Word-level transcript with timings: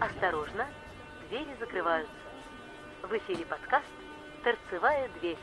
Осторожно, 0.00 0.66
двери 1.28 1.54
закрываются. 1.60 2.10
В 3.02 3.12
эфире 3.18 3.44
подкаст 3.44 3.84
«Торцевая 4.42 5.10
дверь». 5.20 5.36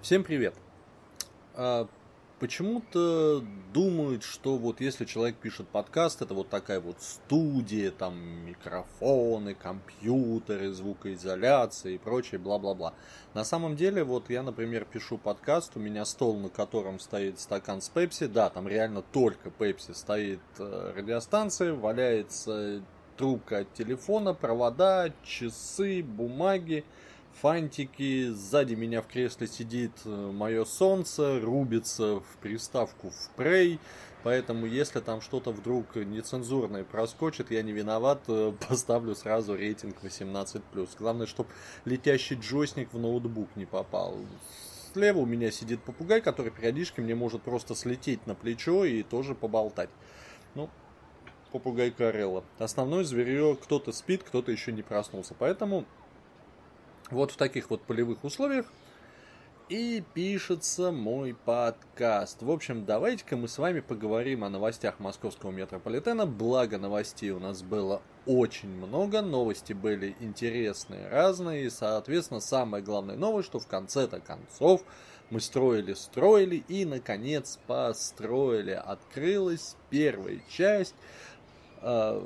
Всем 0.00 0.24
привет! 0.24 0.54
Почему-то 2.40 3.42
думают, 3.74 4.22
что 4.22 4.56
вот 4.58 4.80
если 4.80 5.04
человек 5.04 5.36
пишет 5.36 5.66
подкаст, 5.66 6.22
это 6.22 6.34
вот 6.34 6.48
такая 6.48 6.78
вот 6.78 7.02
студия, 7.02 7.90
там 7.90 8.16
микрофоны, 8.46 9.54
компьютеры, 9.54 10.70
звукоизоляция 10.70 11.92
и 11.92 11.98
прочее, 11.98 12.38
бла-бла-бла. 12.38 12.94
На 13.34 13.44
самом 13.44 13.74
деле, 13.74 14.04
вот 14.04 14.30
я, 14.30 14.44
например, 14.44 14.84
пишу 14.84 15.18
подкаст, 15.18 15.72
у 15.74 15.80
меня 15.80 16.04
стол, 16.04 16.38
на 16.38 16.48
котором 16.48 17.00
стоит 17.00 17.40
стакан 17.40 17.80
с 17.80 17.88
пепси, 17.88 18.26
да, 18.26 18.50
там 18.50 18.68
реально 18.68 19.02
только 19.02 19.50
пепси, 19.50 19.90
стоит 19.90 20.40
э, 20.60 20.92
радиостанция, 20.96 21.74
валяется 21.74 22.82
трубка 23.16 23.58
от 23.58 23.74
телефона, 23.74 24.32
провода, 24.32 25.12
часы, 25.24 26.04
бумаги, 26.04 26.84
фантики, 27.40 28.30
сзади 28.30 28.74
меня 28.74 29.02
в 29.02 29.06
кресле 29.06 29.46
сидит 29.46 29.92
э, 30.04 30.30
мое 30.32 30.64
солнце, 30.64 31.40
рубится 31.40 32.20
в 32.20 32.36
приставку 32.40 33.10
в 33.10 33.30
Prey, 33.38 33.78
поэтому 34.22 34.66
если 34.66 35.00
там 35.00 35.20
что-то 35.20 35.52
вдруг 35.52 35.96
нецензурное 35.96 36.84
проскочит, 36.84 37.50
я 37.50 37.62
не 37.62 37.72
виноват, 37.72 38.22
э, 38.28 38.52
поставлю 38.68 39.14
сразу 39.14 39.54
рейтинг 39.54 39.96
18+. 40.02 40.88
Главное, 40.98 41.26
чтобы 41.26 41.50
летящий 41.84 42.36
джойстик 42.36 42.92
в 42.92 42.98
ноутбук 42.98 43.48
не 43.56 43.66
попал. 43.66 44.16
Слева 44.92 45.18
у 45.18 45.26
меня 45.26 45.50
сидит 45.50 45.82
попугай, 45.82 46.20
который 46.20 46.50
периодически 46.50 47.00
мне 47.00 47.14
может 47.14 47.42
просто 47.42 47.74
слететь 47.74 48.26
на 48.26 48.34
плечо 48.34 48.84
и 48.84 49.02
тоже 49.02 49.34
поболтать. 49.34 49.90
Ну, 50.54 50.70
попугай 51.52 51.90
Карелла. 51.90 52.42
Основной 52.58 53.04
зверье 53.04 53.56
кто-то 53.62 53.92
спит, 53.92 54.22
кто-то 54.22 54.50
еще 54.50 54.72
не 54.72 54.82
проснулся. 54.82 55.34
Поэтому 55.38 55.84
вот 57.10 57.32
в 57.32 57.36
таких 57.36 57.70
вот 57.70 57.82
полевых 57.82 58.24
условиях 58.24 58.66
и 59.68 60.02
пишется 60.14 60.92
мой 60.92 61.34
подкаст. 61.34 62.42
В 62.42 62.50
общем, 62.50 62.86
давайте-ка 62.86 63.36
мы 63.36 63.48
с 63.48 63.58
вами 63.58 63.80
поговорим 63.80 64.44
о 64.44 64.48
новостях 64.48 64.98
московского 64.98 65.50
метрополитена. 65.50 66.26
Благо 66.26 66.78
новостей 66.78 67.30
у 67.30 67.38
нас 67.38 67.62
было 67.62 68.00
очень 68.24 68.70
много, 68.70 69.20
новости 69.20 69.74
были 69.74 70.16
интересные, 70.20 71.08
разные, 71.08 71.66
и, 71.66 71.70
соответственно, 71.70 72.40
самое 72.40 72.82
главное 72.82 73.16
новость, 73.16 73.48
что 73.48 73.58
в 73.58 73.66
конце-то 73.66 74.20
концов 74.20 74.82
мы 75.30 75.40
строили, 75.40 75.92
строили 75.92 76.64
и, 76.68 76.86
наконец, 76.86 77.58
построили. 77.66 78.70
Открылась 78.70 79.76
первая 79.90 80.40
часть 80.48 80.94
э, 81.82 82.22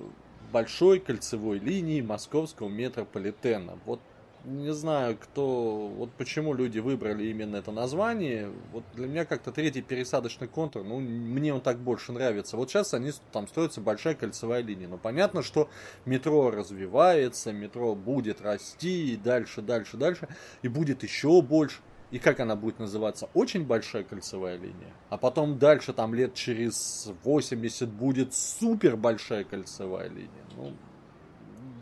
большой 0.52 1.00
кольцевой 1.00 1.58
линии 1.58 2.00
московского 2.00 2.68
метрополитена. 2.68 3.78
Вот 3.84 4.00
не 4.44 4.72
знаю, 4.72 5.16
кто, 5.16 5.88
вот 5.88 6.10
почему 6.12 6.54
люди 6.54 6.78
выбрали 6.78 7.26
именно 7.26 7.56
это 7.56 7.70
название. 7.70 8.50
Вот 8.72 8.84
для 8.94 9.06
меня 9.06 9.24
как-то 9.24 9.52
третий 9.52 9.82
пересадочный 9.82 10.48
контур, 10.48 10.82
ну, 10.84 10.98
мне 10.98 11.54
он 11.54 11.60
так 11.60 11.78
больше 11.78 12.12
нравится. 12.12 12.56
Вот 12.56 12.70
сейчас 12.70 12.94
они, 12.94 13.12
там 13.30 13.46
строится 13.46 13.80
большая 13.80 14.14
кольцевая 14.14 14.62
линия. 14.62 14.88
Но 14.88 14.98
понятно, 14.98 15.42
что 15.42 15.68
метро 16.04 16.50
развивается, 16.50 17.52
метро 17.52 17.94
будет 17.94 18.40
расти 18.40 19.14
и 19.14 19.16
дальше, 19.16 19.62
дальше, 19.62 19.96
дальше, 19.96 20.28
и 20.62 20.68
будет 20.68 21.02
еще 21.02 21.40
больше. 21.42 21.78
И 22.10 22.18
как 22.18 22.40
она 22.40 22.56
будет 22.56 22.78
называться? 22.78 23.30
Очень 23.32 23.64
большая 23.64 24.04
кольцевая 24.04 24.58
линия. 24.58 24.92
А 25.08 25.16
потом 25.16 25.58
дальше, 25.58 25.94
там 25.94 26.14
лет 26.14 26.34
через 26.34 27.10
80 27.24 27.88
будет 27.88 28.34
супер 28.34 28.96
большая 28.96 29.44
кольцевая 29.44 30.08
линия. 30.08 30.44
Ну, 30.56 30.72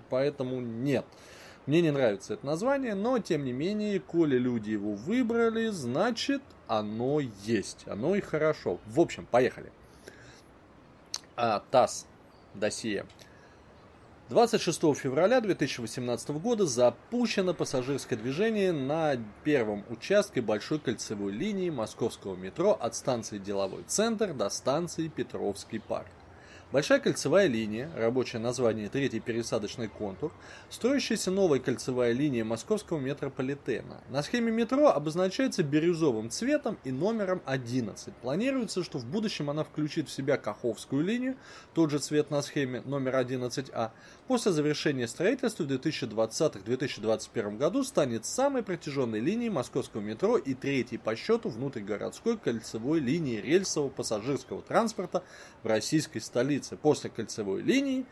поэтому 0.09 0.61
нет. 0.61 1.05
Мне 1.71 1.83
не 1.83 1.93
нравится 1.93 2.35
это 2.35 2.45
название, 2.45 2.97
но 2.97 3.21
тем 3.21 3.45
не 3.45 3.53
менее, 3.53 4.01
коли 4.01 4.37
люди 4.37 4.71
его 4.71 4.95
выбрали, 4.95 5.69
значит 5.69 6.43
оно 6.67 7.21
есть. 7.45 7.85
Оно 7.87 8.17
и 8.17 8.21
хорошо. 8.21 8.81
В 8.87 8.99
общем, 8.99 9.25
поехали. 9.25 9.71
А, 11.37 11.63
ТАСС. 11.71 12.09
Досье. 12.55 13.07
26 14.31 14.81
февраля 14.97 15.41
2018 15.41 16.31
года 16.31 16.67
запущено 16.67 17.55
пассажирское 17.55 18.19
движение 18.19 18.73
на 18.73 19.15
первом 19.45 19.85
участке 19.91 20.41
большой 20.41 20.81
кольцевой 20.81 21.31
линии 21.31 21.71
московского 21.71 22.35
метро 22.35 22.73
от 22.73 22.97
станции 22.97 23.39
Деловой 23.39 23.85
центр 23.87 24.35
до 24.35 24.49
станции 24.49 25.07
Петровский 25.07 25.79
парк. 25.79 26.11
Большая 26.73 27.01
кольцевая 27.01 27.49
линия, 27.49 27.91
рабочее 27.97 28.39
название 28.39 28.89
третий 28.89 29.19
пересадочный 29.19 29.89
контур, 29.89 30.33
строящаяся 30.69 31.33
новая 31.33 31.59
кольцевая 31.59 32.13
линия 32.13 32.45
московского 32.45 33.01
метрополитена. 33.01 34.01
На 34.09 34.23
схеме 34.23 34.53
метро 34.53 34.87
обозначается 34.87 35.65
бирюзовым 35.65 36.31
цветом 36.31 36.79
и 36.85 36.93
номером 36.93 37.43
11. 37.45 38.15
Планируется, 38.23 38.85
что 38.85 38.99
в 38.99 39.05
будущем 39.05 39.51
она 39.51 39.65
включит 39.65 40.09
в 40.09 40.13
себя 40.13 40.37
Каховскую 40.37 41.05
линию, 41.05 41.35
тот 41.75 41.91
же 41.91 41.99
цвет 41.99 42.31
на 42.31 42.41
схеме 42.41 42.83
номер 42.85 43.17
11А. 43.17 43.91
После 44.29 44.53
завершения 44.53 45.09
строительства 45.09 45.65
в 45.65 45.73
2020-2021 45.73 47.57
году 47.57 47.83
станет 47.83 48.27
самой 48.27 48.63
протяженной 48.63 49.19
линией 49.19 49.51
московского 49.51 50.03
метро 50.03 50.37
и 50.37 50.55
третьей 50.55 50.99
по 50.99 51.17
счету 51.17 51.49
внутригородской 51.49 52.39
кольцевой 52.39 53.01
линии 53.01 53.41
рельсового 53.41 53.91
пассажирского 53.91 54.63
транспорта 54.63 55.25
в 55.65 55.67
российской 55.67 56.21
столице 56.21 56.60
столицы 56.61 56.77
после 56.77 57.11
кольцевой 57.11 57.63
линии, 57.63 58.05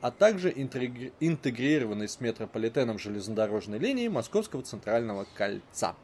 а 0.00 0.10
также 0.10 0.50
интегрированной 0.50 2.08
с 2.08 2.20
метрополитеном 2.20 2.98
железнодорожной 2.98 3.78
линии 3.78 4.08
Московского 4.08 4.62
центрального 4.62 5.26
кольца. 5.36 5.94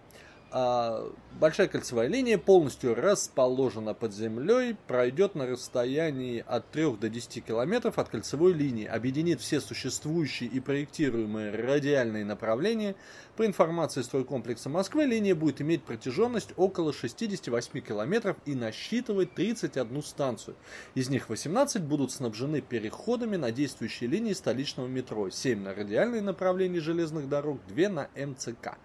А, 0.52 1.12
большая 1.40 1.66
кольцевая 1.66 2.06
линия 2.06 2.38
полностью 2.38 2.94
расположена 2.94 3.94
под 3.94 4.14
землей, 4.14 4.76
пройдет 4.86 5.34
на 5.34 5.46
расстоянии 5.46 6.44
от 6.46 6.70
3 6.70 6.96
до 6.96 7.08
10 7.08 7.44
километров 7.44 7.98
от 7.98 8.08
кольцевой 8.08 8.52
линии, 8.52 8.86
объединит 8.86 9.40
все 9.40 9.60
существующие 9.60 10.48
и 10.48 10.60
проектируемые 10.60 11.50
радиальные 11.50 12.24
направления. 12.24 12.94
По 13.36 13.44
информации 13.44 14.02
стройкомплекса 14.02 14.68
Москвы, 14.68 15.04
линия 15.04 15.34
будет 15.34 15.60
иметь 15.60 15.82
протяженность 15.82 16.52
около 16.56 16.92
68 16.92 17.80
километров 17.80 18.36
и 18.46 18.54
насчитывать 18.54 19.34
31 19.34 20.02
станцию. 20.02 20.56
Из 20.94 21.10
них 21.10 21.28
18 21.28 21.82
будут 21.82 22.12
снабжены 22.12 22.60
переходами 22.60 23.36
на 23.36 23.50
действующие 23.50 24.08
линии 24.08 24.32
столичного 24.32 24.86
метро, 24.86 25.28
7 25.28 25.60
на 25.60 25.74
радиальные 25.74 26.22
направления 26.22 26.80
железных 26.80 27.28
дорог, 27.28 27.58
2 27.66 27.88
на 27.88 28.08
МЦК. 28.16 28.78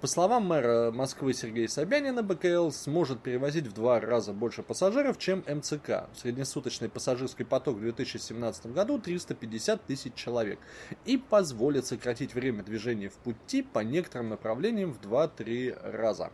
По 0.00 0.06
словам 0.06 0.46
мэра 0.46 0.90
Москвы 0.90 1.34
Сергея 1.34 1.68
Собянина, 1.68 2.22
БКЛ 2.22 2.70
сможет 2.70 3.20
перевозить 3.20 3.66
в 3.66 3.74
два 3.74 4.00
раза 4.00 4.32
больше 4.32 4.62
пассажиров, 4.62 5.18
чем 5.18 5.44
МЦК. 5.46 6.08
Среднесуточный 6.16 6.88
пассажирский 6.88 7.44
поток 7.44 7.76
в 7.76 7.80
2017 7.80 8.68
году 8.68 8.98
350 8.98 9.84
тысяч 9.84 10.14
человек 10.14 10.58
и 11.04 11.18
позволит 11.18 11.84
сократить 11.84 12.32
время 12.32 12.62
движения 12.62 13.10
в 13.10 13.14
пути 13.16 13.60
по 13.60 13.80
некоторым 13.80 14.30
направлениям 14.30 14.94
в 14.94 15.00
2-3 15.06 15.92
раза. 15.92 16.30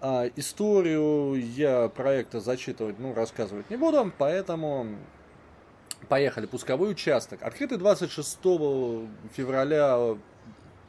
А 0.00 0.30
историю 0.34 1.34
я 1.34 1.88
проекта 1.88 2.40
зачитывать, 2.40 2.98
ну, 2.98 3.12
рассказывать 3.12 3.68
не 3.68 3.76
буду, 3.76 4.10
поэтому 4.16 4.86
поехали. 6.08 6.46
Пусковой 6.46 6.92
участок. 6.92 7.42
Открытый 7.42 7.76
26 7.76 8.38
февраля 9.36 10.16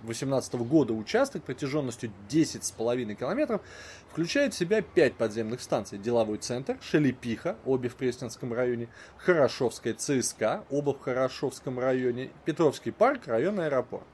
2018 0.03 0.53
года 0.55 0.93
участок 0.93 1.43
протяженностью 1.43 2.11
10,5 2.29 3.15
километров 3.15 3.61
включает 4.11 4.53
в 4.53 4.57
себя 4.57 4.81
5 4.81 5.15
подземных 5.15 5.61
станций. 5.61 5.97
Деловой 5.97 6.37
центр, 6.37 6.77
Шелепиха, 6.81 7.57
обе 7.65 7.89
в 7.89 7.95
Пресненском 7.95 8.53
районе, 8.53 8.89
Хорошовская 9.17 9.93
ЦСКА, 9.93 10.63
оба 10.69 10.93
в 10.93 10.99
Хорошовском 10.99 11.79
районе, 11.79 12.29
Петровский 12.45 12.91
парк, 12.91 13.27
районный 13.27 13.67
аэропорт. 13.67 14.05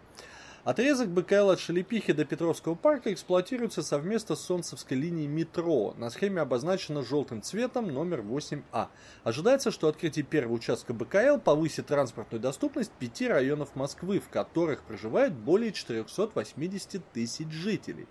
Отрезок 0.68 1.08
БКЛ 1.08 1.52
от 1.52 1.62
Шелепихи 1.62 2.12
до 2.12 2.26
Петровского 2.26 2.76
парка 2.76 3.14
эксплуатируется 3.14 3.82
совместно 3.82 4.36
с 4.36 4.42
Солнцевской 4.42 4.98
линией 4.98 5.30
метро. 5.30 5.94
На 5.98 6.10
схеме 6.10 6.42
обозначено 6.42 7.06
желтым 7.06 7.42
цветом 7.42 7.88
номер 7.88 8.20
8А. 8.20 8.90
Ожидается, 9.24 9.72
что 9.72 9.88
открытие 9.88 10.26
первого 10.26 10.56
участка 10.56 10.94
БКЛ 10.94 11.38
повысит 11.38 11.86
транспортную 11.86 12.42
доступность 12.42 12.92
пяти 13.00 13.30
районов 13.30 13.78
Москвы, 13.78 14.20
в 14.20 14.28
которых 14.28 14.82
проживает 14.84 15.32
более 15.32 15.72
480 15.72 17.14
тысяч 17.14 17.50
жителей. 17.50 18.06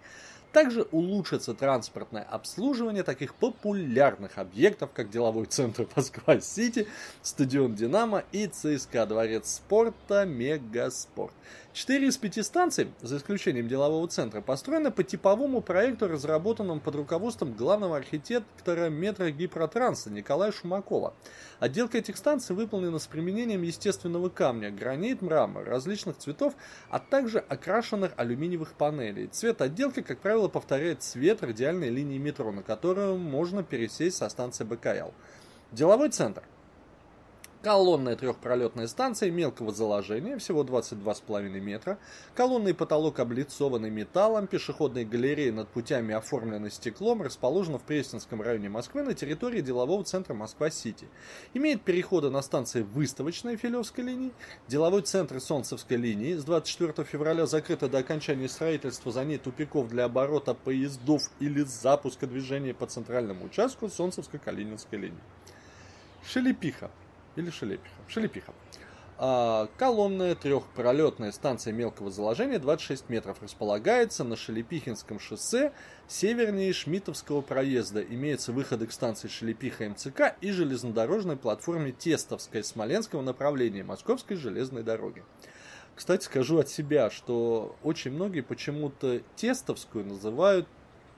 Также 0.57 0.85
улучшится 0.91 1.53
транспортное 1.53 2.23
обслуживание 2.23 3.03
таких 3.03 3.35
популярных 3.35 4.39
объектов, 4.39 4.89
как 4.95 5.11
деловой 5.11 5.45
центр 5.45 5.87
Москва-Сити, 5.95 6.89
стадион 7.21 7.75
Динамо 7.75 8.25
и 8.33 8.47
ЦСКА, 8.47 9.05
дворец 9.05 9.57
спорта 9.57 10.25
Мегаспорт. 10.25 11.35
Четыре 11.77 12.07
из 12.07 12.17
пяти 12.17 12.43
станций, 12.43 12.91
за 13.03 13.19
исключением 13.19 13.69
делового 13.69 14.09
центра, 14.09 14.41
построены 14.41 14.91
по 14.91 15.03
типовому 15.05 15.61
проекту, 15.61 16.09
разработанному 16.09 16.81
под 16.81 16.95
руководством 16.95 17.53
главного 17.53 17.99
архитектора 17.99 18.89
метро 18.89 19.29
Гипротранса 19.29 20.09
Николая 20.09 20.53
Шумакова. 20.53 21.13
Отделка 21.61 21.99
этих 21.99 22.17
станций 22.17 22.57
выполнена 22.57 22.99
с 22.99 23.07
применением 23.07 23.61
естественного 23.61 24.31
камня, 24.31 24.71
гранит, 24.71 25.21
мрамор 25.21 25.67
различных 25.67 26.17
цветов, 26.17 26.55
а 26.89 26.99
также 26.99 27.41
окрашенных 27.41 28.13
алюминиевых 28.17 28.73
панелей. 28.73 29.27
Цвет 29.27 29.61
отделки, 29.61 30.01
как 30.01 30.21
правило, 30.21 30.49
повторяет 30.49 31.03
цвет 31.03 31.43
радиальной 31.43 31.91
линии 31.91 32.17
метро, 32.17 32.53
на 32.53 32.63
которую 32.63 33.19
можно 33.19 33.63
пересесть 33.63 34.17
со 34.17 34.31
станции 34.31 34.65
БКЛ. 34.65 35.11
Деловой 35.73 36.09
центр– 36.09 36.43
Колонная 37.67 38.15
трехпролетная 38.15 38.87
станция 38.87 39.33
мелкого 39.33 39.73
заложения, 39.73 40.39
всего 40.39 40.63
22,5 40.63 41.49
метра. 41.59 41.99
Колонный 42.37 42.75
потолок 42.75 43.19
облицованный 43.19 43.91
металлом. 43.91 44.47
Пешеходные 44.47 45.05
галереи 45.05 45.51
над 45.51 45.67
путями 45.67 46.15
оформлены 46.15 46.71
стеклом. 46.71 47.23
Расположена 47.23 47.81
в 47.81 47.83
Пресненском 47.83 48.41
районе 48.41 48.69
Москвы 48.69 49.03
на 49.03 49.15
территории 49.15 49.63
делового 49.63 50.05
центра 50.05 50.33
Москва-Сити. 50.33 51.09
Имеет 51.55 51.83
переходы 51.83 52.31
на 52.31 52.41
станции 52.41 52.83
выставочной 52.83 53.57
Филевской 53.57 54.05
линии. 54.05 54.33
Деловой 54.69 55.03
центр 55.03 55.41
Солнцевской 55.41 55.97
линии. 55.97 56.35
С 56.35 56.45
24 56.45 57.05
февраля 57.05 57.47
закрыто 57.47 57.89
до 57.89 57.99
окончания 57.99 58.49
строительства 58.49 59.11
за 59.11 59.25
ней 59.25 59.39
тупиков 59.39 59.89
для 59.89 60.05
оборота 60.05 60.55
поездов 60.55 61.23
или 61.41 61.63
запуска 61.63 62.29
движения 62.29 62.75
по 62.75 62.87
центральному 62.87 63.47
участку 63.47 63.89
Солнцевской-Калининской 63.89 65.01
линии. 65.01 65.19
Шелепиха. 66.25 66.93
Или 67.37 67.51
Шелепиха. 67.51 67.95
Шелепиха. 68.09 68.53
А, 69.19 69.69
колонная 69.79 70.35
трехпролетная 70.35 71.33
станция 71.33 71.73
мелкого 71.73 72.11
заложения 72.11 72.59
26 72.59 73.09
метров 73.09 73.39
располагается 73.43 74.25
на 74.25 74.37
Шелепихинском 74.37 75.19
шоссе 75.19 75.73
севернее 76.07 76.75
Шмитовского 76.75 77.41
проезда. 77.41 78.03
Имеются 78.03 78.53
выходы 78.53 78.87
к 78.87 78.93
станции 78.93 79.29
Шелепиха 79.29 79.89
МЦК 79.89 80.35
и 80.43 80.51
железнодорожной 80.51 81.37
платформе 81.37 81.93
Тестовская 81.93 82.63
Смоленского 82.63 83.23
направления 83.23 83.85
Московской 83.85 84.37
железной 84.37 84.83
дороги. 84.83 85.23
Кстати, 85.95 86.25
скажу 86.25 86.59
от 86.59 86.69
себя, 86.69 87.09
что 87.09 87.75
очень 87.83 88.11
многие 88.11 88.43
почему-то 88.43 89.21
Тестовскую 89.37 90.05
называют 90.05 90.69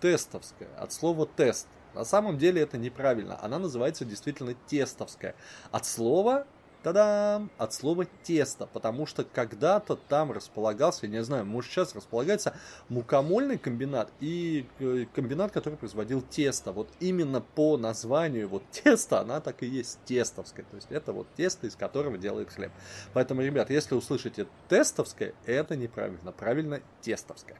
Тестовская, 0.00 0.68
от 0.78 0.92
слова 0.92 1.26
тест. 1.26 1.66
На 1.94 2.04
самом 2.04 2.38
деле 2.38 2.62
это 2.62 2.78
неправильно. 2.78 3.38
Она 3.42 3.58
называется 3.58 4.04
действительно 4.04 4.54
тестовская. 4.68 5.34
От 5.70 5.86
слова 5.86 6.46
Та-дам! 6.82 7.50
От 7.58 7.74
слова 7.74 8.06
тесто, 8.22 8.66
потому 8.66 9.04
что 9.04 9.24
когда-то 9.24 9.96
там 9.96 10.30
располагался, 10.30 11.06
я 11.06 11.12
не 11.12 11.24
знаю, 11.24 11.44
может 11.44 11.72
сейчас 11.72 11.92
располагается 11.96 12.54
мукомольный 12.88 13.58
комбинат 13.58 14.12
и 14.20 14.64
э, 14.78 15.06
комбинат, 15.12 15.50
который 15.50 15.74
производил 15.74 16.22
тесто. 16.22 16.70
Вот 16.70 16.88
именно 17.00 17.40
по 17.40 17.76
названию 17.76 18.48
вот 18.48 18.62
тесто, 18.70 19.18
она 19.20 19.40
так 19.40 19.64
и 19.64 19.66
есть 19.66 19.98
тестовская. 20.04 20.64
То 20.70 20.76
есть 20.76 20.86
это 20.90 21.12
вот 21.12 21.26
тесто, 21.36 21.66
из 21.66 21.74
которого 21.74 22.16
делает 22.16 22.50
хлеб. 22.50 22.70
Поэтому, 23.12 23.42
ребят, 23.42 23.70
если 23.70 23.96
услышите 23.96 24.46
тестовское, 24.68 25.34
это 25.46 25.74
неправильно. 25.74 26.30
Правильно 26.30 26.80
тестовское. 27.00 27.58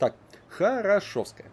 Так, 0.00 0.16
хорошовская. 0.48 1.48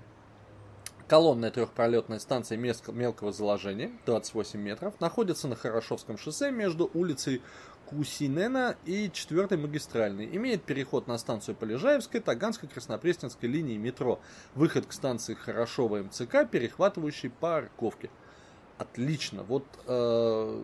Колонная 1.07 1.52
трехпролетная 1.52 2.18
станция 2.18 2.57
мелкого 2.57 3.31
заложения, 3.31 3.92
28 4.07 4.60
метров, 4.60 5.00
находится 5.00 5.48
на 5.48 5.56
Хорошовском 5.56 6.18
шоссе 6.18 6.50
между 6.50 6.90
улицей 6.96 7.44
Кусинена 7.86 8.75
и 8.86 9.12
4 9.12 9.56
магистральной. 9.56 10.36
Имеет 10.36 10.63
переход 10.63 11.06
на 11.06 11.19
станцию 11.19 11.56
Полежаевской, 11.57 12.22
Таганско-Краснопресненской 12.22 13.48
линии 13.48 13.78
метро. 13.78 14.19
Выход 14.56 14.88
к 14.88 14.94
станции 14.94 15.36
Хорошова 15.36 15.98
МЦК, 15.98 16.50
перехватывающий 16.50 17.30
парковки. 17.30 18.10
Отлично. 18.77 19.44
Вот 19.44 19.66
э, 19.88 20.63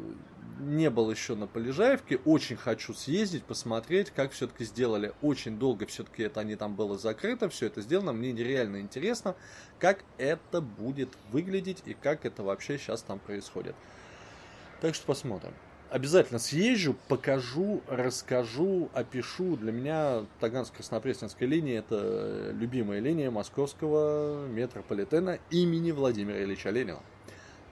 не 0.59 0.89
был 0.89 1.09
еще 1.09 1.35
на 1.35 1.47
Полежаевке, 1.47 2.17
очень 2.25 2.57
хочу 2.57 2.93
съездить, 2.93 3.43
посмотреть, 3.43 4.11
как 4.11 4.31
все-таки 4.31 4.65
сделали. 4.65 5.13
Очень 5.21 5.57
долго 5.57 5.85
все-таки 5.85 6.23
это 6.23 6.41
они 6.41 6.55
там 6.55 6.75
было 6.75 6.97
закрыто, 6.97 7.49
все 7.49 7.67
это 7.67 7.81
сделано. 7.81 8.11
Мне 8.11 8.31
нереально 8.31 8.81
интересно, 8.81 9.35
как 9.79 10.03
это 10.17 10.61
будет 10.61 11.09
выглядеть 11.31 11.83
и 11.85 11.93
как 11.93 12.25
это 12.25 12.43
вообще 12.43 12.77
сейчас 12.77 13.01
там 13.01 13.19
происходит. 13.19 13.75
Так 14.81 14.95
что 14.95 15.05
посмотрим. 15.05 15.53
Обязательно 15.89 16.39
съезжу, 16.39 16.95
покажу, 17.09 17.81
расскажу, 17.87 18.89
опишу. 18.93 19.57
Для 19.57 19.73
меня 19.73 20.25
Таганско-Краснопресненская 20.39 21.45
линия 21.45 21.79
это 21.79 22.51
любимая 22.53 22.99
линия 22.99 23.29
московского 23.29 24.47
метрополитена 24.47 25.39
имени 25.49 25.91
Владимира 25.91 26.41
Ильича 26.41 26.69
Ленина. 26.69 27.01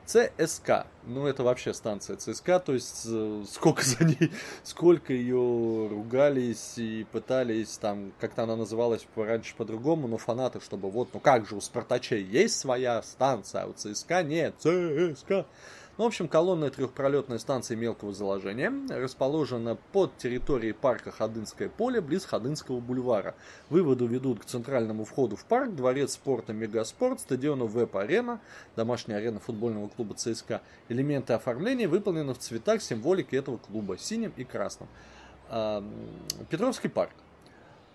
ЦСК. 0.10 0.88
Ну, 1.06 1.28
это 1.28 1.44
вообще 1.44 1.72
станция 1.72 2.16
ЦСК, 2.18 2.60
то 2.66 2.74
есть 2.74 3.06
э, 3.08 3.44
сколько 3.48 3.84
за 3.84 4.04
ней, 4.04 4.32
сколько 4.64 5.14
ее 5.14 5.88
ругались 5.88 6.80
и 6.80 7.06
пытались, 7.12 7.78
там, 7.78 8.12
как-то 8.20 8.44
она 8.44 8.56
называлась 8.56 9.08
раньше 9.16 9.54
по-другому, 9.56 10.08
но 10.08 10.18
фанаты, 10.18 10.62
чтобы 10.62 10.90
вот, 10.90 11.10
ну 11.14 11.20
как 11.20 11.48
же, 11.48 11.56
у 11.56 11.62
Спартачей 11.62 12.24
есть 12.24 12.58
своя 12.58 13.04
станция, 13.04 13.64
а 13.64 13.68
у 13.68 13.74
ЦСКА 13.74 14.24
нет, 14.24 14.56
ЦСКА. 14.58 15.46
Ну, 16.00 16.06
в 16.06 16.08
общем, 16.08 16.30
колонная 16.30 16.70
трехпролетная 16.70 17.40
станция 17.40 17.76
мелкого 17.76 18.14
заложения 18.14 18.72
расположена 18.90 19.76
под 19.76 20.16
территорией 20.16 20.72
парка 20.72 21.12
Ходынское 21.12 21.68
поле, 21.68 22.00
близ 22.00 22.24
Ходынского 22.24 22.80
бульвара. 22.80 23.36
Выводы 23.70 24.06
ведут 24.06 24.40
к 24.40 24.46
центральному 24.46 25.04
входу 25.04 25.36
в 25.36 25.44
парк, 25.44 25.76
дворец 25.76 26.14
спорта 26.14 26.54
Мегаспорт, 26.54 27.20
стадиону 27.20 27.68
Веб-арена, 27.68 28.40
домашняя 28.78 29.18
арена 29.18 29.42
футбольного 29.42 29.90
клуба 29.90 30.16
ЦСКА. 30.16 30.62
Элементы 30.88 31.34
оформления 31.34 31.90
выполнены 31.90 32.34
в 32.34 32.38
цветах 32.38 32.82
символики 32.82 33.36
этого 33.36 33.58
клуба, 33.58 33.98
синим 33.98 34.32
и 34.38 34.46
красным. 34.46 34.88
Петровский 36.50 36.88
парк. 36.88 37.12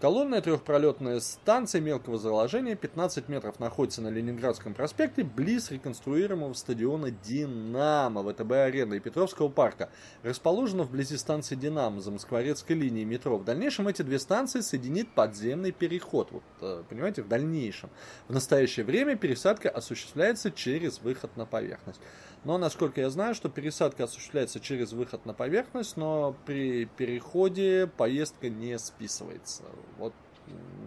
Колонная 0.05 0.43
трехпролетная 0.43 1.19
станция 1.19 1.81
мелкого 1.81 2.19
заложения 2.19 2.77
15 2.77 3.27
метров 3.31 3.59
находится 3.59 4.03
на 4.03 4.09
Ленинградском 4.09 4.75
проспекте 4.75 5.25
близ 5.25 5.71
реконструируемого 5.71 6.53
стадиона 6.53 7.11
«Динамо» 7.11 8.21
ВТБ-арена 8.21 8.93
и 8.93 9.01
Петровского 9.01 9.49
парка. 9.49 9.89
Расположена 10.23 10.83
вблизи 10.83 11.17
станции 11.17 11.55
«Динамо» 11.55 12.03
за 12.03 12.11
Москворецкой 12.11 12.77
линией 12.77 13.07
метро. 13.07 13.39
В 13.39 13.45
дальнейшем 13.45 13.89
эти 13.89 14.03
две 14.03 14.19
станции 14.19 14.61
соединит 14.61 15.09
подземный 15.15 15.73
переход. 15.73 16.33
Вот, 16.33 16.43
э, 16.61 16.83
понимаете, 16.87 17.23
в 17.23 17.29
дальнейшем. 17.29 17.89
В 18.29 18.35
настоящее 18.35 18.85
время 18.85 19.17
пересадка 19.17 19.71
осуществляется 19.71 20.51
через 20.51 21.01
выход 21.01 21.35
на 21.39 21.47
поверхность. 21.47 22.03
Но, 22.45 22.59
насколько 22.59 23.01
я 23.01 23.09
знаю, 23.09 23.35
что 23.35 23.49
пересадка 23.49 24.05
осуществляется 24.05 24.61
через 24.61 24.93
выход 24.93 25.25
на 25.25 25.33
поверхность, 25.33 25.97
но 25.97 26.37
при 26.45 26.85
переходе 26.85 27.91
поездка 27.97 28.51
не 28.51 28.79
списывается. 28.79 29.63
Вот 29.99 30.13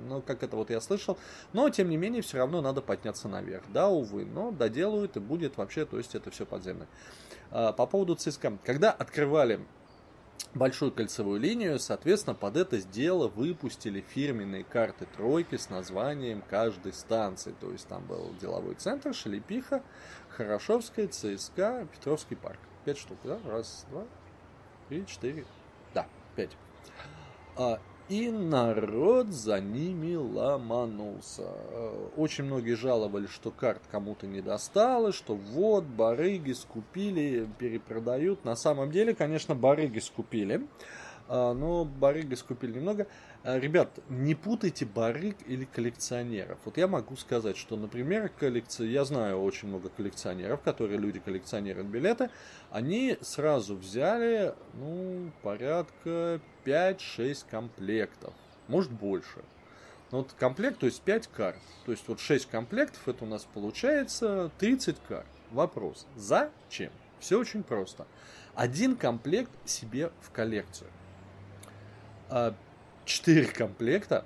ну, 0.08 0.22
как 0.22 0.44
это 0.44 0.56
вот 0.56 0.70
я 0.70 0.80
слышал. 0.82 1.18
Но, 1.54 1.70
тем 1.70 1.90
не 1.90 1.98
менее, 1.98 2.22
все 2.22 2.38
равно 2.38 2.62
надо 2.62 2.82
подняться 2.82 3.28
наверх. 3.28 3.64
Да, 3.70 3.90
увы, 3.90 4.26
но 4.26 4.52
доделают 4.52 5.18
и 5.18 5.20
будет 5.20 5.58
вообще, 5.58 5.86
то 5.86 5.98
есть 5.98 6.16
это 6.16 6.32
все 6.32 6.46
подземное. 6.46 6.88
А, 7.52 7.74
по 7.74 7.86
поводу 7.86 8.16
ЦСКА. 8.16 8.58
Когда 8.64 8.92
открывали 8.92 9.60
большую 10.54 10.92
кольцевую 10.92 11.40
линию, 11.40 11.80
соответственно, 11.80 12.36
под 12.36 12.58
это 12.58 12.82
дело 12.82 13.28
выпустили 13.28 14.02
фирменные 14.02 14.64
карты 14.64 15.06
тройки 15.06 15.58
с 15.58 15.70
названием 15.70 16.44
каждой 16.50 16.94
станции. 16.94 17.54
То 17.60 17.72
есть 17.72 17.88
там 17.88 18.06
был 18.06 18.34
деловой 18.40 18.76
центр, 18.76 19.14
Шелепиха, 19.14 19.84
Хорошовская, 20.30 21.08
ЦСКА, 21.08 21.88
Петровский 21.92 22.36
парк. 22.36 22.60
Пять 22.86 22.98
штук, 22.98 23.18
да? 23.24 23.40
Раз, 23.46 23.86
два, 23.90 24.06
три, 24.88 25.06
четыре. 25.06 25.46
Да, 25.94 26.08
пять. 26.36 26.56
И 28.10 28.30
народ 28.30 29.28
за 29.28 29.60
ними 29.60 30.16
ломанулся. 30.16 31.52
Очень 32.16 32.46
многие 32.46 32.76
жаловались, 32.76 33.30
что 33.30 33.52
карт 33.52 33.82
кому-то 33.92 34.28
не 34.28 34.42
досталось, 34.42 35.14
что 35.14 35.36
вот, 35.36 35.84
барыги 35.84 36.54
скупили, 36.54 37.50
перепродают. 37.60 38.46
На 38.46 38.56
самом 38.56 38.92
деле, 38.92 39.14
конечно, 39.14 39.56
барыги 39.56 40.00
скупили. 40.00 40.66
А, 41.30 41.54
но 41.54 41.84
барыги 41.84 42.36
скупили 42.36 42.74
немного. 42.74 43.08
А, 43.44 43.60
ребят, 43.60 44.00
не 44.08 44.36
путайте 44.36 44.86
барыг 44.86 45.36
или 45.46 45.66
коллекционеров. 45.66 46.58
Вот 46.64 46.78
я 46.78 46.88
могу 46.88 47.18
сказать, 47.18 47.58
что, 47.58 47.76
например, 47.76 48.30
коллекци... 48.30 48.86
я 48.86 49.04
знаю 49.04 49.42
очень 49.42 49.68
много 49.68 49.90
коллекционеров, 49.90 50.62
которые 50.62 50.98
люди 50.98 51.20
коллекционируют 51.20 51.88
билеты, 51.88 52.30
они 52.72 53.18
сразу 53.22 53.76
взяли, 53.76 54.54
ну, 54.76 55.32
порядка 55.42 56.40
5-6 56.68 57.46
комплектов, 57.50 58.34
может 58.68 58.92
больше. 58.92 59.44
Ну, 60.12 60.20
вот 60.20 60.34
комплект, 60.38 60.80
то 60.80 60.86
есть 60.86 61.02
5 61.02 61.28
карт. 61.28 61.60
То 61.86 61.92
есть 61.92 62.08
вот 62.08 62.20
6 62.20 62.50
комплектов, 62.50 63.08
это 63.08 63.24
у 63.24 63.28
нас 63.28 63.46
получается 63.46 64.52
30 64.60 64.98
карт. 65.08 65.28
Вопрос, 65.52 66.06
зачем? 66.18 66.92
Все 67.20 67.40
очень 67.40 67.64
просто. 67.64 68.06
Один 68.54 68.98
комплект 68.98 69.52
себе 69.66 70.12
в 70.22 70.32
коллекцию. 70.32 70.90
А 72.30 72.54
4 73.06 73.46
комплекта 73.48 74.26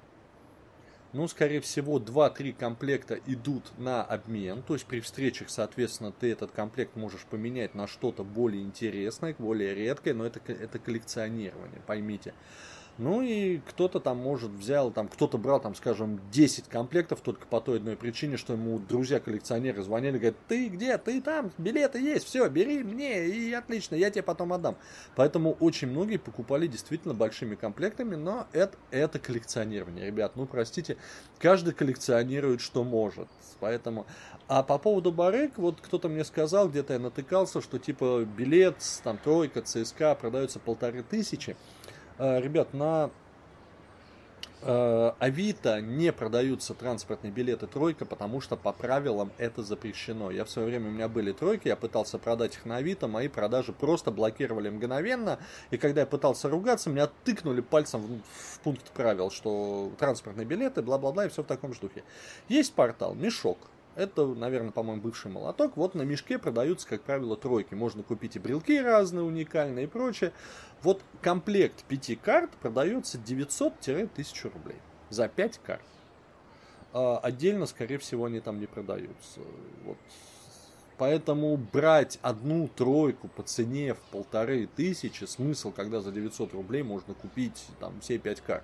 ну, 1.13 1.27
скорее 1.27 1.61
всего, 1.61 1.99
2-3 1.99 2.53
комплекта 2.53 3.19
идут 3.25 3.77
на 3.77 4.03
обмен. 4.03 4.63
То 4.63 4.73
есть 4.73 4.85
при 4.85 5.01
встречах, 5.01 5.49
соответственно, 5.49 6.11
ты 6.11 6.31
этот 6.31 6.51
комплект 6.51 6.95
можешь 6.95 7.25
поменять 7.25 7.75
на 7.75 7.87
что-то 7.87 8.23
более 8.23 8.63
интересное, 8.63 9.35
более 9.37 9.75
редкое, 9.75 10.13
но 10.13 10.25
это, 10.25 10.39
это 10.51 10.79
коллекционирование, 10.79 11.81
поймите. 11.85 12.33
Ну 12.97 13.21
и 13.21 13.59
кто-то 13.59 13.99
там 13.99 14.17
может 14.17 14.51
взял, 14.51 14.91
там 14.91 15.07
кто-то 15.07 15.37
брал, 15.37 15.59
там, 15.59 15.75
скажем, 15.75 16.19
10 16.31 16.67
комплектов 16.67 17.21
только 17.21 17.47
по 17.47 17.61
той 17.61 17.77
одной 17.77 17.95
причине, 17.95 18.37
что 18.37 18.53
ему 18.53 18.79
друзья-коллекционеры 18.79 19.81
звонили, 19.81 20.17
говорят, 20.17 20.35
ты 20.47 20.67
где, 20.67 20.97
ты 20.97 21.21
там, 21.21 21.51
билеты 21.57 21.99
есть, 21.99 22.25
все, 22.25 22.47
бери 22.49 22.83
мне, 22.83 23.27
и 23.27 23.53
отлично, 23.53 23.95
я 23.95 24.11
тебе 24.11 24.23
потом 24.23 24.53
отдам. 24.53 24.77
Поэтому 25.15 25.53
очень 25.53 25.87
многие 25.87 26.17
покупали 26.17 26.67
действительно 26.67 27.13
большими 27.13 27.55
комплектами, 27.55 28.15
но 28.15 28.47
это, 28.51 28.77
это 28.91 29.19
коллекционирование, 29.19 30.05
ребят, 30.07 30.35
ну 30.35 30.45
простите, 30.45 30.97
каждый 31.39 31.73
коллекционирует, 31.73 32.61
что 32.61 32.83
может. 32.83 33.27
Поэтому, 33.59 34.05
а 34.47 34.63
по 34.63 34.77
поводу 34.77 35.11
барыг, 35.11 35.57
вот 35.57 35.79
кто-то 35.81 36.09
мне 36.09 36.25
сказал, 36.25 36.67
где-то 36.67 36.93
я 36.93 36.99
натыкался, 36.99 37.61
что 37.61 37.79
типа 37.79 38.25
билет, 38.25 38.75
там 39.03 39.17
тройка, 39.17 39.61
ЦСКА 39.61 40.15
продается 40.15 40.59
полторы 40.59 41.03
тысячи. 41.03 41.55
Э, 42.21 42.39
ребят, 42.39 42.71
на 42.75 43.09
э, 44.61 45.11
Авито 45.17 45.81
не 45.81 46.13
продаются 46.13 46.75
транспортные 46.75 47.31
билеты 47.31 47.65
тройка, 47.65 48.05
потому 48.05 48.41
что 48.41 48.55
по 48.55 48.71
правилам 48.71 49.31
это 49.39 49.63
запрещено. 49.63 50.29
Я 50.29 50.45
в 50.45 50.49
свое 50.51 50.67
время, 50.67 50.89
у 50.89 50.91
меня 50.91 51.07
были 51.07 51.31
тройки, 51.31 51.67
я 51.67 51.75
пытался 51.75 52.19
продать 52.19 52.53
их 52.57 52.65
на 52.65 52.77
Авито, 52.77 53.07
мои 53.07 53.27
продажи 53.27 53.73
просто 53.73 54.11
блокировали 54.11 54.69
мгновенно, 54.69 55.39
и 55.71 55.77
когда 55.77 56.01
я 56.01 56.05
пытался 56.05 56.47
ругаться, 56.47 56.91
меня 56.91 57.09
тыкнули 57.23 57.61
пальцем 57.61 58.01
в, 58.01 58.19
в 58.19 58.59
пункт 58.59 58.91
правил, 58.91 59.31
что 59.31 59.91
транспортные 59.97 60.45
билеты, 60.45 60.83
бла-бла-бла, 60.83 61.25
и 61.25 61.29
все 61.29 61.41
в 61.41 61.47
таком 61.47 61.73
же 61.73 61.81
духе. 61.81 62.03
Есть 62.47 62.75
портал 62.75 63.15
Мешок, 63.15 63.57
это, 63.95 64.25
наверное, 64.25 64.71
по-моему, 64.71 65.01
бывший 65.01 65.29
молоток. 65.29 65.75
Вот 65.75 65.95
на 65.95 66.03
мешке 66.03 66.39
продаются, 66.39 66.87
как 66.87 67.01
правило, 67.01 67.35
тройки. 67.35 67.73
Можно 67.73 68.03
купить 68.03 68.37
и 68.37 68.39
брелки 68.39 68.79
разные, 68.79 69.23
уникальные 69.23 69.85
и 69.85 69.87
прочее. 69.87 70.31
Вот 70.83 71.01
комплект 71.21 71.83
пяти 71.83 72.15
карт 72.15 72.51
продается 72.61 73.17
900-1000 73.17 74.53
рублей 74.53 74.77
за 75.09 75.27
5 75.27 75.59
карт. 75.59 75.85
А 76.93 77.19
отдельно, 77.19 77.65
скорее 77.65 77.97
всего, 77.97 78.25
они 78.25 78.39
там 78.39 78.59
не 78.59 78.65
продаются. 78.65 79.41
Вот. 79.85 79.97
Поэтому 80.97 81.57
брать 81.57 82.19
одну 82.21 82.67
тройку 82.67 83.27
по 83.27 83.43
цене 83.43 83.93
в 83.93 83.99
полторы 84.11 84.67
тысячи, 84.67 85.23
смысл, 85.23 85.71
когда 85.71 86.01
за 86.01 86.11
900 86.11 86.53
рублей 86.53 86.83
можно 86.83 87.13
купить 87.13 87.65
там 87.79 87.99
все 88.01 88.17
5 88.17 88.41
карт 88.41 88.63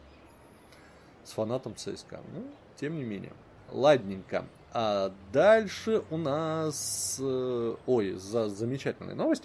с 1.23 1.31
фанатом 1.31 1.75
ЦСКА. 1.75 2.21
Ну, 2.33 2.45
тем 2.75 2.95
не 2.95 3.03
менее. 3.03 3.33
Ладненько. 3.71 4.45
А 4.71 5.13
дальше 5.33 6.03
у 6.09 6.17
нас... 6.17 7.17
Э, 7.19 7.75
ой, 7.85 8.11
за 8.13 8.49
замечательная 8.49 9.15
новость. 9.15 9.43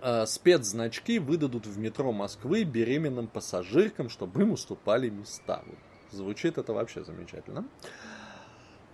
А, 0.00 0.26
спецзначки 0.26 1.18
выдадут 1.18 1.66
в 1.66 1.78
метро 1.78 2.12
Москвы 2.12 2.64
беременным 2.64 3.26
пассажиркам, 3.26 4.08
чтобы 4.08 4.42
им 4.42 4.52
уступали 4.52 5.10
места. 5.10 5.62
Звучит 6.10 6.58
это 6.58 6.72
вообще 6.72 7.04
замечательно. 7.04 7.64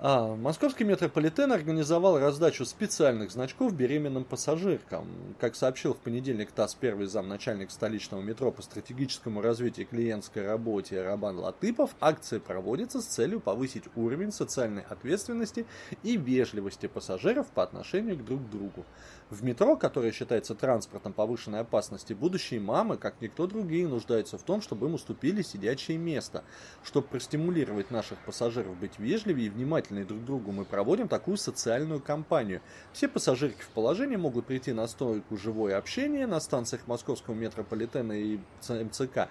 А, 0.02 0.34
московский 0.34 0.84
метрополитен 0.84 1.52
организовал 1.52 2.18
раздачу 2.18 2.64
специальных 2.64 3.30
значков 3.30 3.74
беременным 3.74 4.24
пассажиркам. 4.24 5.06
Как 5.38 5.54
сообщил 5.54 5.92
в 5.92 5.98
понедельник 5.98 6.52
ТАСС 6.52 6.74
первый 6.74 7.04
зам 7.04 7.28
начальник 7.28 7.70
столичного 7.70 8.22
метро 8.22 8.50
по 8.50 8.62
стратегическому 8.62 9.42
развитию 9.42 9.86
клиентской 9.86 10.46
работе 10.46 11.02
Рабан 11.02 11.38
Латыпов, 11.38 11.94
акция 12.00 12.40
проводится 12.40 13.02
с 13.02 13.04
целью 13.04 13.40
повысить 13.40 13.84
уровень 13.94 14.32
социальной 14.32 14.84
ответственности 14.88 15.66
и 16.02 16.16
вежливости 16.16 16.86
пассажиров 16.86 17.48
по 17.48 17.62
отношению 17.62 18.16
к 18.16 18.24
друг 18.24 18.48
другу. 18.48 18.86
В 19.28 19.44
метро, 19.44 19.76
которое 19.76 20.12
считается 20.12 20.54
транспортом 20.54 21.12
повышенной 21.12 21.60
опасности, 21.60 22.14
будущие 22.14 22.58
мамы, 22.58 22.96
как 22.96 23.20
никто 23.20 23.46
другие, 23.46 23.86
нуждаются 23.86 24.38
в 24.38 24.42
том, 24.44 24.62
чтобы 24.62 24.86
им 24.86 24.94
уступили 24.94 25.42
сидячее 25.42 25.98
место. 25.98 26.42
Чтобы 26.82 27.06
простимулировать 27.06 27.90
наших 27.90 28.18
пассажиров 28.24 28.78
быть 28.78 28.98
вежливее 28.98 29.48
и 29.48 29.50
внимательнее 29.50 29.89
друг 29.90 30.20
к 30.20 30.24
другу, 30.24 30.52
мы 30.52 30.64
проводим 30.64 31.08
такую 31.08 31.36
социальную 31.36 32.00
кампанию. 32.00 32.60
Все 32.92 33.08
пассажирки 33.08 33.62
в 33.62 33.68
положении 33.68 34.16
могут 34.16 34.46
прийти 34.46 34.72
на 34.72 34.86
стойку 34.86 35.36
«Живое 35.36 35.76
общение» 35.76 36.26
на 36.26 36.40
станциях 36.40 36.86
московского 36.86 37.34
метрополитена 37.34 38.12
и 38.12 38.38
МЦК 38.68 39.28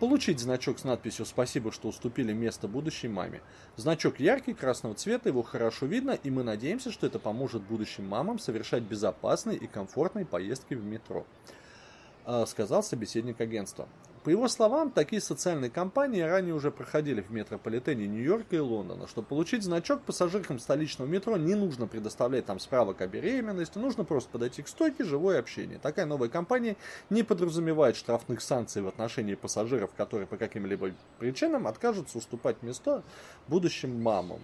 Получить 0.00 0.40
значок 0.40 0.78
с 0.78 0.84
надписью 0.84 1.26
«Спасибо, 1.26 1.70
что 1.70 1.88
уступили 1.88 2.32
место 2.32 2.68
будущей 2.68 3.08
маме». 3.08 3.42
Значок 3.76 4.18
яркий, 4.18 4.54
красного 4.54 4.94
цвета, 4.94 5.28
его 5.28 5.42
хорошо 5.42 5.84
видно, 5.84 6.12
и 6.12 6.30
мы 6.30 6.42
надеемся, 6.42 6.90
что 6.90 7.06
это 7.06 7.18
поможет 7.18 7.60
будущим 7.64 8.08
мамам 8.08 8.38
совершать 8.38 8.82
безопасные 8.82 9.58
и 9.58 9.66
комфортные 9.66 10.24
поездки 10.24 10.72
в 10.72 10.82
метро, 10.82 11.26
а, 12.24 12.46
сказал 12.46 12.82
собеседник 12.82 13.42
агентства. 13.42 13.90
По 14.22 14.28
его 14.28 14.48
словам, 14.48 14.90
такие 14.90 15.22
социальные 15.22 15.70
кампании 15.70 16.20
ранее 16.20 16.54
уже 16.54 16.70
проходили 16.70 17.22
в 17.22 17.30
метрополитене 17.30 18.06
Нью-Йорка 18.06 18.56
и 18.56 18.58
Лондона. 18.58 19.06
Чтобы 19.06 19.26
получить 19.28 19.62
значок, 19.62 20.02
пассажиркам 20.02 20.58
столичного 20.58 21.08
метро 21.08 21.38
не 21.38 21.54
нужно 21.54 21.86
предоставлять 21.86 22.44
там 22.44 22.58
справок 22.58 23.00
о 23.00 23.06
беременности, 23.06 23.78
нужно 23.78 24.04
просто 24.04 24.28
подойти 24.28 24.62
к 24.62 24.68
стойке, 24.68 25.04
живое 25.04 25.38
общение. 25.38 25.78
Такая 25.78 26.04
новая 26.04 26.28
кампания 26.28 26.76
не 27.08 27.22
подразумевает 27.22 27.96
штрафных 27.96 28.42
санкций 28.42 28.82
в 28.82 28.88
отношении 28.88 29.36
пассажиров, 29.36 29.90
которые 29.96 30.26
по 30.26 30.36
каким-либо 30.36 30.90
причинам 31.18 31.66
откажутся 31.66 32.18
уступать 32.18 32.62
место 32.62 33.02
будущим 33.48 34.02
мамам. 34.02 34.40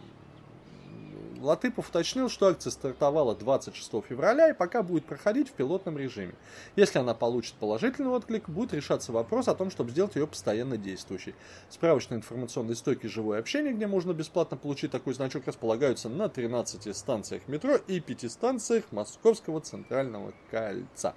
Латыпов 1.40 1.88
уточнил, 1.88 2.28
что 2.28 2.48
акция 2.48 2.70
стартовала 2.70 3.34
26 3.34 3.90
февраля 4.08 4.50
и 4.50 4.54
пока 4.54 4.82
будет 4.82 5.04
проходить 5.04 5.48
в 5.48 5.52
пилотном 5.52 5.98
режиме. 5.98 6.34
Если 6.76 6.98
она 6.98 7.14
получит 7.14 7.54
положительный 7.54 8.10
отклик, 8.10 8.48
будет 8.48 8.72
решаться 8.74 9.12
вопрос 9.12 9.48
о 9.48 9.54
том, 9.54 9.70
чтобы 9.70 9.90
сделать 9.90 10.16
ее 10.16 10.26
постоянно 10.26 10.76
действующей. 10.76 11.34
Справочные 11.68 12.18
информационные 12.18 12.76
стойки 12.76 13.06
«Живое 13.06 13.38
общение», 13.38 13.72
где 13.72 13.86
можно 13.86 14.12
бесплатно 14.12 14.56
получить 14.56 14.90
такой 14.90 15.14
значок, 15.14 15.46
располагаются 15.46 16.08
на 16.08 16.28
13 16.28 16.96
станциях 16.96 17.48
метро 17.48 17.76
и 17.76 18.00
5 18.00 18.30
станциях 18.30 18.84
Московского 18.90 19.60
центрального 19.60 20.32
кольца. 20.50 21.14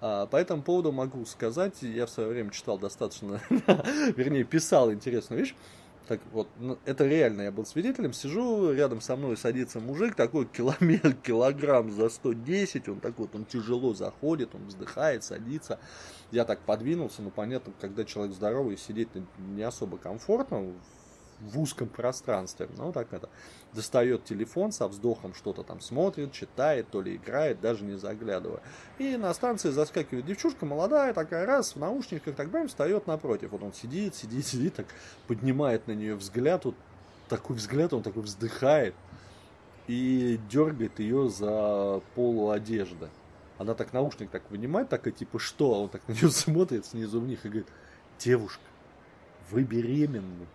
А, 0.00 0.26
по 0.26 0.36
этому 0.36 0.62
поводу 0.62 0.92
могу 0.92 1.24
сказать, 1.26 1.82
я 1.82 2.06
в 2.06 2.10
свое 2.10 2.28
время 2.28 2.50
читал 2.50 2.78
достаточно, 2.78 3.40
вернее, 4.16 4.44
писал 4.44 4.92
интересную 4.92 5.40
вещь, 5.40 5.54
так 6.12 6.20
вот, 6.30 6.48
ну, 6.58 6.78
это 6.84 7.06
реально, 7.06 7.40
я 7.40 7.50
был 7.50 7.64
свидетелем, 7.64 8.12
сижу, 8.12 8.70
рядом 8.70 9.00
со 9.00 9.16
мной 9.16 9.34
садится 9.38 9.80
мужик, 9.80 10.14
такой 10.14 10.44
километр, 10.44 11.14
килограмм 11.22 11.90
за 11.90 12.10
110, 12.10 12.86
он 12.90 13.00
такой, 13.00 13.24
вот, 13.24 13.34
он 13.34 13.46
тяжело 13.46 13.94
заходит, 13.94 14.54
он 14.54 14.66
вздыхает, 14.66 15.24
садится. 15.24 15.78
Я 16.30 16.44
так 16.44 16.60
подвинулся, 16.60 17.22
ну, 17.22 17.30
понятно, 17.30 17.72
когда 17.80 18.04
человек 18.04 18.34
здоровый, 18.34 18.76
сидеть 18.76 19.08
не 19.38 19.62
особо 19.62 19.96
комфортно, 19.96 20.74
в 21.42 21.60
узком 21.60 21.88
пространстве. 21.88 22.68
Ну, 22.76 22.92
так 22.92 23.12
это. 23.12 23.28
Достает 23.72 24.24
телефон 24.24 24.72
со 24.72 24.88
вздохом, 24.88 25.34
что-то 25.34 25.62
там 25.62 25.80
смотрит, 25.80 26.32
читает, 26.32 26.88
то 26.90 27.02
ли 27.02 27.16
играет, 27.16 27.60
даже 27.60 27.84
не 27.84 27.98
заглядывая. 27.98 28.60
И 28.98 29.16
на 29.16 29.32
станции 29.34 29.70
заскакивает 29.70 30.26
девчушка 30.26 30.66
молодая, 30.66 31.12
такая 31.12 31.46
раз, 31.46 31.74
в 31.74 31.78
наушниках, 31.78 32.36
так 32.36 32.50
бэм, 32.50 32.68
встает 32.68 33.06
напротив. 33.06 33.50
Вот 33.52 33.62
он 33.62 33.72
сидит, 33.72 34.14
сидит, 34.14 34.46
сидит, 34.52 34.74
так 34.74 34.86
поднимает 35.26 35.86
на 35.86 35.92
нее 35.92 36.14
взгляд, 36.14 36.64
вот 36.64 36.74
такой 37.28 37.56
взгляд, 37.56 37.92
он 37.92 38.02
такой 38.02 38.22
вздыхает 38.22 38.94
и 39.86 40.38
дергает 40.50 41.00
ее 41.00 41.28
за 41.28 42.02
полу 42.14 42.50
одежды. 42.50 43.08
Она 43.58 43.74
так 43.74 43.92
наушник 43.92 44.30
так 44.30 44.42
вынимает, 44.50 44.88
такая 44.88 45.12
типа 45.12 45.38
что? 45.38 45.74
А 45.74 45.78
он 45.78 45.88
так 45.88 46.06
на 46.08 46.12
нее 46.12 46.30
смотрит 46.30 46.86
снизу 46.86 47.20
вниз 47.20 47.40
и 47.44 47.48
говорит, 47.48 47.68
девушка, 48.18 48.62
вы 49.50 49.62
беременны. 49.64 50.46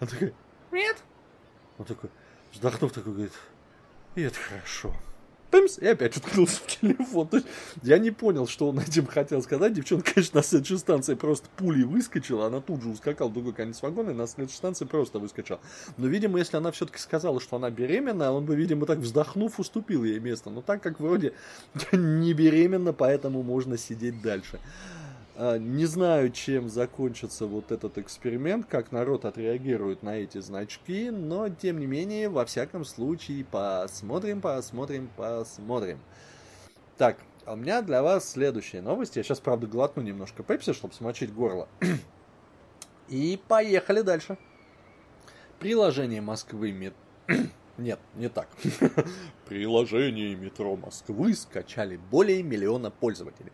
Она 0.00 0.10
такая, 0.10 0.32
нет. 0.72 0.96
Он 1.78 1.84
такой, 1.84 2.10
вздохнув, 2.52 2.92
такой 2.92 3.12
говорит, 3.12 3.32
и 4.14 4.22
это 4.22 4.38
хорошо. 4.38 4.94
Пымс, 5.54 5.78
и 5.78 5.86
опять 5.86 6.16
уткнулся 6.16 6.56
в 6.56 6.66
телефон. 6.66 7.28
То 7.28 7.36
есть 7.36 7.46
я 7.84 7.98
не 7.98 8.10
понял, 8.10 8.48
что 8.48 8.70
он 8.70 8.80
этим 8.80 9.06
хотел 9.06 9.40
сказать. 9.40 9.72
Девчонка, 9.72 10.14
конечно, 10.14 10.38
на 10.38 10.42
следующей 10.42 10.78
станции 10.78 11.14
просто 11.14 11.48
пулей 11.56 11.84
выскочила. 11.84 12.46
Она 12.46 12.60
тут 12.60 12.82
же 12.82 12.88
ускакала 12.88 13.28
в 13.28 13.32
другой 13.32 13.52
конец 13.52 13.80
вагона 13.80 14.10
и 14.10 14.14
на 14.14 14.26
следующей 14.26 14.56
станции 14.56 14.84
просто 14.84 15.20
выскочила. 15.20 15.60
Но, 15.96 16.08
видимо, 16.08 16.40
если 16.40 16.56
она 16.56 16.72
все-таки 16.72 16.98
сказала, 16.98 17.40
что 17.40 17.54
она 17.54 17.70
беременна, 17.70 18.32
он 18.32 18.46
бы, 18.46 18.56
видимо, 18.56 18.84
так 18.84 18.98
вздохнув, 18.98 19.60
уступил 19.60 20.02
ей 20.02 20.18
место. 20.18 20.50
Но 20.50 20.60
так 20.60 20.82
как 20.82 20.98
вроде 20.98 21.34
не 21.92 22.32
беременна, 22.32 22.92
поэтому 22.92 23.44
можно 23.44 23.78
сидеть 23.78 24.20
дальше. 24.22 24.58
А, 25.36 25.58
не 25.58 25.86
знаю, 25.86 26.30
чем 26.30 26.68
закончится 26.68 27.46
вот 27.46 27.72
этот 27.72 27.98
эксперимент, 27.98 28.66
как 28.66 28.92
народ 28.92 29.24
отреагирует 29.24 30.02
на 30.02 30.16
эти 30.18 30.38
значки, 30.38 31.10
но 31.10 31.48
тем 31.48 31.80
не 31.80 31.86
менее, 31.86 32.28
во 32.28 32.44
всяком 32.44 32.84
случае, 32.84 33.44
посмотрим, 33.44 34.40
посмотрим, 34.40 35.10
посмотрим. 35.16 35.98
Так, 36.96 37.18
а 37.46 37.54
у 37.54 37.56
меня 37.56 37.82
для 37.82 38.02
вас 38.02 38.30
следующая 38.30 38.80
новость. 38.80 39.16
Я 39.16 39.24
сейчас, 39.24 39.40
правда, 39.40 39.66
глотну 39.66 40.02
немножко 40.02 40.44
пепси, 40.44 40.72
чтобы 40.72 40.94
смочить 40.94 41.34
горло. 41.34 41.68
И 43.08 43.40
поехали 43.48 44.02
дальше. 44.02 44.38
Приложение 45.58 46.20
Москвы 46.20 46.70
Мет... 46.70 46.94
Нет, 47.76 47.98
не 48.14 48.28
так. 48.28 48.48
Приложение 49.48 50.36
метро 50.36 50.76
Москвы 50.76 51.34
скачали 51.34 51.96
более 51.96 52.44
миллиона 52.44 52.92
пользователей. 52.92 53.50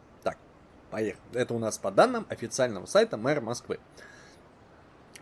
Поехали. 0.91 1.23
Это 1.35 1.55
у 1.55 1.59
нас 1.59 1.79
по 1.79 1.91
данным 1.91 2.27
официального 2.29 2.87
сайта 2.87 3.17
мэра 3.17 3.41
Москвы. 3.41 3.79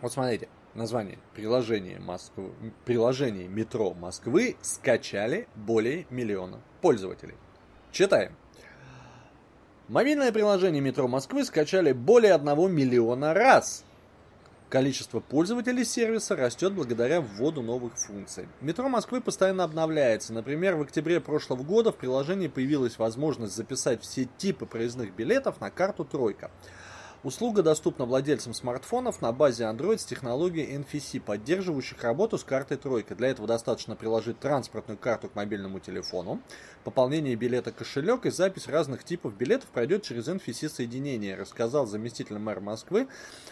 Вот 0.01 0.11
смотрите, 0.11 0.49
название 0.73 1.19
приложения, 1.35 1.99
Москвы, 1.99 2.51
приложение 2.85 3.47
метро 3.47 3.93
Москвы 3.93 4.55
скачали 4.61 5.47
более 5.55 6.07
миллиона 6.09 6.59
пользователей. 6.81 7.35
Читаем. 7.91 8.35
Мобильное 9.87 10.31
приложение 10.31 10.81
метро 10.81 11.07
Москвы 11.07 11.43
скачали 11.43 11.91
более 11.91 12.33
1 12.33 12.71
миллиона 12.71 13.33
раз. 13.33 13.83
Количество 14.69 15.19
пользователей 15.19 15.83
сервиса 15.83 16.35
растет 16.35 16.73
благодаря 16.73 17.21
вводу 17.21 17.63
новых 17.63 17.97
функций. 17.97 18.47
Метро 18.61 18.87
Москвы 18.87 19.19
постоянно 19.19 19.63
обновляется. 19.63 20.31
Например, 20.31 20.75
в 20.75 20.81
октябре 20.81 21.19
прошлого 21.19 21.63
года 21.63 21.91
в 21.91 21.95
приложении 21.95 22.47
появилась 22.47 22.99
возможность 22.99 23.55
записать 23.55 24.03
все 24.03 24.25
типы 24.37 24.67
проездных 24.67 25.15
билетов 25.15 25.59
на 25.59 25.71
карту 25.71 26.05
«Тройка». 26.05 26.51
Услуга 27.21 27.63
доступна 27.63 28.05
владельцам 28.05 28.53
смартфонов 28.53 29.21
на 29.21 29.33
базе 29.33 29.65
Android 29.65 29.97
с 29.97 30.05
технологией 30.05 30.77
NFC, 30.77 31.19
поддерживающих 31.19 32.01
работу 32.01 32.37
с 32.37 32.45
картой 32.45 32.77
Тройка. 32.77 33.13
Для 33.13 33.27
этого 33.27 33.45
достаточно 33.45 33.97
приложить 33.97 34.39
транспортную 34.39 34.97
карту 34.97 35.27
к 35.27 35.35
мобильному 35.35 35.81
телефону. 35.81 36.39
Пополнение 36.85 37.35
билета 37.35 37.73
кошелек 37.73 38.25
и 38.25 38.29
запись 38.29 38.69
разных 38.69 39.03
типов 39.03 39.35
билетов 39.35 39.67
пройдет 39.67 40.03
через 40.03 40.29
NFC 40.29 40.69
соединение, 40.69 41.35
рассказал 41.35 41.87
заместитель 41.87 42.37
мэра 42.37 42.61
Москвы, 42.61 43.09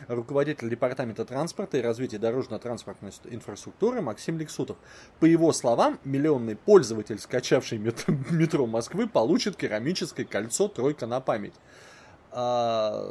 руководитель 0.07 0.69
департамента 0.69 1.25
транспорта 1.25 1.77
и 1.77 1.81
развития 1.81 2.19
дорожно-транспортной 2.19 3.11
инфраструктуры 3.25 3.99
Максим 3.99 4.39
Лексутов. 4.39 4.77
По 5.19 5.25
его 5.25 5.51
словам, 5.51 5.99
миллионный 6.05 6.55
пользователь, 6.55 7.19
скачавший 7.19 7.79
метро 8.29 8.65
Москвы, 8.65 9.09
получит 9.09 9.57
керамическое 9.57 10.25
кольцо 10.25 10.69
«Тройка 10.69 11.05
на 11.05 11.19
память» 11.19 11.55
а, 12.39 13.03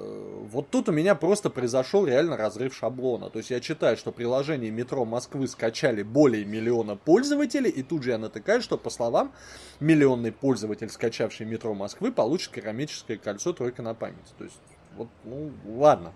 вот 0.52 0.70
тут 0.70 0.88
у 0.88 0.92
меня 0.92 1.16
просто 1.16 1.50
произошел 1.50 2.06
реально 2.06 2.36
разрыв 2.36 2.76
шаблона. 2.76 3.28
То 3.28 3.38
есть 3.38 3.50
я 3.50 3.58
читаю, 3.58 3.96
что 3.96 4.12
приложение 4.12 4.70
метро 4.70 5.04
Москвы 5.04 5.48
скачали 5.48 6.04
более 6.04 6.44
миллиона 6.44 6.94
пользователей, 6.94 7.68
и 7.68 7.82
тут 7.82 8.04
же 8.04 8.10
я 8.10 8.18
натыкаю, 8.18 8.62
что 8.62 8.78
по 8.78 8.88
словам, 8.88 9.32
миллионный 9.80 10.30
пользователь, 10.30 10.88
скачавший 10.88 11.44
метро 11.44 11.74
Москвы, 11.74 12.12
получит 12.12 12.52
керамическое 12.52 13.16
кольцо 13.16 13.52
только 13.52 13.82
на 13.82 13.94
память. 13.94 14.32
То 14.38 14.44
есть, 14.44 14.60
вот, 14.96 15.08
ну, 15.24 15.50
ладно. 15.76 16.12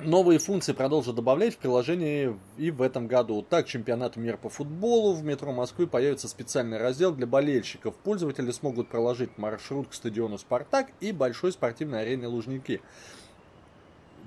Новые 0.00 0.38
функции 0.38 0.72
продолжат 0.72 1.16
добавлять 1.16 1.54
в 1.54 1.58
приложение 1.58 2.38
и 2.56 2.70
в 2.70 2.82
этом 2.82 3.08
году. 3.08 3.42
Так, 3.42 3.66
чемпионат 3.66 4.14
мира 4.14 4.36
по 4.36 4.48
футболу 4.48 5.12
в 5.12 5.24
метро 5.24 5.52
Москвы 5.52 5.88
появится 5.88 6.28
специальный 6.28 6.78
раздел 6.78 7.12
для 7.12 7.26
болельщиков. 7.26 7.96
Пользователи 7.96 8.52
смогут 8.52 8.88
проложить 8.88 9.36
маршрут 9.38 9.88
к 9.88 9.94
стадиону 9.94 10.38
«Спартак» 10.38 10.92
и 11.00 11.10
большой 11.10 11.50
спортивной 11.50 12.02
арене 12.02 12.28
«Лужники». 12.28 12.80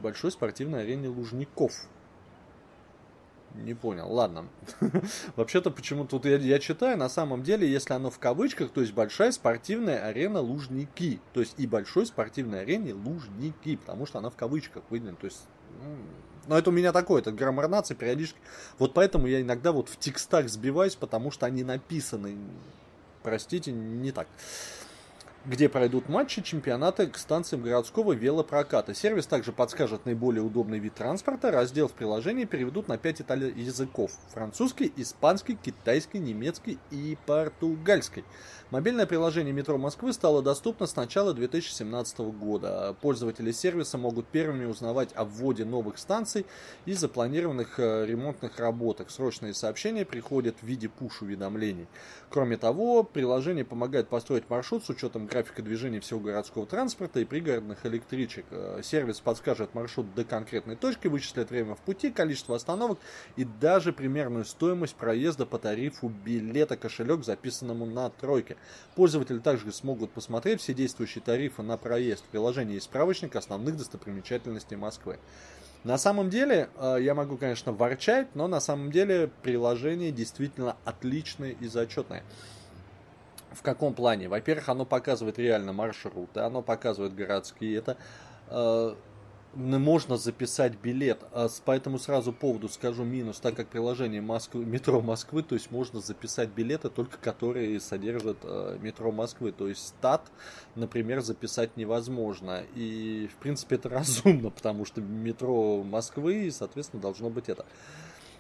Большой 0.03 0.33
спортивной 0.33 0.81
арене 0.81 1.07
«Лужников». 1.07 1.87
Не 3.55 3.73
понял, 3.73 4.11
ладно. 4.11 4.47
Вообще-то 5.37 5.71
почему-то 5.71 6.11
тут 6.11 6.25
я, 6.25 6.37
я 6.37 6.59
читаю, 6.59 6.97
на 6.97 7.07
самом 7.07 7.43
деле, 7.43 7.69
если 7.69 7.93
оно 7.93 8.09
в 8.09 8.19
кавычках, 8.19 8.71
то 8.71 8.81
есть 8.81 8.93
большая 8.93 9.31
спортивная 9.31 10.05
арена 10.05 10.41
Лужники. 10.41 11.21
То 11.33 11.39
есть 11.39 11.55
и 11.57 11.65
большой 11.65 12.05
спортивной 12.05 12.61
арене 12.61 12.93
Лужники, 12.93 13.77
потому 13.77 14.05
что 14.05 14.19
она 14.19 14.29
в 14.29 14.35
кавычках 14.35 14.83
выделена. 14.89 15.15
То 15.15 15.25
есть 15.25 15.47
но 16.47 16.57
это 16.57 16.69
у 16.69 16.73
меня 16.73 16.91
такое, 16.91 17.21
это 17.21 17.31
граммар 17.31 17.67
нации 17.67 17.93
периодически. 17.93 18.39
Вот 18.79 18.93
поэтому 18.93 19.27
я 19.27 19.41
иногда 19.41 19.71
вот 19.71 19.89
в 19.89 19.97
текстах 19.97 20.49
сбиваюсь, 20.49 20.95
потому 20.95 21.31
что 21.31 21.45
они 21.45 21.63
написаны, 21.63 22.36
простите, 23.23 23.71
не 23.71 24.12
так 24.12 24.27
где 25.45 25.69
пройдут 25.69 26.08
матчи 26.08 26.41
чемпионата 26.41 27.08
к 27.08 27.17
станциям 27.17 27.63
городского 27.63 28.13
велопроката. 28.13 28.93
Сервис 28.93 29.25
также 29.25 29.51
подскажет 29.51 30.06
наиболее 30.06 30.43
удобный 30.43 30.77
вид 30.77 30.93
транспорта. 30.93 31.51
Раздел 31.51 31.88
в 31.88 31.93
приложении 31.93 32.45
переведут 32.45 32.88
на 32.88 32.97
5 32.97 33.21
итали- 33.21 33.51
языков. 33.60 34.12
Французский, 34.34 34.91
испанский, 34.95 35.56
китайский, 35.56 36.19
немецкий 36.19 36.77
и 36.91 37.17
португальский. 37.25 38.23
Мобильное 38.69 39.06
приложение 39.06 39.51
метро 39.51 39.77
Москвы 39.77 40.13
стало 40.13 40.41
доступно 40.41 40.86
с 40.86 40.95
начала 40.95 41.34
2017 41.34 42.19
года. 42.32 42.95
Пользователи 43.01 43.51
сервиса 43.51 43.97
могут 43.97 44.27
первыми 44.27 44.65
узнавать 44.65 45.10
о 45.15 45.25
вводе 45.25 45.65
новых 45.65 45.97
станций 45.97 46.45
и 46.86 46.93
запланированных 46.93 47.80
э, 47.80 48.06
ремонтных 48.06 48.60
работах. 48.60 49.10
Срочные 49.10 49.54
сообщения 49.54 50.06
приходят 50.06 50.56
в 50.62 50.63
виде 50.65 50.88
пуш-уведомлений. 50.88 51.88
Кроме 52.30 52.56
того, 52.58 53.04
приложение 53.04 53.65
помогает 53.65 54.08
построить 54.08 54.49
маршрут 54.49 54.86
с 54.86 54.89
учетом 54.89 55.27
графика 55.32 55.62
движения 55.62 56.02
всего 56.02 56.20
городского 56.20 56.65
транспорта 56.65 57.22
и 57.22 57.26
пригородных 57.26 57.86
электричек. 57.86 58.46
Э, 58.52 58.82
сервис 58.84 59.22
подскажет 59.22 59.74
маршрут 59.74 60.13
до 60.13 60.26
конкретной 60.26 60.76
точки, 60.76 61.08
вычислит 61.08 61.50
время 61.50 61.76
в 61.76 61.80
пути, 61.80 62.12
количество 62.12 62.58
остановок 62.58 63.00
и 63.38 63.46
даже 63.46 63.94
примерную 63.94 64.44
стоимость 64.44 64.96
проезда 64.96 65.46
по 65.46 65.58
тарифу 65.58 66.10
билета 66.10 66.76
кошелек, 66.76 67.24
записанному 67.24 67.86
на 67.86 68.10
тройке. 68.10 68.58
Пользователи 68.96 69.39
также 69.39 69.72
смогут 69.72 70.12
посмотреть 70.12 70.60
все 70.60 70.74
действующие 70.74 71.24
тарифы 71.24 71.62
на 71.62 71.78
проезд. 71.78 72.26
В 72.26 72.28
приложении 72.28 72.74
есть 72.74 72.86
справочник 72.86 73.36
основных 73.38 73.78
достопримечательностей 73.78 74.76
Москвы. 74.76 75.17
На 75.86 75.98
самом 75.98 76.30
деле, 76.30 76.70
э, 76.76 76.98
я 77.00 77.15
могу, 77.15 77.38
конечно, 77.38 77.72
ворчать, 77.72 78.36
но 78.36 78.50
на 78.50 78.60
самом 78.60 78.91
деле 78.91 79.32
приложение 79.41 80.12
действительно 80.12 80.76
отличное 80.84 81.52
и 81.52 81.67
зачетное. 81.67 82.24
В 83.51 83.61
каком 83.61 83.93
плане? 83.93 84.29
Во-первых, 84.29 84.69
оно 84.69 84.85
показывает 84.85 85.37
реально 85.37 85.73
маршруты, 85.73 86.39
оно 86.39 86.61
показывает 86.61 87.13
городские. 87.13 87.77
Это 87.77 87.97
э, 88.47 88.95
можно 89.53 90.17
записать 90.17 90.73
билет. 90.81 91.19
А 91.33 91.49
по 91.65 91.71
этому 91.71 91.99
сразу 91.99 92.31
поводу 92.31 92.69
скажу 92.69 93.03
минус, 93.03 93.39
так 93.39 93.55
как 93.55 93.67
приложение 93.67 94.21
Москвы, 94.21 94.65
метро 94.65 95.01
Москвы, 95.01 95.43
то 95.43 95.55
есть 95.55 95.71
можно 95.71 95.99
записать 95.99 96.49
билеты, 96.49 96.89
только 96.89 97.17
которые 97.17 97.79
содержат 97.79 98.37
э, 98.43 98.77
метро 98.81 99.11
Москвы. 99.11 99.51
То 99.51 99.67
есть 99.67 99.85
стат, 99.87 100.31
например, 100.75 101.21
записать 101.21 101.75
невозможно. 101.75 102.63
И, 102.75 103.29
в 103.33 103.35
принципе, 103.37 103.75
это 103.75 103.89
разумно, 103.89 104.49
потому 104.49 104.85
что 104.85 105.01
метро 105.01 105.83
Москвы, 105.83 106.49
соответственно, 106.51 107.01
должно 107.01 107.29
быть 107.29 107.49
это. 107.49 107.65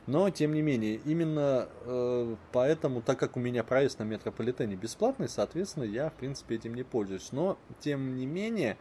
Но, 0.07 0.29
тем 0.31 0.53
не 0.53 0.61
менее, 0.61 0.95
именно 1.05 1.69
э, 1.85 2.35
поэтому, 2.51 3.01
так 3.01 3.19
как 3.19 3.37
у 3.37 3.39
меня 3.39 3.63
проезд 3.63 3.99
на 3.99 4.03
метрополитене 4.03 4.75
бесплатный, 4.75 5.29
соответственно, 5.29 5.83
я, 5.83 6.09
в 6.09 6.13
принципе, 6.13 6.55
этим 6.55 6.73
не 6.73 6.83
пользуюсь. 6.83 7.31
Но, 7.31 7.57
тем 7.79 8.15
не 8.15 8.25
менее, 8.25 8.77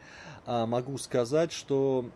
э, 0.46 0.66
могу 0.66 0.96
сказать, 0.96 1.52
что 1.52 2.06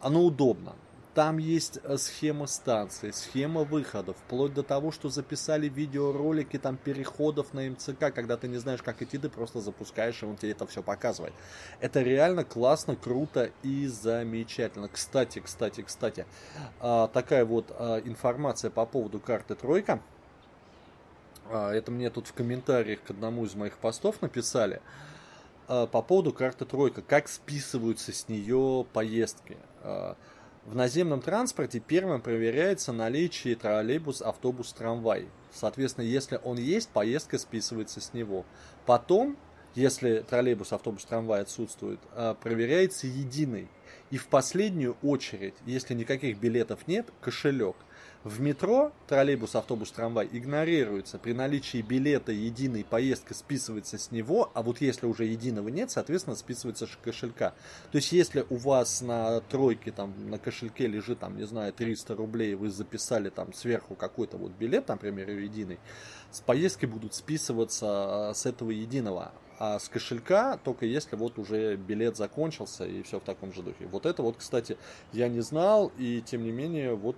оно 0.00 0.24
удобно. 0.24 0.74
Там 1.16 1.38
есть 1.38 1.78
э, 1.82 1.96
схема 1.96 2.46
станции, 2.46 3.10
схема 3.10 3.64
выходов, 3.64 4.18
вплоть 4.18 4.52
до 4.52 4.62
того, 4.62 4.92
что 4.92 5.08
записали 5.08 5.66
видеоролики 5.66 6.58
там 6.58 6.76
переходов 6.76 7.54
на 7.54 7.70
МЦК, 7.70 8.12
когда 8.14 8.36
ты 8.36 8.48
не 8.48 8.58
знаешь, 8.58 8.82
как 8.82 9.00
идти, 9.00 9.16
ты 9.16 9.30
просто 9.30 9.60
запускаешь, 9.60 10.22
и 10.22 10.26
он 10.26 10.36
тебе 10.36 10.50
это 10.52 10.66
все 10.66 10.82
показывает. 10.82 11.32
Это 11.80 12.02
реально 12.02 12.44
классно, 12.44 12.96
круто 12.96 13.50
и 13.62 13.86
замечательно. 13.86 14.88
Кстати, 14.88 15.38
кстати, 15.38 15.80
кстати, 15.80 16.26
а, 16.80 17.08
такая 17.08 17.46
вот 17.46 17.74
а, 17.78 18.00
информация 18.00 18.70
по 18.70 18.84
поводу 18.84 19.18
карты 19.18 19.54
Тройка. 19.54 20.00
А, 21.48 21.72
это 21.72 21.90
мне 21.92 22.10
тут 22.10 22.26
в 22.26 22.34
комментариях 22.34 23.02
к 23.02 23.08
одному 23.08 23.46
из 23.46 23.54
моих 23.54 23.78
постов 23.78 24.20
написали 24.20 24.82
по 25.66 25.86
поводу 25.86 26.34
карты 26.34 26.66
Тройка, 26.66 27.00
как 27.00 27.26
списываются 27.26 28.12
с 28.12 28.28
нее 28.28 28.84
поездки. 28.92 29.56
В 30.66 30.74
наземном 30.74 31.22
транспорте 31.22 31.78
первым 31.78 32.20
проверяется 32.20 32.92
наличие 32.92 33.54
троллейбус, 33.54 34.20
автобус, 34.20 34.72
трамвай. 34.72 35.28
Соответственно, 35.52 36.04
если 36.04 36.40
он 36.42 36.58
есть, 36.58 36.88
поездка 36.88 37.38
списывается 37.38 38.00
с 38.00 38.12
него. 38.12 38.44
Потом, 38.84 39.36
если 39.76 40.24
троллейбус, 40.28 40.72
автобус, 40.72 41.04
трамвай 41.04 41.42
отсутствует, 41.42 42.00
а, 42.10 42.34
проверяется 42.34 43.06
единый. 43.06 43.68
И 44.10 44.16
в 44.16 44.26
последнюю 44.26 44.96
очередь, 45.02 45.54
если 45.66 45.94
никаких 45.94 46.40
билетов 46.40 46.88
нет, 46.88 47.12
кошелек. 47.20 47.76
В 48.26 48.40
метро, 48.40 48.90
троллейбус, 49.06 49.54
автобус, 49.54 49.92
трамвай 49.92 50.28
игнорируется. 50.32 51.16
При 51.16 51.32
наличии 51.32 51.80
билета 51.80 52.32
единой 52.32 52.82
поездка 52.82 53.34
списывается 53.34 53.98
с 53.98 54.10
него, 54.10 54.50
а 54.52 54.64
вот 54.64 54.80
если 54.80 55.06
уже 55.06 55.26
единого 55.26 55.68
нет, 55.68 55.92
соответственно, 55.92 56.34
списывается 56.34 56.88
с 56.88 56.98
кошелька. 57.04 57.54
То 57.92 57.98
есть, 57.98 58.10
если 58.10 58.44
у 58.50 58.56
вас 58.56 59.00
на 59.00 59.42
тройке, 59.42 59.92
там, 59.92 60.12
на 60.28 60.40
кошельке 60.40 60.88
лежит, 60.88 61.20
там, 61.20 61.36
не 61.36 61.46
знаю, 61.46 61.72
300 61.72 62.16
рублей, 62.16 62.56
вы 62.56 62.68
записали 62.68 63.30
там 63.30 63.52
сверху 63.52 63.94
какой-то 63.94 64.38
вот 64.38 64.50
билет, 64.50 64.88
например, 64.88 65.30
единый, 65.30 65.78
с 66.32 66.40
поездки 66.40 66.84
будут 66.84 67.14
списываться 67.14 68.30
а, 68.30 68.34
с 68.34 68.44
этого 68.44 68.72
единого. 68.72 69.30
А 69.60 69.78
с 69.78 69.88
кошелька 69.88 70.58
только 70.64 70.84
если 70.84 71.14
вот 71.14 71.38
уже 71.38 71.76
билет 71.76 72.16
закончился 72.16 72.86
и 72.86 73.02
все 73.04 73.20
в 73.20 73.22
таком 73.22 73.52
же 73.52 73.62
духе. 73.62 73.86
Вот 73.86 74.04
это 74.04 74.22
вот, 74.22 74.38
кстати, 74.38 74.76
я 75.12 75.28
не 75.28 75.42
знал, 75.42 75.92
и 75.96 76.24
тем 76.26 76.42
не 76.42 76.50
менее, 76.50 76.96
вот 76.96 77.16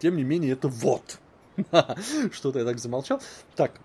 Тем 0.00 0.16
не 0.16 0.24
менее, 0.24 0.52
это 0.52 0.66
вот. 0.68 1.20
Что-то 2.32 2.58
я 2.58 2.64
так 2.64 2.78
замолчал. 2.78 3.20
Так, 3.54 3.80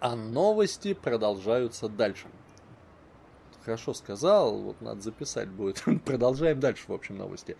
а 0.00 0.14
новости 0.14 0.94
продолжаются 0.94 1.88
дальше. 1.88 2.26
Хорошо 3.64 3.94
сказал, 3.94 4.58
вот 4.58 4.80
надо 4.80 5.00
записать 5.00 5.48
будет. 5.48 5.82
Продолжаем 6.04 6.60
дальше, 6.60 6.84
в 6.86 6.92
общем, 6.92 7.16
новости. 7.16 7.56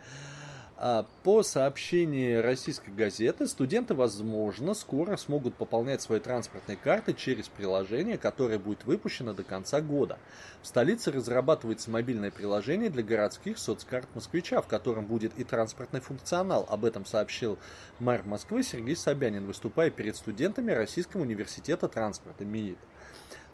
По 1.23 1.43
сообщению 1.43 2.43
российской 2.43 2.91
газеты, 2.91 3.47
студенты, 3.47 3.95
возможно, 3.95 4.75
скоро 4.75 5.17
смогут 5.17 5.55
пополнять 5.55 6.03
свои 6.03 6.21
транспортные 6.21 6.77
карты 6.77 7.15
через 7.15 7.49
приложение, 7.49 8.19
которое 8.19 8.59
будет 8.59 8.85
выпущено 8.85 9.33
до 9.33 9.43
конца 9.43 9.81
года. 9.81 10.19
В 10.61 10.67
столице 10.67 11.11
разрабатывается 11.11 11.91
мобильное 11.91 12.31
приложение 12.31 12.91
для 12.91 13.03
городских 13.03 13.57
соцкарт 13.57 14.09
москвича, 14.15 14.61
в 14.61 14.67
котором 14.67 15.07
будет 15.07 15.33
и 15.39 15.45
транспортный 15.45 16.01
функционал. 16.01 16.67
Об 16.69 16.85
этом 16.85 17.07
сообщил 17.07 17.59
мэр 17.99 18.25
Москвы 18.25 18.63
Сергей 18.63 18.97
Собянин, 18.97 19.47
выступая 19.47 19.89
перед 19.91 20.15
студентами 20.15 20.73
Российского 20.73 21.23
университета 21.23 21.89
транспорта 21.89 22.45
МИИТ. 22.45 22.79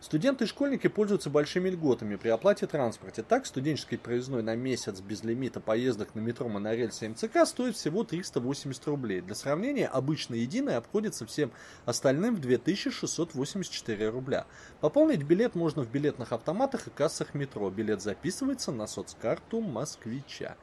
Студенты 0.03 0.45
и 0.45 0.47
школьники 0.49 0.88
пользуются 0.88 1.31
большими 1.31 1.71
льготами 1.71 2.17
при 2.17 2.29
оплате 2.31 2.67
транспорте. 2.67 3.23
Так, 3.23 3.47
студенческий 3.47 3.97
проездной 3.97 4.43
на 4.43 4.57
месяц 4.57 4.99
без 5.01 5.23
лимита 5.23 5.61
поездок 5.61 6.17
на 6.17 6.19
метро 6.19 6.49
монорельсе 6.49 7.09
МЦК 7.09 7.47
стоит 7.47 7.77
всего 7.77 8.03
380 8.03 8.85
рублей. 8.88 9.21
Для 9.21 9.37
сравнения, 9.37 9.87
обычно 9.87 10.35
единый 10.35 10.75
обходится 10.75 11.25
всем 11.25 11.53
остальным 11.85 12.35
в 12.35 12.41
2684 12.41 14.09
рубля. 14.09 14.47
Пополнить 14.81 15.23
билет 15.23 15.55
можно 15.55 15.85
в 15.85 15.91
билетных 15.93 16.33
автоматах 16.33 16.88
и 16.88 16.91
кассах 16.91 17.35
метро. 17.35 17.71
Билет 17.71 18.03
записывается 18.03 18.73
на 18.73 18.88
соцкарту 18.88 19.61
москвича. 19.61 20.57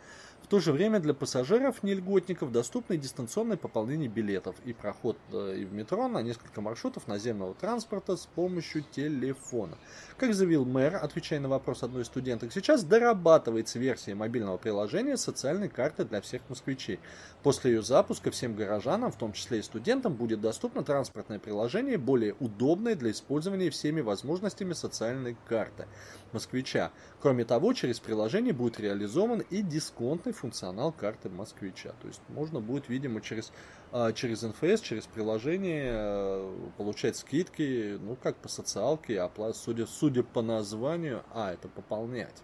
То 0.50 0.60
же 0.60 0.72
время 0.72 1.00
для 1.00 1.14
пассажиров 1.14 1.84
нельготников 1.84 2.52
доступно 2.52 2.94
и 2.94 2.98
дистанционное 2.98 3.56
пополнение 3.56 4.10
билетов 4.10 4.56
и 4.66 4.74
проход 4.74 5.16
э, 5.32 5.58
и 5.60 5.66
в 5.66 5.74
метро 5.74 6.08
на 6.08 6.24
несколько 6.24 6.60
маршрутов 6.60 7.08
наземного 7.08 7.54
транспорта 7.54 8.18
с 8.18 8.26
помощью 8.26 8.84
телефона. 8.92 9.78
Как 10.20 10.34
заявил 10.34 10.66
мэр, 10.66 10.98
отвечая 10.98 11.40
на 11.40 11.48
вопрос 11.48 11.82
одной 11.82 12.02
из 12.02 12.08
студенток, 12.08 12.52
сейчас 12.52 12.84
дорабатывается 12.84 13.80
версия 13.80 14.16
мобильного 14.16 14.58
приложения 14.58 15.16
социальной 15.16 15.70
карты 15.70 16.04
для 16.04 16.20
всех 16.20 16.42
москвичей. 16.50 17.00
После 17.42 17.72
ее 17.72 17.82
запуска 17.82 18.30
всем 18.30 18.54
горожанам, 18.54 19.14
в 19.14 19.18
том 19.18 19.32
числе 19.32 19.60
и 19.60 19.62
студентам, 19.62 20.16
будет 20.16 20.42
доступно 20.42 20.84
транспортное 20.84 21.40
приложение, 21.40 21.98
более 21.98 22.36
удобное 22.42 22.96
для 22.96 23.12
использования 23.12 23.70
всеми 23.70 24.02
возможностями 24.02 24.74
социальной 24.74 25.38
карты 25.48 25.88
москвича. 26.34 26.92
Кроме 27.22 27.46
того, 27.46 27.72
через 27.72 28.02
приложение 28.02 28.52
будет 28.52 28.78
реализован 28.78 29.40
и 29.50 29.62
дисконтный 29.62 30.34
функционал 30.34 30.92
карты 30.92 31.30
москвича. 31.30 31.94
То 32.02 32.08
есть 32.10 32.20
можно 32.28 32.60
будет, 32.60 32.90
видимо, 32.90 33.22
через, 33.22 33.54
а, 33.94 34.12
через 34.12 34.42
НФС, 34.42 34.82
через 34.82 35.06
приложение 35.06 35.92
э, 35.94 36.56
получать 36.78 37.16
скидки, 37.16 37.98
ну, 38.02 38.18
как 38.22 38.36
по 38.36 38.50
социалке, 38.50 39.22
а 39.22 39.54
судя, 39.54 39.86
судя 39.86 40.09
по 40.18 40.42
названию, 40.42 41.24
а, 41.34 41.54
это 41.54 41.68
пополнять. 41.68 42.44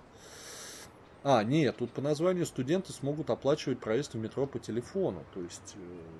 А, 1.24 1.44
нет, 1.44 1.78
тут 1.78 1.92
по 1.92 2.02
названию 2.02 2.46
студенты 2.46 2.94
смогут 2.94 3.32
оплачивать 3.32 3.80
проезд 3.80 4.14
в 4.14 4.18
метро 4.18 4.46
по 4.46 4.60
телефону. 4.60 5.24
То 5.34 5.42
есть 5.42 5.76
э, 5.76 6.16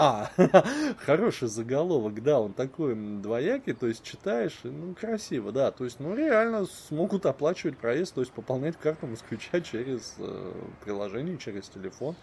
а, 0.00 0.30
хороший 1.04 1.48
заголовок, 1.48 2.22
да, 2.22 2.40
он 2.40 2.52
такой 2.52 2.94
двоякий, 2.94 3.74
то 3.74 3.88
есть 3.88 4.04
читаешь, 4.04 4.60
ну, 4.62 4.94
красиво, 4.94 5.50
да, 5.50 5.72
то 5.72 5.82
есть, 5.84 5.98
ну, 5.98 6.14
реально 6.14 6.66
смогут 6.66 7.26
оплачивать 7.26 7.76
проезд, 7.76 8.14
то 8.14 8.20
есть 8.20 8.32
пополнять 8.32 8.76
карту 8.76 9.08
москвича 9.08 9.60
через 9.60 10.14
э, 10.18 10.52
приложение, 10.84 11.36
через 11.36 11.68
телефон. 11.68 12.14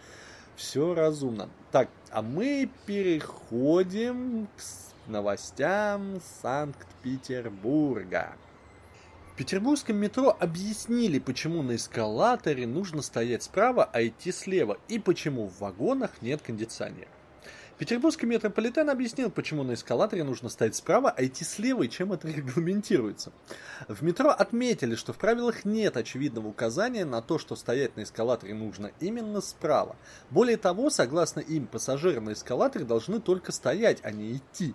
Все 0.56 0.96
разумно. 0.96 1.50
Так, 1.72 1.89
а 2.12 2.22
мы 2.22 2.70
переходим 2.86 4.48
к 4.56 4.62
новостям 5.08 6.22
Санкт-Петербурга. 6.41 8.36
В 9.34 9.38
петербургском 9.38 9.98
метро 9.98 10.36
объяснили, 10.39 11.20
почему 11.20 11.62
на 11.62 11.76
эскалаторе 11.76 12.65
нужно 12.65 13.02
стоять 13.02 13.44
справа, 13.44 13.89
а 13.91 14.02
идти 14.02 14.32
слева, 14.32 14.78
и 14.88 14.98
почему 14.98 15.48
в 15.48 15.60
вагонах 15.60 16.22
нет 16.22 16.41
кондиционера. 16.41 17.10
Петербургский 17.78 18.26
метрополитен 18.26 18.89
объяснил, 18.89 19.30
почему 19.30 19.63
на 19.63 19.74
эскалаторе 19.74 20.24
нужно 20.24 20.48
стоять 20.48 20.78
справа, 20.78 21.10
а 21.10 21.26
идти 21.26 21.44
слева 21.44 21.84
и 21.84 21.89
чем 21.89 22.13
это 22.13 22.28
регламентируется. 22.32 23.34
В 23.89 24.02
метро 24.02 24.30
отметили, 24.30 24.96
что 24.96 25.12
в 25.12 25.18
правилах 25.18 25.65
нет 25.65 25.98
очевидного 25.98 26.48
указания 26.48 27.04
на 27.04 27.22
то, 27.22 27.38
что 27.38 27.58
стоять 27.58 27.98
на 27.98 28.04
эскалаторе 28.04 28.54
нужно 28.54 28.91
именно 29.02 29.41
справа. 29.41 29.98
Более 30.30 30.56
того, 30.56 30.89
согласно 30.89 31.41
им, 31.41 31.68
пассажиры 31.68 32.22
на 32.22 32.32
эскалаторе 32.32 32.86
должны 32.86 33.20
только 33.20 33.52
стоять, 33.52 34.00
а 34.04 34.12
не 34.12 34.38
идти. 34.38 34.74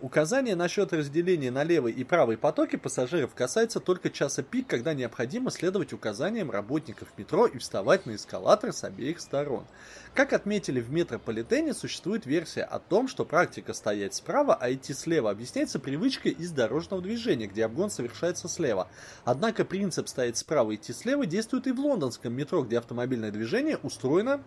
Указание 0.00 0.56
насчет 0.56 0.92
разделения 0.92 1.50
на 1.50 1.64
левый 1.64 1.92
и 1.92 2.04
правый 2.04 2.36
потоки 2.36 2.76
пассажиров 2.76 3.34
касается 3.34 3.80
только 3.80 4.10
часа 4.10 4.42
пик, 4.42 4.66
когда 4.66 4.94
необходимо 4.94 5.50
следовать 5.50 5.92
указаниям 5.92 6.50
работников 6.50 7.08
метро 7.16 7.46
и 7.46 7.58
вставать 7.58 8.06
на 8.06 8.14
эскалатор 8.14 8.72
с 8.72 8.84
обеих 8.84 9.20
сторон. 9.20 9.66
Как 10.14 10.32
отметили 10.32 10.80
в 10.80 10.90
метрополитене, 10.90 11.74
существует 11.74 12.26
версия 12.26 12.62
о 12.62 12.78
том, 12.78 13.08
что 13.08 13.24
практика 13.24 13.74
стоять 13.74 14.14
справа, 14.14 14.54
а 14.54 14.72
идти 14.72 14.94
слева 14.94 15.30
объясняется 15.30 15.78
привычкой 15.78 16.32
из 16.32 16.50
дорожного 16.50 17.02
движения, 17.02 17.46
где 17.46 17.64
обгон 17.64 17.90
совершается 17.90 18.48
слева. 18.48 18.88
Однако 19.24 19.64
принцип 19.64 20.08
стоять 20.08 20.36
справа 20.36 20.72
и 20.72 20.76
идти 20.76 20.92
слева 20.92 21.26
действует 21.26 21.66
и 21.66 21.72
в 21.72 21.80
лондонском 21.80 22.32
метро, 22.32 22.62
где 22.62 22.78
автомобильное 22.78 23.30
движение 23.30 23.78
устроено 23.78 24.42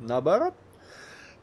наоборот. 0.00 0.54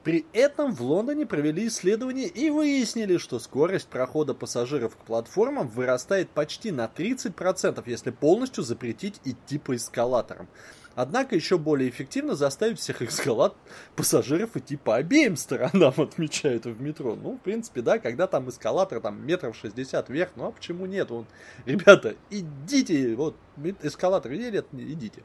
При 0.03 0.25
этом 0.33 0.73
в 0.73 0.81
Лондоне 0.81 1.25
провели 1.25 1.67
исследование 1.67 2.27
и 2.27 2.49
выяснили, 2.49 3.17
что 3.17 3.39
скорость 3.39 3.87
прохода 3.87 4.33
пассажиров 4.33 4.97
к 4.97 4.99
платформам 5.05 5.69
вырастает 5.69 6.29
почти 6.29 6.71
на 6.71 6.91
30%, 6.93 7.81
если 7.85 8.11
полностью 8.11 8.63
запретить 8.63 9.21
идти 9.23 9.57
по 9.57 9.75
эскалаторам. 9.75 10.49
Однако 10.95 11.35
еще 11.35 11.57
более 11.57 11.89
эффективно 11.89 12.35
заставить 12.35 12.79
всех 12.79 13.01
эскалат 13.01 13.55
пассажиров 13.95 14.55
идти 14.55 14.75
по 14.75 14.97
обеим 14.97 15.37
сторонам, 15.37 15.93
отмечают 15.97 16.65
в 16.65 16.81
метро. 16.81 17.15
Ну, 17.15 17.37
в 17.37 17.39
принципе, 17.39 17.81
да, 17.81 17.97
когда 17.97 18.27
там 18.27 18.49
эскалатор 18.49 18.99
там 18.99 19.25
метров 19.25 19.55
60 19.55 20.09
вверх, 20.09 20.31
ну 20.35 20.47
а 20.47 20.51
почему 20.51 20.85
нет? 20.85 21.09
Вон, 21.09 21.25
ребята, 21.65 22.15
идите, 22.29 23.15
вот 23.15 23.35
эскалатор 23.81 24.33
едет, 24.33 24.67
идите. 24.73 25.23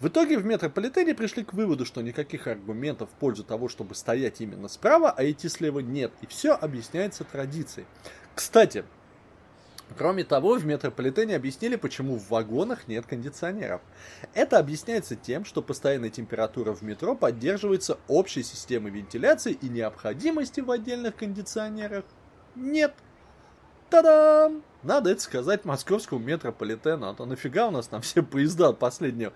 В 0.00 0.06
итоге 0.06 0.38
в 0.38 0.44
метрополитене 0.44 1.14
пришли 1.14 1.42
к 1.42 1.52
выводу, 1.52 1.84
что 1.84 2.02
никаких 2.02 2.46
аргументов 2.46 3.10
в 3.10 3.14
пользу 3.14 3.42
того, 3.42 3.68
чтобы 3.68 3.96
стоять 3.96 4.40
именно 4.40 4.68
справа, 4.68 5.10
а 5.10 5.28
идти 5.28 5.48
слева 5.48 5.80
нет. 5.80 6.12
И 6.20 6.26
все 6.26 6.52
объясняется 6.52 7.24
традицией. 7.24 7.86
Кстати, 8.34 8.84
Кроме 9.96 10.22
того, 10.22 10.56
в 10.56 10.66
метрополитене 10.66 11.34
объяснили, 11.34 11.76
почему 11.76 12.16
в 12.16 12.28
вагонах 12.28 12.88
нет 12.88 13.06
кондиционеров. 13.06 13.80
Это 14.34 14.58
объясняется 14.58 15.16
тем, 15.16 15.46
что 15.46 15.62
постоянная 15.62 16.10
температура 16.10 16.74
в 16.74 16.82
метро 16.82 17.14
поддерживается 17.14 17.98
общей 18.06 18.42
системой 18.42 18.90
вентиляции 18.90 19.52
и 19.52 19.68
необходимости 19.68 20.60
в 20.60 20.70
отдельных 20.70 21.16
кондиционерах 21.16 22.04
нет. 22.54 22.94
Та-дам! 23.90 24.62
Надо 24.82 25.10
это 25.10 25.20
сказать 25.20 25.64
московскому 25.64 26.20
метрополитену, 26.20 27.08
а 27.08 27.14
то 27.14 27.26
нафига 27.26 27.68
у 27.68 27.70
нас 27.70 27.88
там 27.88 28.00
все 28.02 28.22
поезда 28.22 28.72
последнего 28.72 29.32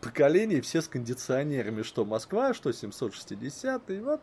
поколения, 0.00 0.60
все 0.60 0.80
с 0.80 0.88
кондиционерами, 0.88 1.82
что 1.82 2.04
Москва, 2.04 2.54
что 2.54 2.72
760, 2.72 3.90
и 3.90 3.98
вот 3.98 4.20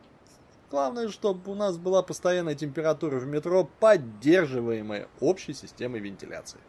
главное, 0.71 1.09
чтобы 1.09 1.51
у 1.51 1.55
нас 1.55 1.77
была 1.77 2.01
постоянная 2.01 2.55
температура 2.55 3.17
в 3.17 3.27
метро, 3.27 3.69
поддерживаемая 3.79 5.07
общей 5.19 5.53
системой 5.53 5.99
вентиляции. 5.99 6.59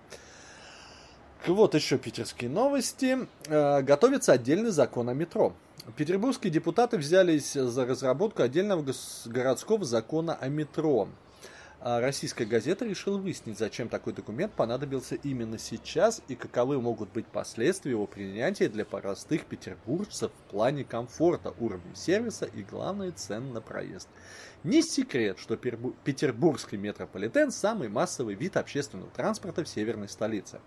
Вот 1.47 1.75
еще 1.75 1.99
питерские 1.99 2.51
новости. 2.51 3.29
Э, 3.47 3.83
готовится 3.83 4.33
отдельный 4.33 4.71
закон 4.71 5.09
о 5.09 5.15
метро. 5.15 5.55
Петербургские 5.97 6.51
депутаты 6.51 6.97
взялись 6.97 7.53
за 7.53 7.85
разработку 7.85 8.43
отдельного 8.43 8.85
городского 9.27 9.85
закона 9.85 10.35
о 10.35 10.49
метро. 10.49 11.09
А 11.87 12.01
российская 12.01 12.47
газета 12.47 12.87
решила 12.87 13.19
выяснить, 13.19 13.59
зачем 13.59 13.91
такой 13.91 14.15
документ 14.15 14.55
понадобился 14.55 15.17
именно 15.17 15.59
сейчас 15.59 16.23
и 16.29 16.35
каковы 16.35 16.81
могут 16.81 17.13
быть 17.13 17.27
последствия 17.27 17.91
его 17.91 18.07
принятия 18.07 18.71
для 18.71 18.87
простых 18.87 19.45
петербуржцев 19.45 20.33
в 20.33 20.51
плане 20.51 20.85
комфорта, 20.85 21.53
уровня 21.61 21.95
сервиса 21.95 22.47
и, 22.47 22.63
главное, 22.63 23.13
цен 23.13 23.53
на 23.53 23.61
проезд. 23.61 24.09
Не 24.65 24.81
секрет, 24.81 25.39
что 25.39 25.59
петербургский 25.59 26.79
метрополитен– 26.79 27.51
самый 27.53 27.91
массовый 27.91 28.35
вид 28.35 28.57
общественного 28.57 29.11
транспорта 29.11 29.63
в 29.63 29.69
северной 29.69 30.09
столице. 30.09 30.59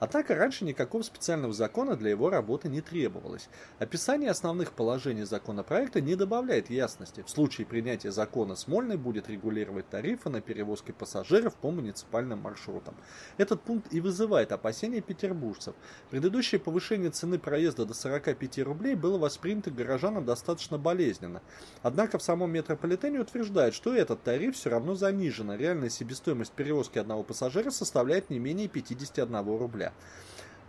Однако 0.00 0.34
раньше 0.34 0.64
никакого 0.64 1.02
специального 1.02 1.54
закона 1.54 1.94
для 1.94 2.10
его 2.10 2.30
работы 2.30 2.68
не 2.68 2.80
требовалось. 2.80 3.48
Описание 3.78 4.32
основных 4.32 4.72
положений 4.72 5.22
законопроекта 5.22 6.00
не 6.00 6.16
добавляет 6.16 6.68
ясности. 6.68 7.22
В 7.24 7.30
случае 7.30 7.64
принятия 7.64 8.10
закона 8.10 8.56
Смольный 8.56 8.96
будет 8.96 9.28
регулировать 9.28 9.88
тарифы 9.88 10.30
на 10.30 10.40
перевозки 10.40 10.90
пассажиров 10.90 11.54
по 11.54 11.70
муниципальным 11.70 12.40
маршрутам. 12.40 12.96
Этот 13.38 13.62
пункт 13.62 13.94
и 13.94 14.00
вызывает 14.00 14.50
опасения 14.50 15.00
петербуржцев. 15.00 15.76
Предыдущее 16.10 16.60
повышение 16.60 17.10
цены 17.10 17.38
проезда 17.38 17.84
до 17.84 17.94
45 17.94 18.58
рублей 18.64 18.96
было 18.96 19.16
воспринято 19.16 19.70
горожанам 19.70 20.24
достаточно 20.24 20.76
болезненно. 20.76 21.40
Однако 21.82 22.18
в 22.18 22.22
самом 22.24 22.50
метрополитене 22.50 23.20
утверждают, 23.44 23.74
что 23.74 23.94
этот 23.94 24.22
тариф 24.22 24.56
все 24.56 24.70
равно 24.70 24.94
занижен, 24.94 25.50
а 25.50 25.56
реальная 25.56 25.90
себестоимость 25.90 26.52
перевозки 26.52 26.98
одного 26.98 27.22
пассажира 27.22 27.70
составляет 27.70 28.30
не 28.30 28.38
менее 28.38 28.68
51 28.68 29.46
рубля. 29.58 29.92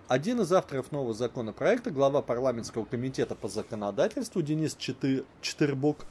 Один 0.09 0.41
из 0.41 0.51
авторов 0.51 0.91
нового 0.91 1.13
законопроекта, 1.13 1.89
глава 1.89 2.21
парламентского 2.21 2.83
комитета 2.83 3.33
по 3.33 3.47
законодательству 3.47 4.41
Денис 4.41 4.75
Четырбок, 4.75 6.05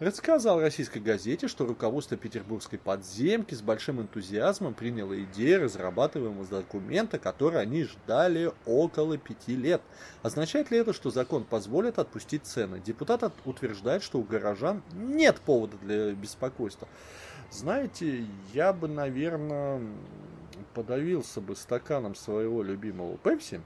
рассказал 0.00 0.60
российской 0.60 0.98
газете, 0.98 1.48
что 1.48 1.66
руководство 1.66 2.16
петербургской 2.16 2.78
подземки 2.78 3.54
с 3.54 3.62
большим 3.62 4.00
энтузиазмом 4.00 4.74
приняло 4.74 5.20
идею 5.24 5.64
разрабатываемого 5.64 6.46
документа, 6.46 7.18
который 7.18 7.60
они 7.60 7.84
ждали 7.84 8.52
около 8.64 9.18
пяти 9.18 9.56
лет. 9.56 9.82
Означает 10.22 10.70
ли 10.70 10.78
это, 10.78 10.92
что 10.92 11.10
закон 11.10 11.44
позволит 11.44 11.98
отпустить 11.98 12.44
цены? 12.44 12.80
Депутат 12.84 13.32
утверждает, 13.44 14.02
что 14.02 14.18
у 14.18 14.22
горожан 14.22 14.82
нет 14.92 15.40
повода 15.40 15.76
для 15.82 16.12
беспокойства. 16.12 16.86
Знаете, 17.50 18.26
я 18.52 18.72
бы, 18.72 18.88
наверное, 18.88 19.80
подавился 20.74 21.40
бы 21.40 21.56
стаканом 21.56 22.14
своего 22.14 22.62
любимого 22.62 23.16
Пепси, 23.16 23.62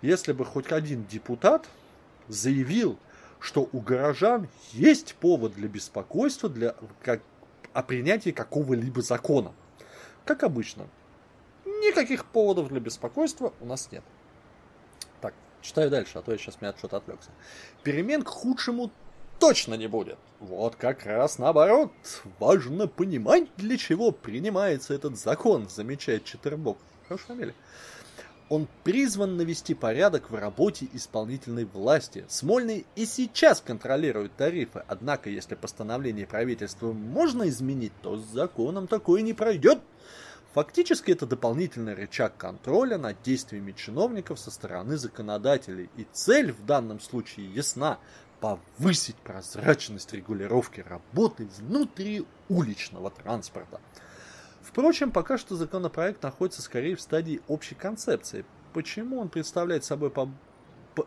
если 0.00 0.32
бы 0.32 0.44
хоть 0.44 0.70
один 0.70 1.04
депутат 1.04 1.66
заявил, 2.28 2.98
что 3.40 3.68
у 3.72 3.80
горожан 3.80 4.48
есть 4.72 5.14
повод 5.16 5.54
для 5.54 5.68
беспокойства 5.68 6.48
для, 6.48 6.74
как, 7.02 7.20
о 7.72 7.82
принятии 7.82 8.30
какого-либо 8.30 9.02
закона. 9.02 9.52
Как 10.24 10.42
обычно, 10.42 10.88
никаких 11.64 12.24
поводов 12.24 12.68
для 12.68 12.80
беспокойства 12.80 13.52
у 13.60 13.66
нас 13.66 13.90
нет. 13.92 14.02
Так, 15.20 15.34
читаю 15.60 15.90
дальше, 15.90 16.18
а 16.18 16.22
то 16.22 16.32
я 16.32 16.38
сейчас 16.38 16.60
меня 16.60 16.74
что-то 16.76 16.98
отвлекся. 16.98 17.30
Перемен 17.82 18.22
к 18.22 18.28
худшему 18.28 18.90
точно 19.38 19.74
не 19.74 19.86
будет. 19.86 20.18
Вот 20.40 20.76
как 20.76 21.04
раз 21.06 21.38
наоборот. 21.38 21.92
Важно 22.38 22.88
понимать, 22.88 23.48
для 23.56 23.76
чего 23.76 24.10
принимается 24.10 24.94
этот 24.94 25.18
закон, 25.18 25.68
замечает 25.68 26.24
Четербок. 26.24 26.78
Хорошая 27.08 27.26
фамилия. 27.28 27.54
Он 28.50 28.68
призван 28.82 29.36
навести 29.36 29.74
порядок 29.74 30.30
в 30.30 30.34
работе 30.34 30.86
исполнительной 30.92 31.64
власти. 31.64 32.24
Смольный 32.28 32.86
и 32.94 33.06
сейчас 33.06 33.60
контролирует 33.60 34.36
тарифы, 34.36 34.84
однако 34.86 35.30
если 35.30 35.54
постановление 35.54 36.26
правительства 36.26 36.92
можно 36.92 37.48
изменить, 37.48 37.92
то 38.02 38.16
с 38.16 38.24
законом 38.26 38.86
такое 38.86 39.22
не 39.22 39.32
пройдет. 39.32 39.80
Фактически 40.52 41.10
это 41.10 41.26
дополнительный 41.26 41.94
рычаг 41.94 42.36
контроля 42.36 42.96
над 42.96 43.20
действиями 43.22 43.72
чиновников 43.72 44.38
со 44.38 44.52
стороны 44.52 44.98
законодателей. 44.98 45.90
И 45.96 46.06
цель 46.12 46.52
в 46.52 46.64
данном 46.64 47.00
случае 47.00 47.52
ясна 47.52 47.98
повысить 48.40 49.16
прозрачность 49.16 50.12
регулировки 50.12 50.84
работы 50.86 51.48
внутри 51.58 52.26
уличного 52.48 53.10
транспорта. 53.10 53.80
Впрочем, 54.64 55.10
пока 55.10 55.36
что 55.36 55.56
законопроект 55.56 56.22
находится 56.22 56.62
скорее 56.62 56.96
в 56.96 57.00
стадии 57.00 57.42
общей 57.48 57.74
концепции. 57.74 58.44
Почему 58.72 59.20
он 59.20 59.28
представляет 59.28 59.84
собой 59.84 60.10
по 60.10 60.28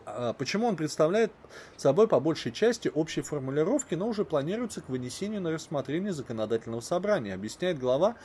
а, 0.06 0.34
почему 0.34 0.66
он 0.66 0.76
представляет 0.76 1.32
собой 1.76 2.08
по 2.08 2.20
большей 2.20 2.52
части 2.52 2.90
общие 2.94 3.22
формулировки, 3.22 3.94
но 3.94 4.08
уже 4.08 4.24
планируется 4.24 4.80
к 4.80 4.88
вынесению 4.88 5.40
на 5.40 5.50
рассмотрение 5.50 6.12
законодательного 6.12 6.80
собрания, 6.80 7.34
объясняет 7.34 7.78
глава 7.78 8.16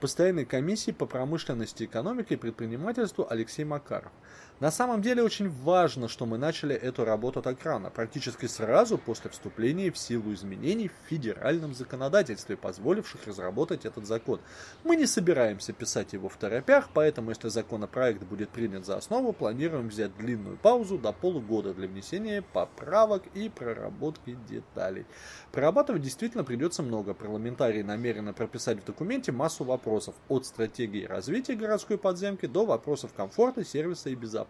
постоянной 0.00 0.44
комиссии 0.44 0.92
по 0.92 1.06
промышленности, 1.06 1.84
экономике 1.84 2.34
и 2.34 2.38
предпринимательству 2.38 3.26
Алексей 3.28 3.64
Макаров. 3.64 4.12
На 4.60 4.72
самом 4.72 5.02
деле 5.02 5.22
очень 5.22 5.48
важно, 5.48 6.08
что 6.08 6.26
мы 6.26 6.36
начали 6.36 6.74
эту 6.74 7.04
работу 7.04 7.42
так 7.42 7.62
рано, 7.62 7.90
практически 7.90 8.46
сразу 8.46 8.98
после 8.98 9.30
вступления 9.30 9.92
в 9.92 9.96
силу 9.96 10.34
изменений 10.34 10.88
в 10.88 11.08
федеральном 11.08 11.74
законодательстве, 11.74 12.56
позволивших 12.56 13.24
разработать 13.28 13.86
этот 13.86 14.04
закон. 14.04 14.40
Мы 14.82 14.96
не 14.96 15.06
собираемся 15.06 15.72
писать 15.72 16.12
его 16.12 16.28
в 16.28 16.36
торопях, 16.36 16.88
поэтому 16.92 17.30
если 17.30 17.48
законопроект 17.48 18.24
будет 18.24 18.48
принят 18.48 18.84
за 18.84 18.96
основу, 18.96 19.32
планируем 19.32 19.90
взять 19.90 20.16
длинную 20.16 20.56
паузу 20.56 20.98
до 20.98 21.12
полугода 21.12 21.72
для 21.72 21.86
внесения 21.86 22.42
поправок 22.42 23.22
и 23.34 23.48
проработки 23.48 24.36
деталей. 24.48 25.06
Прорабатывать 25.52 26.02
действительно 26.02 26.42
придется 26.42 26.82
много. 26.82 27.14
Парламентарии 27.14 27.82
намерены 27.82 28.32
прописать 28.32 28.82
в 28.82 28.84
документе 28.84 29.30
массу 29.30 29.62
вопросов, 29.62 30.16
от 30.28 30.46
стратегии 30.46 31.04
развития 31.04 31.54
городской 31.54 31.96
подземки 31.96 32.46
до 32.46 32.66
вопросов 32.66 33.12
комфорта, 33.14 33.64
сервиса 33.64 34.10
и 34.10 34.16
безопасности. 34.16 34.47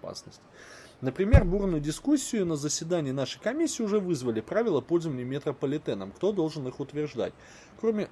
Например, 1.00 1.44
бурную 1.44 1.80
дискуссию 1.80 2.44
на 2.44 2.56
заседании 2.56 3.12
нашей 3.12 3.40
комиссии 3.40 3.82
уже 3.82 4.00
вызвали 4.00 4.40
правила 4.40 4.80
пользования 4.80 5.24
метрополитеном. 5.24 6.10
Кто 6.10 6.32
должен 6.32 6.66
их 6.66 6.80
утверждать? 6.80 7.32
Кроме 7.80 8.08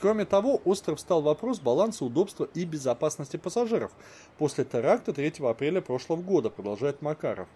Кроме 0.00 0.26
того, 0.26 0.60
остров 0.64 1.00
стал 1.00 1.22
вопрос 1.22 1.58
баланса 1.58 2.04
удобства 2.04 2.48
и 2.52 2.64
безопасности 2.64 3.38
пассажиров 3.38 3.92
после 4.36 4.64
теракта 4.64 5.14
3 5.14 5.34
апреля 5.40 5.80
прошлого 5.80 6.20
года, 6.20 6.50
продолжает 6.50 7.00
Макаров. 7.00 7.48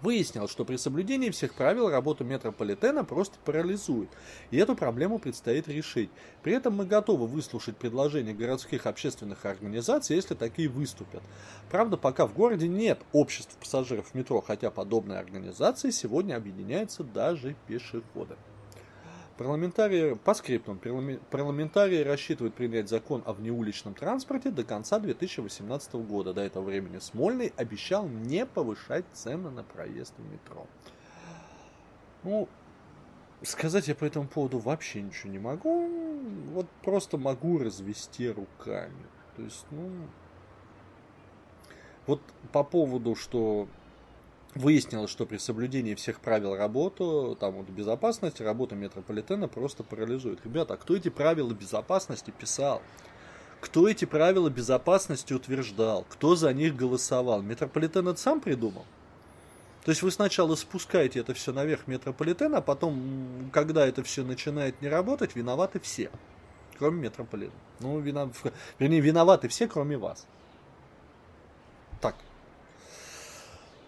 Выяснилось, 0.00 0.50
что 0.50 0.64
при 0.64 0.76
соблюдении 0.76 1.30
всех 1.30 1.54
правил 1.54 1.90
работу 1.90 2.24
метрополитена 2.24 3.04
просто 3.04 3.36
парализует, 3.44 4.08
и 4.52 4.56
эту 4.56 4.76
проблему 4.76 5.18
предстоит 5.18 5.66
решить. 5.66 6.10
При 6.42 6.52
этом 6.52 6.76
мы 6.76 6.86
готовы 6.86 7.26
выслушать 7.26 7.76
предложения 7.76 8.32
городских 8.32 8.86
общественных 8.86 9.44
организаций, 9.44 10.14
если 10.14 10.34
такие 10.34 10.68
выступят. 10.68 11.22
Правда, 11.68 11.96
пока 11.96 12.26
в 12.26 12.34
городе 12.34 12.68
нет 12.68 13.00
обществ 13.12 13.56
пассажиров 13.58 14.14
метро, 14.14 14.40
хотя 14.40 14.70
подобные 14.70 15.18
организации 15.18 15.90
сегодня 15.90 16.36
объединяются 16.36 17.02
даже 17.02 17.56
пешеходы. 17.66 18.36
Парламентарии, 19.38 20.14
по 20.14 20.34
скриптам, 20.34 20.80
парламентарии 21.30 22.02
рассчитывают 22.02 22.56
принять 22.56 22.88
закон 22.88 23.22
о 23.24 23.32
внеуличном 23.32 23.94
транспорте 23.94 24.50
до 24.50 24.64
конца 24.64 24.98
2018 24.98 25.94
года. 25.94 26.34
До 26.34 26.40
этого 26.40 26.64
времени 26.64 26.98
Смольный 26.98 27.52
обещал 27.56 28.08
не 28.08 28.44
повышать 28.44 29.04
цены 29.12 29.50
на 29.50 29.62
проезд 29.62 30.12
в 30.18 30.32
метро. 30.32 30.66
Ну, 32.24 32.48
сказать 33.42 33.86
я 33.86 33.94
по 33.94 34.04
этому 34.04 34.26
поводу 34.26 34.58
вообще 34.58 35.02
ничего 35.02 35.30
не 35.30 35.38
могу. 35.38 35.88
Вот 36.52 36.66
просто 36.82 37.16
могу 37.16 37.58
развести 37.58 38.28
руками. 38.28 39.06
То 39.36 39.42
есть, 39.42 39.64
ну... 39.70 39.88
Вот 42.08 42.20
по 42.50 42.64
поводу, 42.64 43.14
что 43.14 43.68
Выяснилось, 44.58 45.08
что 45.08 45.24
при 45.24 45.36
соблюдении 45.36 45.94
всех 45.94 46.18
правил 46.18 46.56
работы, 46.56 47.36
там 47.36 47.52
вот 47.52 47.68
безопасности, 47.68 48.42
работа 48.42 48.74
метрополитена 48.74 49.46
просто 49.46 49.84
парализует. 49.84 50.44
Ребята, 50.44 50.74
а 50.74 50.76
кто 50.76 50.96
эти 50.96 51.10
правила 51.10 51.52
безопасности 51.52 52.32
писал? 52.36 52.82
Кто 53.60 53.88
эти 53.88 54.04
правила 54.04 54.50
безопасности 54.50 55.32
утверждал? 55.32 56.04
Кто 56.08 56.34
за 56.34 56.52
них 56.52 56.74
голосовал? 56.74 57.40
Метрополитен 57.40 58.08
это 58.08 58.18
сам 58.18 58.40
придумал? 58.40 58.84
То 59.84 59.92
есть 59.92 60.02
вы 60.02 60.10
сначала 60.10 60.56
спускаете 60.56 61.20
это 61.20 61.34
все 61.34 61.52
наверх 61.52 61.86
метрополитена, 61.86 62.58
а 62.58 62.60
потом, 62.60 63.50
когда 63.52 63.86
это 63.86 64.02
все 64.02 64.24
начинает 64.24 64.82
не 64.82 64.88
работать, 64.88 65.36
виноваты 65.36 65.78
все, 65.78 66.10
кроме 66.80 67.02
метрополитена. 67.02 67.54
Ну, 67.78 68.00
вина... 68.00 68.28
вернее, 68.80 68.98
виноваты 68.98 69.46
все, 69.46 69.68
кроме 69.68 69.96
вас. 69.96 70.26
Так, 72.00 72.16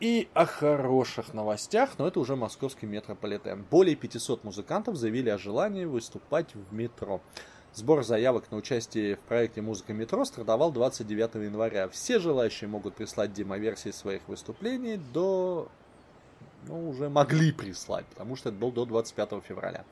и 0.01 0.29
о 0.35 0.47
хороших 0.47 1.35
новостях, 1.35 1.99
но 1.99 2.07
это 2.07 2.21
уже 2.21 2.37
московский 2.37 2.87
метрополитен. 2.87 3.65
Более 3.71 3.97
500 3.97 4.45
музыкантов 4.45 4.97
заявили 4.97 5.31
о 5.31 5.39
желании 5.39 5.85
выступать 5.85 6.55
в 6.55 6.73
метро. 6.73 7.21
Сбор 7.75 8.05
заявок 8.05 8.51
на 8.51 8.57
участие 8.57 9.17
в 9.17 9.21
проекте 9.21 9.61
«Музыка 9.61 9.93
метро» 9.93 10.25
стартовал 10.25 10.73
29 10.73 11.35
января. 11.37 11.89
Все 11.89 12.19
желающие 12.19 12.69
могут 12.69 12.95
прислать 12.95 13.33
демоверсии 13.33 13.91
своих 13.91 14.27
выступлений 14.29 14.99
до 15.13 15.69
ну, 16.67 16.91
уже 16.91 17.09
могли 17.09 17.53
прислать, 17.53 18.07
потому 18.07 18.37
что 18.37 18.49
это 18.49 18.59
был 18.59 18.73
до 18.73 18.85
25 18.85 19.43
февраля. 19.47 19.85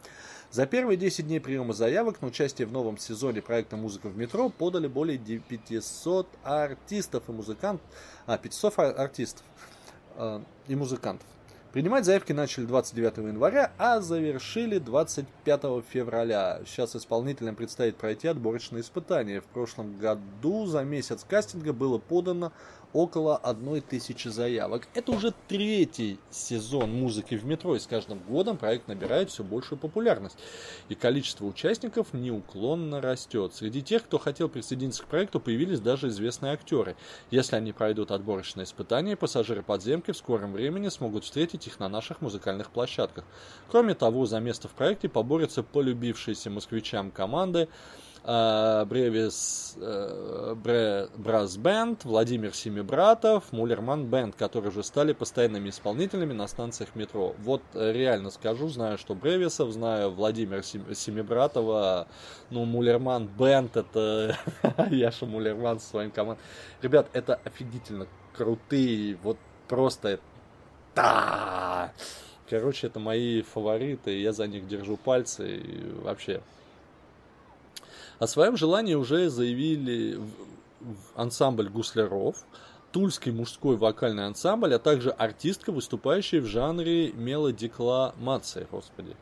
За 0.51 0.65
первые 0.65 0.97
10 0.97 1.27
дней 1.27 1.41
приема 1.41 1.73
заявок 1.73 2.23
на 2.23 2.29
участие 2.29 2.67
в 2.69 2.73
новом 2.73 2.99
сезоне 2.99 3.43
проекта 3.43 3.77
«Музыка 3.77 4.09
в 4.09 4.17
метро» 4.17 4.49
подали 4.49 4.87
более 4.87 5.19
500 5.19 6.29
артистов 6.45 7.25
и 7.29 7.33
музыкантов, 7.33 7.85
а, 8.27 8.39
500 8.39 8.79
артистов 8.79 9.45
э, 10.17 10.41
и 10.69 10.77
музыкантов. 10.77 11.27
Принимать 11.73 12.07
заявки 12.07 12.33
начали 12.33 12.65
29 12.65 13.19
января, 13.19 13.71
а 13.77 14.01
завершили 14.01 14.79
25 14.79 15.83
февраля. 15.87 16.61
Сейчас 16.65 16.97
исполнителям 16.97 17.55
предстоит 17.55 17.97
пройти 17.97 18.29
отборочные 18.29 18.81
испытания. 18.81 19.43
В 19.43 19.45
прошлом 19.45 19.99
году 19.99 20.65
за 20.65 20.85
месяц 20.85 21.23
кастинга 21.29 21.75
было 21.75 21.99
подано 21.99 22.53
около 22.93 23.37
одной 23.37 23.81
тысячи 23.81 24.29
заявок. 24.29 24.89
Это 24.95 25.13
уже 25.13 25.33
третий 25.49 26.19
сезон 26.31 26.93
музыки 26.93 27.35
в 27.35 27.45
метро, 27.45 27.77
и 27.77 27.79
с 27.79 27.87
каждым 27.87 28.19
годом 28.21 28.57
проект 28.57 28.89
набирает 28.89 29.31
все 29.31 29.45
большую 29.45 29.79
популярность. 29.79 30.39
И 30.89 30.95
количество 30.95 31.45
участников 31.45 32.13
неуклонно 32.13 33.01
растет. 33.01 33.55
Среди 33.55 33.83
тех, 33.83 34.05
кто 34.05 34.19
хотел 34.19 34.49
присоединиться 34.49 35.03
к 35.03 35.07
проекту, 35.07 35.41
появились 35.41 35.81
даже 35.81 36.09
известные 36.09 36.53
актеры. 36.53 36.97
Если 37.31 37.57
они 37.57 37.73
пройдут 37.73 38.11
отборочные 38.11 38.65
испытания, 38.65 39.17
пассажиры 39.17 39.63
подземки 39.63 40.13
в 40.13 40.17
скором 40.17 40.53
времени 40.53 40.89
смогут 40.89 41.25
встретить 41.25 41.67
их 41.67 41.79
на 41.81 41.89
наших 41.89 42.21
музыкальных 42.21 42.71
площадках. 42.71 43.25
Кроме 43.69 43.95
того, 43.95 44.27
за 44.27 44.41
место 44.41 44.69
в 44.69 44.73
проекте 44.73 45.09
поборются 45.09 45.63
полюбившиеся 45.63 46.51
москвичам 46.51 47.11
команды 47.11 47.69
Бревис 48.27 49.77
э, 49.81 50.55
Бре, 50.57 51.09
Брас 51.17 51.57
Бенд, 51.57 52.05
Владимир 52.05 52.55
Семибратов, 52.55 53.53
Мулерман 53.53 54.07
Бенд, 54.07 54.35
которые 54.35 54.71
уже 54.71 54.83
стали 54.83 55.13
постоянными 55.13 55.69
исполнителями 55.69 56.33
на 56.33 56.49
станциях 56.49 56.97
метро. 56.97 57.37
Вот 57.39 57.63
э, 57.75 57.93
реально 57.93 58.31
скажу, 58.31 58.67
знаю, 58.67 58.99
что 58.99 59.15
Бревисов, 59.15 59.71
знаю 59.71 60.11
Владимир 60.11 60.65
Семибратова, 60.65 62.09
ну, 62.51 62.65
Мулерман 62.65 63.29
Бенд, 63.29 63.77
это 63.77 64.37
Яша 64.91 65.27
Мулерман 65.27 65.79
со 65.79 65.91
своим 65.91 66.11
командой. 66.11 66.43
Ребят, 66.83 67.09
это 67.13 67.39
офигительно 67.45 68.09
крутые, 68.37 69.19
вот 69.23 69.39
просто 69.69 70.19
да! 70.97 71.93
Короче, 72.51 72.89
это 72.89 72.99
мои 72.99 73.43
фавориты, 73.43 74.21
я 74.21 74.33
за 74.33 74.49
них 74.49 74.67
держу 74.67 74.97
пальцы, 74.97 75.59
и 75.59 75.93
вообще 76.01 76.41
о 78.19 78.27
своем 78.27 78.57
желании 78.57 78.95
уже 78.95 79.29
заявили 79.29 80.21
ансамбль 81.15 81.69
гусляров, 81.69 82.37
Тульский 82.93 83.33
мужской 83.33 83.77
вокальный 83.77 84.25
ансамбль, 84.25 84.75
а 84.75 84.79
также 84.79 85.11
артистка, 85.11 85.71
выступающая 85.71 86.41
в 86.41 86.47
жанре 86.47 87.13
мелодекламации. 87.13 88.67
Господи. 88.71 89.15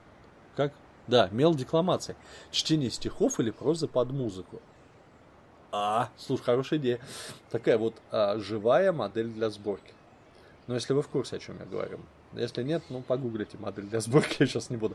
Как? 0.54 0.72
Да, 1.08 1.28
мелодекламация. 1.32 2.14
Чтение 2.52 2.90
стихов 2.90 3.40
или 3.40 3.50
прозы 3.50 3.88
под 3.88 4.12
музыку. 4.12 4.62
А, 5.72 6.10
слушай, 6.16 6.44
хорошая 6.44 6.78
идея. 6.78 7.00
Такая 7.50 7.76
вот 7.78 7.96
а, 8.12 8.38
живая 8.38 8.92
модель 8.92 9.28
для 9.28 9.50
сборки. 9.50 9.92
Но 10.68 10.74
если 10.74 10.92
вы 10.92 11.02
в 11.02 11.08
курсе, 11.08 11.36
о 11.36 11.38
чем 11.40 11.58
я 11.58 11.66
говорю. 11.66 11.98
Если 12.32 12.62
нет, 12.62 12.84
ну 12.90 13.02
погуглите 13.02 13.58
модель 13.58 13.86
для 13.86 14.00
сборки, 14.00 14.36
я 14.38 14.46
сейчас 14.46 14.70
не 14.70 14.76
буду. 14.76 14.94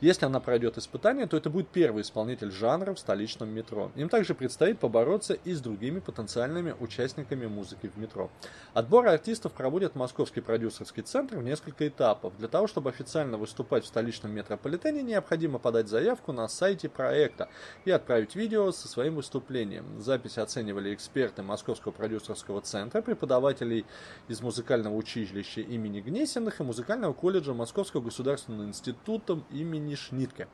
Если 0.00 0.24
она 0.24 0.40
пройдет 0.40 0.78
испытание, 0.78 1.26
то 1.26 1.36
это 1.36 1.50
будет 1.50 1.68
первый 1.68 2.00
исполнитель 2.00 2.50
жанра 2.50 2.94
в 2.94 2.98
столичном 2.98 3.50
метро. 3.50 3.92
Им 3.96 4.08
также 4.08 4.34
предстоит 4.34 4.78
побороться 4.78 5.34
и 5.34 5.52
с 5.52 5.60
другими 5.60 6.00
потенциальными 6.00 6.74
участниками 6.80 7.46
музыки 7.46 7.90
в 7.94 7.98
метро. 7.98 8.30
Отбор 8.72 9.08
артистов 9.08 9.52
проводит 9.52 9.96
Московский 9.96 10.40
продюсерский 10.40 11.02
центр 11.02 11.36
в 11.36 11.42
несколько 11.42 11.86
этапов. 11.86 12.32
Для 12.38 12.48
того, 12.48 12.66
чтобы 12.66 12.88
официально 12.88 13.36
выступать 13.36 13.84
в 13.84 13.88
столичном 13.88 14.32
метрополитене, 14.32 15.02
необходимо 15.02 15.58
подать 15.58 15.88
заявку 15.88 16.32
на 16.32 16.48
сайте 16.48 16.88
проекта 16.88 17.50
и 17.84 17.90
отправить 17.90 18.34
видео 18.34 18.72
со 18.72 18.88
своим 18.88 19.16
выступлением. 19.16 20.00
Запись 20.00 20.38
оценивали 20.38 20.94
эксперты 20.94 21.42
Московского 21.42 21.92
продюсерского 21.92 22.62
центра, 22.62 23.02
преподавателей 23.02 23.84
из 24.28 24.40
музыкального 24.40 24.94
училища 24.94 25.60
имени 25.60 26.00
Гнесиных 26.00 26.60
и 26.60 26.62
музыкального 26.62 27.12
колледжа 27.12 27.52
Московского 27.52 28.00
государственного 28.00 28.64
института 28.64 29.40
имени 29.50 29.89
имени 29.90 29.96
Шнитке. 29.96 30.46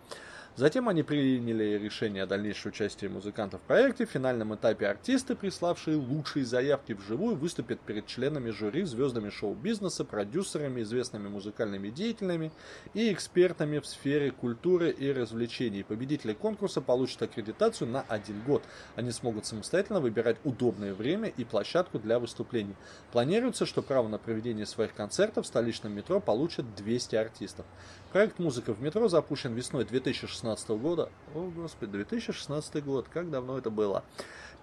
Затем 0.57 0.89
они 0.89 1.03
приняли 1.03 1.79
решение 1.79 2.23
о 2.23 2.27
дальнейшем 2.27 2.71
участии 2.71 3.09
музыкантов 3.09 3.61
в 3.61 3.65
проекте. 3.65 4.07
В 4.07 4.11
финальном 4.11 4.55
этапе 4.55 4.87
артисты, 4.87 5.37
приславшие 5.37 5.99
лучшие 5.99 6.47
заявки 6.47 6.95
вживую, 6.95 7.37
выступят 7.37 7.79
перед 7.81 8.07
членами 8.07 8.49
жюри, 8.49 8.85
звездами 8.85 9.29
шоу-бизнеса, 9.29 10.07
продюсерами, 10.07 10.81
известными 10.81 11.29
музыкальными 11.29 11.91
деятелями 11.91 12.53
и 12.95 13.13
экспертами 13.13 13.81
в 13.81 13.87
сфере 13.87 14.31
культуры 14.31 14.89
и 14.91 15.13
развлечений. 15.13 15.85
Победители 15.85 16.33
конкурса 16.33 16.81
получат 16.81 17.21
аккредитацию 17.21 17.91
на 17.91 18.01
один 18.09 18.41
год. 18.41 18.63
Они 18.95 19.11
смогут 19.11 19.45
самостоятельно 19.45 20.01
выбирать 20.01 20.39
удобное 20.45 20.95
время 20.95 21.29
и 21.29 21.45
площадку 21.45 21.99
для 21.99 22.19
выступлений. 22.19 22.77
Планируется, 23.13 23.67
что 23.67 23.83
право 23.83 24.09
на 24.09 24.17
проведение 24.17 24.65
своих 24.65 24.95
концертов 24.95 25.45
в 25.45 25.49
столичном 25.49 25.93
метро 25.93 26.19
получат 26.19 26.75
200 26.77 27.17
артистов. 27.17 27.67
Проект 28.11 28.39
«Музыка 28.39 28.73
в 28.73 28.81
метро» 28.81 29.07
запущен 29.09 29.53
весной 29.53 29.85
2016 29.85 30.46
года. 30.69 31.11
О, 31.35 31.51
господи, 31.55 31.93
2016 31.93 32.85
год, 32.85 33.07
как 33.13 33.31
давно 33.31 33.59
это 33.59 33.71
было. 33.71 34.05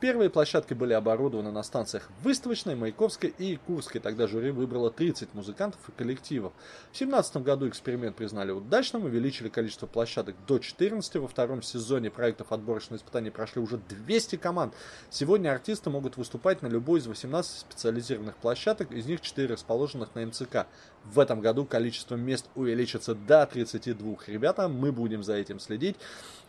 Первые 0.03 0.29
площадки 0.29 0.73
были 0.73 0.91
оборудованы 0.91 1.51
на 1.51 1.63
станциях 1.63 2.09
Выставочной, 2.23 2.75
Маяковской 2.75 3.33
и 3.37 3.55
Курской. 3.55 4.01
Тогда 4.01 4.27
жюри 4.27 4.51
выбрало 4.51 4.91
30 4.91 5.33
музыкантов 5.33 5.79
и 5.87 5.93
коллективов. 5.93 6.51
В 6.91 6.97
2017 6.97 7.37
году 7.37 7.69
эксперимент 7.69 8.17
признали 8.17 8.51
удачным, 8.51 9.05
увеличили 9.05 9.47
количество 9.47 9.87
площадок 9.87 10.35
до 10.45 10.59
14. 10.59 11.15
Во 11.15 11.27
втором 11.29 11.61
сезоне 11.61 12.11
проектов 12.11 12.51
отборочных 12.51 12.99
испытаний 12.99 13.29
прошли 13.29 13.61
уже 13.61 13.77
200 13.77 14.35
команд. 14.35 14.73
Сегодня 15.09 15.53
артисты 15.53 15.89
могут 15.89 16.17
выступать 16.17 16.61
на 16.61 16.67
любой 16.67 16.99
из 16.99 17.07
18 17.07 17.59
специализированных 17.59 18.35
площадок, 18.35 18.91
из 18.91 19.05
них 19.05 19.21
4 19.21 19.53
расположенных 19.53 20.15
на 20.15 20.25
МЦК. 20.25 20.67
В 21.05 21.19
этом 21.19 21.41
году 21.41 21.65
количество 21.65 22.15
мест 22.15 22.49
увеличится 22.55 23.13
до 23.13 23.45
32. 23.45 24.15
Ребята, 24.27 24.69
мы 24.69 24.91
будем 24.91 25.21
за 25.23 25.33
этим 25.33 25.59
следить. 25.59 25.97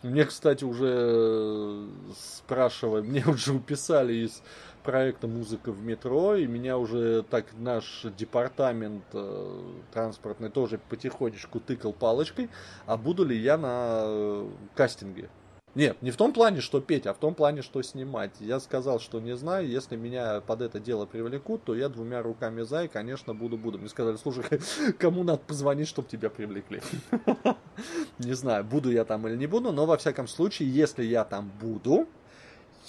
Мне, 0.01 0.25
кстати, 0.25 0.63
уже 0.63 0.87
э, 0.87 1.87
спрашивали, 2.17 3.01
мне 3.01 3.23
уже 3.27 3.53
уписали 3.53 4.13
из 4.13 4.41
проекта 4.83 5.27
«Музыка 5.27 5.71
в 5.71 5.81
метро», 5.83 6.35
и 6.35 6.45
меня 6.45 6.77
уже 6.77 7.23
так 7.23 7.47
наш 7.57 8.05
департамент 8.17 9.03
э, 9.13 9.61
транспортный 9.91 10.49
тоже 10.49 10.79
потихонечку 10.89 11.59
тыкал 11.59 11.91
палочкой, 11.91 12.49
а 12.85 12.95
буду 12.95 13.25
ли 13.25 13.37
я 13.37 13.57
на 13.57 14.03
э, 14.05 14.49
кастинге. 14.75 15.29
Нет, 15.75 16.01
не 16.01 16.11
в 16.11 16.15
том 16.15 16.31
плане, 16.31 16.61
что 16.61 16.79
петь, 16.79 17.05
а 17.05 17.13
в 17.13 17.17
том 17.17 17.35
плане, 17.35 17.61
что 17.61 17.81
снимать. 17.81 18.31
Я 18.39 18.61
сказал, 18.61 19.01
что 19.01 19.19
не 19.19 19.35
знаю, 19.35 19.67
если 19.67 19.97
меня 19.97 20.39
под 20.39 20.61
это 20.61 20.79
дело 20.79 21.05
привлекут, 21.05 21.65
то 21.65 21.75
я 21.75 21.89
двумя 21.89 22.21
руками 22.21 22.61
за 22.61 22.85
и, 22.85 22.87
конечно, 22.87 23.33
буду-буду. 23.33 23.77
Мне 23.77 23.89
сказали, 23.89 24.15
слушай, 24.15 24.45
кому 24.99 25.23
надо 25.23 25.39
позвонить, 25.39 25.89
чтобы 25.89 26.07
тебя 26.07 26.29
привлекли? 26.29 26.81
Не 28.19 28.33
знаю, 28.33 28.63
буду 28.63 28.89
я 28.89 29.03
там 29.03 29.27
или 29.27 29.35
не 29.35 29.47
буду, 29.47 29.73
но 29.73 29.85
во 29.85 29.97
всяком 29.97 30.29
случае, 30.29 30.73
если 30.73 31.03
я 31.03 31.25
там 31.25 31.51
буду, 31.59 32.07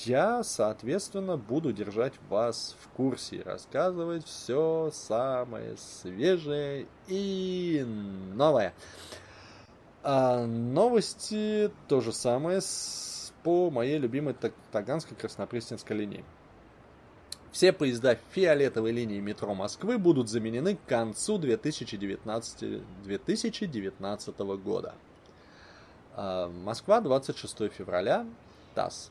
я, 0.04 0.44
соответственно, 0.44 1.36
буду 1.36 1.72
держать 1.72 2.12
вас 2.28 2.76
в 2.80 2.88
курсе 2.90 3.36
и 3.36 3.42
рассказывать 3.42 4.24
все 4.26 4.90
самое 4.92 5.76
свежее 5.76 6.86
и 7.08 7.84
новое. 8.34 8.72
А 10.08 10.46
новости 10.46 11.68
то 11.88 12.00
же 12.00 12.12
самое 12.12 12.60
с, 12.60 13.32
по 13.42 13.72
моей 13.72 13.98
любимой 13.98 14.36
Таганской 14.70 15.16
Краснопресненской 15.16 15.96
линии. 15.96 16.24
Все 17.50 17.72
поезда 17.72 18.16
фиолетовой 18.30 18.92
линии 18.92 19.18
метро 19.18 19.52
Москвы 19.52 19.98
будут 19.98 20.28
заменены 20.28 20.76
к 20.76 20.84
концу 20.88 21.38
2019, 21.38 23.02
2019 23.02 24.38
года. 24.62 24.94
А, 26.14 26.50
Москва, 26.50 27.00
26 27.00 27.72
февраля, 27.72 28.26
ТАСС. 28.76 29.10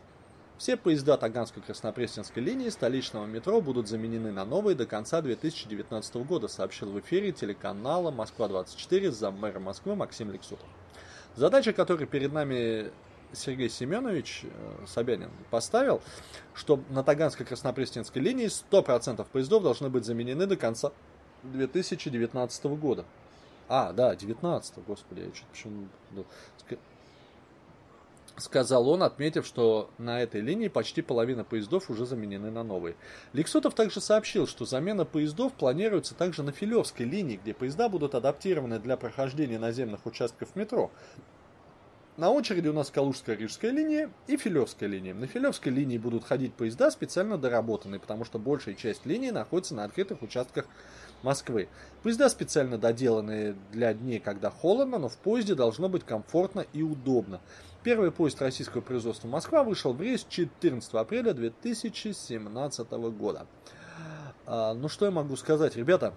Все 0.58 0.77
поезда 0.77 1.17
Таганской 1.17 1.62
Краснопресненской 1.62 2.41
линии 2.41 2.69
столичного 2.69 3.25
метро 3.25 3.60
будут 3.60 3.89
заменены 3.89 4.31
на 4.31 4.45
новые 4.45 4.77
до 4.77 4.86
конца 4.86 5.21
2019 5.21 6.15
года, 6.25 6.47
сообщил 6.47 6.89
в 6.89 6.97
эфире 7.01 7.34
телеканала 7.34 8.12
Москва-24 8.12 9.12
за 9.12 9.31
мэра 9.31 9.60
Москвы 9.60 9.97
Максим 9.97 10.31
Лексутов. 10.31 10.69
Задача, 11.36 11.74
которую 11.74 12.08
перед 12.08 12.32
нами 12.32 12.91
Сергей 13.34 13.69
Семенович 13.69 14.43
э, 14.43 14.86
Собянин 14.88 15.30
поставил, 15.50 16.02
что 16.54 16.80
на 16.89 17.04
Таганской 17.04 17.45
Краснопресненской 17.45 18.21
линии 18.21 18.45
100% 18.45 19.26
поездов 19.32 19.63
должны 19.63 19.89
быть 19.89 20.06
заменены 20.06 20.45
до 20.45 20.56
конца 20.56 20.91
2019 21.43 22.65
года. 22.65 23.06
А, 23.67 23.92
да, 23.92 24.15
19 24.15 24.86
господи, 24.86 25.21
я 25.21 25.25
что-то 25.33 25.52
почему... 25.52 25.88
сказал 28.38 28.90
он, 28.90 29.04
отметив, 29.04 29.46
что 29.46 29.90
на 29.98 30.21
этой 30.21 30.42
линии 30.42 30.67
почти 30.67 31.02
половина 31.02 31.44
поездов 31.44 31.90
уже 31.90 32.06
заменены 32.06 32.52
на 32.52 32.63
новые. 32.63 32.96
Лексутов 33.33 33.73
также 33.73 34.02
сообщил, 34.02 34.48
что 34.48 34.65
замена 34.65 35.06
поездов 35.06 35.54
планируется 35.54 36.15
также 36.15 36.44
на 36.44 36.52
Филевской 36.52 37.06
линии, 37.06 37.40
где 37.42 37.54
поезда 37.54 37.90
будут 37.90 38.15
адаптированы 38.15 38.79
для 38.79 38.98
прохождения 38.98 39.60
наземных 39.60 40.06
участков 40.06 40.56
метро. 40.56 40.92
На 42.17 42.29
очереди 42.29 42.69
у 42.69 42.73
нас 42.73 42.92
Калужская 42.92 43.36
Рижская 43.36 43.71
линия 43.71 44.10
и 44.27 44.38
Филевская 44.38 44.88
линия. 44.88 45.13
На 45.13 45.27
Филевской 45.27 45.69
линии 45.69 45.98
будут 45.98 46.23
ходить 46.23 46.54
поезда 46.54 46.90
специально 46.90 47.38
доработанные, 47.38 48.00
потому 48.00 48.23
что 48.23 48.40
большая 48.40 48.75
часть 48.75 49.06
линии 49.06 49.31
находится 49.31 49.75
на 49.75 49.83
открытых 49.83 50.21
участках 50.21 50.65
Москвы. 51.23 51.67
Поезда 52.04 52.29
специально 52.29 52.77
доделанные 52.77 53.56
для 53.73 53.94
дней, 53.94 54.19
когда 54.19 54.50
холодно, 54.50 54.98
но 54.98 55.10
в 55.10 55.17
поезде 55.17 55.56
должно 55.56 55.90
быть 55.90 56.06
комфортно 56.06 56.65
и 56.71 56.83
удобно. 56.83 57.42
Первый 57.86 58.12
поезд 58.12 58.42
российского 58.42 58.81
производства 58.81 59.27
Москва 59.27 59.63
вышел 59.63 59.94
в 59.94 60.02
рейс 60.02 60.25
14 60.27 60.92
апреля 60.96 61.33
2017 61.36 62.92
года. 63.15 63.46
А, 64.48 64.73
ну 64.73 64.90
что 64.90 65.06
я 65.06 65.12
могу 65.12 65.36
сказать, 65.36 65.75
ребята? 65.75 66.15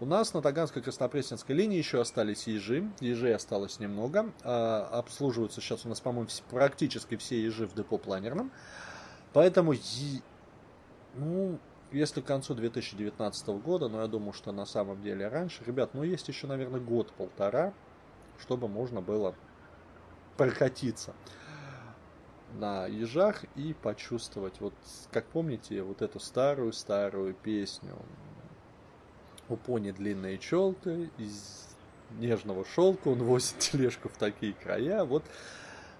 У 0.00 0.04
нас 0.04 0.34
на 0.34 0.42
Таганской 0.42 0.82
Краснопресненской 0.82 1.56
линии 1.56 1.78
еще 1.78 1.98
остались 1.98 2.46
ежи. 2.46 2.90
Ежей 3.00 3.34
осталось 3.34 3.80
немного. 3.80 4.30
А, 4.44 4.86
обслуживаются 4.92 5.62
сейчас 5.62 5.86
у 5.86 5.88
нас, 5.88 6.02
по-моему, 6.02 6.28
практически 6.50 7.16
все 7.16 7.42
ежи 7.42 7.66
в 7.66 7.74
депо 7.74 7.96
планерном. 7.96 8.52
Поэтому, 9.32 9.72
ну, 11.14 11.58
если 11.90 12.20
к 12.20 12.26
концу 12.26 12.52
2019 12.52 13.48
года, 13.64 13.88
но 13.88 14.02
я 14.02 14.08
думаю, 14.08 14.34
что 14.34 14.52
на 14.52 14.66
самом 14.66 15.00
деле 15.00 15.28
раньше, 15.28 15.64
ребят, 15.64 15.94
ну 15.94 16.02
есть 16.02 16.28
еще, 16.28 16.46
наверное, 16.46 16.80
год-полтора, 16.80 17.72
чтобы 18.38 18.68
можно 18.68 19.00
было 19.00 19.34
прокатиться 20.36 21.14
на 22.54 22.86
ежах 22.86 23.44
и 23.56 23.74
почувствовать, 23.74 24.60
вот 24.60 24.74
как 25.10 25.26
помните, 25.26 25.82
вот 25.82 26.02
эту 26.02 26.20
старую-старую 26.20 27.34
песню 27.34 27.96
у 29.48 29.56
пони 29.56 29.90
длинные 29.90 30.38
челка, 30.38 30.90
из 31.18 31.68
нежного 32.18 32.64
шелка 32.64 33.08
он 33.08 33.22
возит 33.22 33.58
тележку 33.58 34.08
в 34.08 34.16
такие 34.16 34.52
края. 34.52 35.04
Вот, 35.04 35.24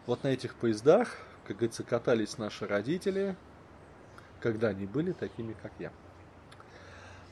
вот 0.06 0.22
на 0.24 0.28
этих 0.28 0.54
поездах, 0.54 1.16
как 1.46 1.56
говорится, 1.56 1.84
катались 1.84 2.38
наши 2.38 2.66
родители, 2.66 3.36
когда 4.40 4.68
они 4.68 4.86
были 4.86 5.12
такими, 5.12 5.54
как 5.62 5.72
я. 5.78 5.92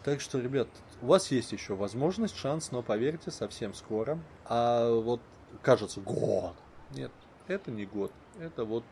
Так 0.02 0.20
что, 0.20 0.38
ребят, 0.38 0.68
у 1.02 1.06
вас 1.06 1.30
есть 1.30 1.52
еще 1.52 1.74
возможность, 1.74 2.36
шанс, 2.36 2.70
но 2.70 2.82
поверьте, 2.82 3.30
совсем 3.30 3.74
скоро. 3.74 4.18
А 4.46 4.90
вот, 4.90 5.20
кажется, 5.62 6.00
год. 6.00 6.54
Нет, 6.92 7.12
это 7.46 7.70
не 7.70 7.86
год. 7.86 8.12
Это 8.38 8.64
вот 8.64 8.84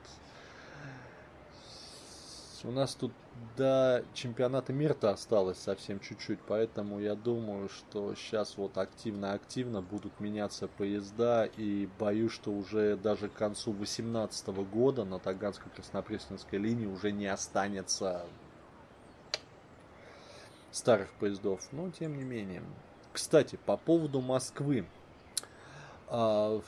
у 2.65 2.71
нас 2.71 2.95
тут 2.95 3.13
до 3.57 4.05
чемпионата 4.15 4.73
мира-то 4.73 5.11
осталось 5.11 5.59
совсем 5.59 6.01
чуть-чуть, 6.01 6.41
поэтому 6.47 6.99
я 6.99 7.15
думаю, 7.15 7.69
что 7.69 8.15
сейчас 8.15 8.57
вот 8.57 8.77
активно-активно 8.79 9.81
будут 9.81 10.19
меняться 10.19 10.67
поезда, 10.67 11.45
и 11.45 11.89
боюсь, 11.99 12.33
что 12.33 12.51
уже 12.51 12.97
даже 12.97 13.29
к 13.29 13.35
концу 13.35 13.73
2018 13.73 14.49
года 14.49 15.05
на 15.05 15.17
Таганско-Краснопресненской 15.17 16.59
линии 16.59 16.87
уже 16.87 17.13
не 17.13 17.27
останется 17.27 18.27
старых 20.73 21.11
поездов, 21.15 21.61
но 21.73 21.91
тем 21.91 22.17
не 22.17 22.25
менее. 22.25 22.63
Кстати, 23.13 23.57
по 23.67 23.77
поводу 23.77 24.21
Москвы. 24.21 24.85
А, 26.09 26.61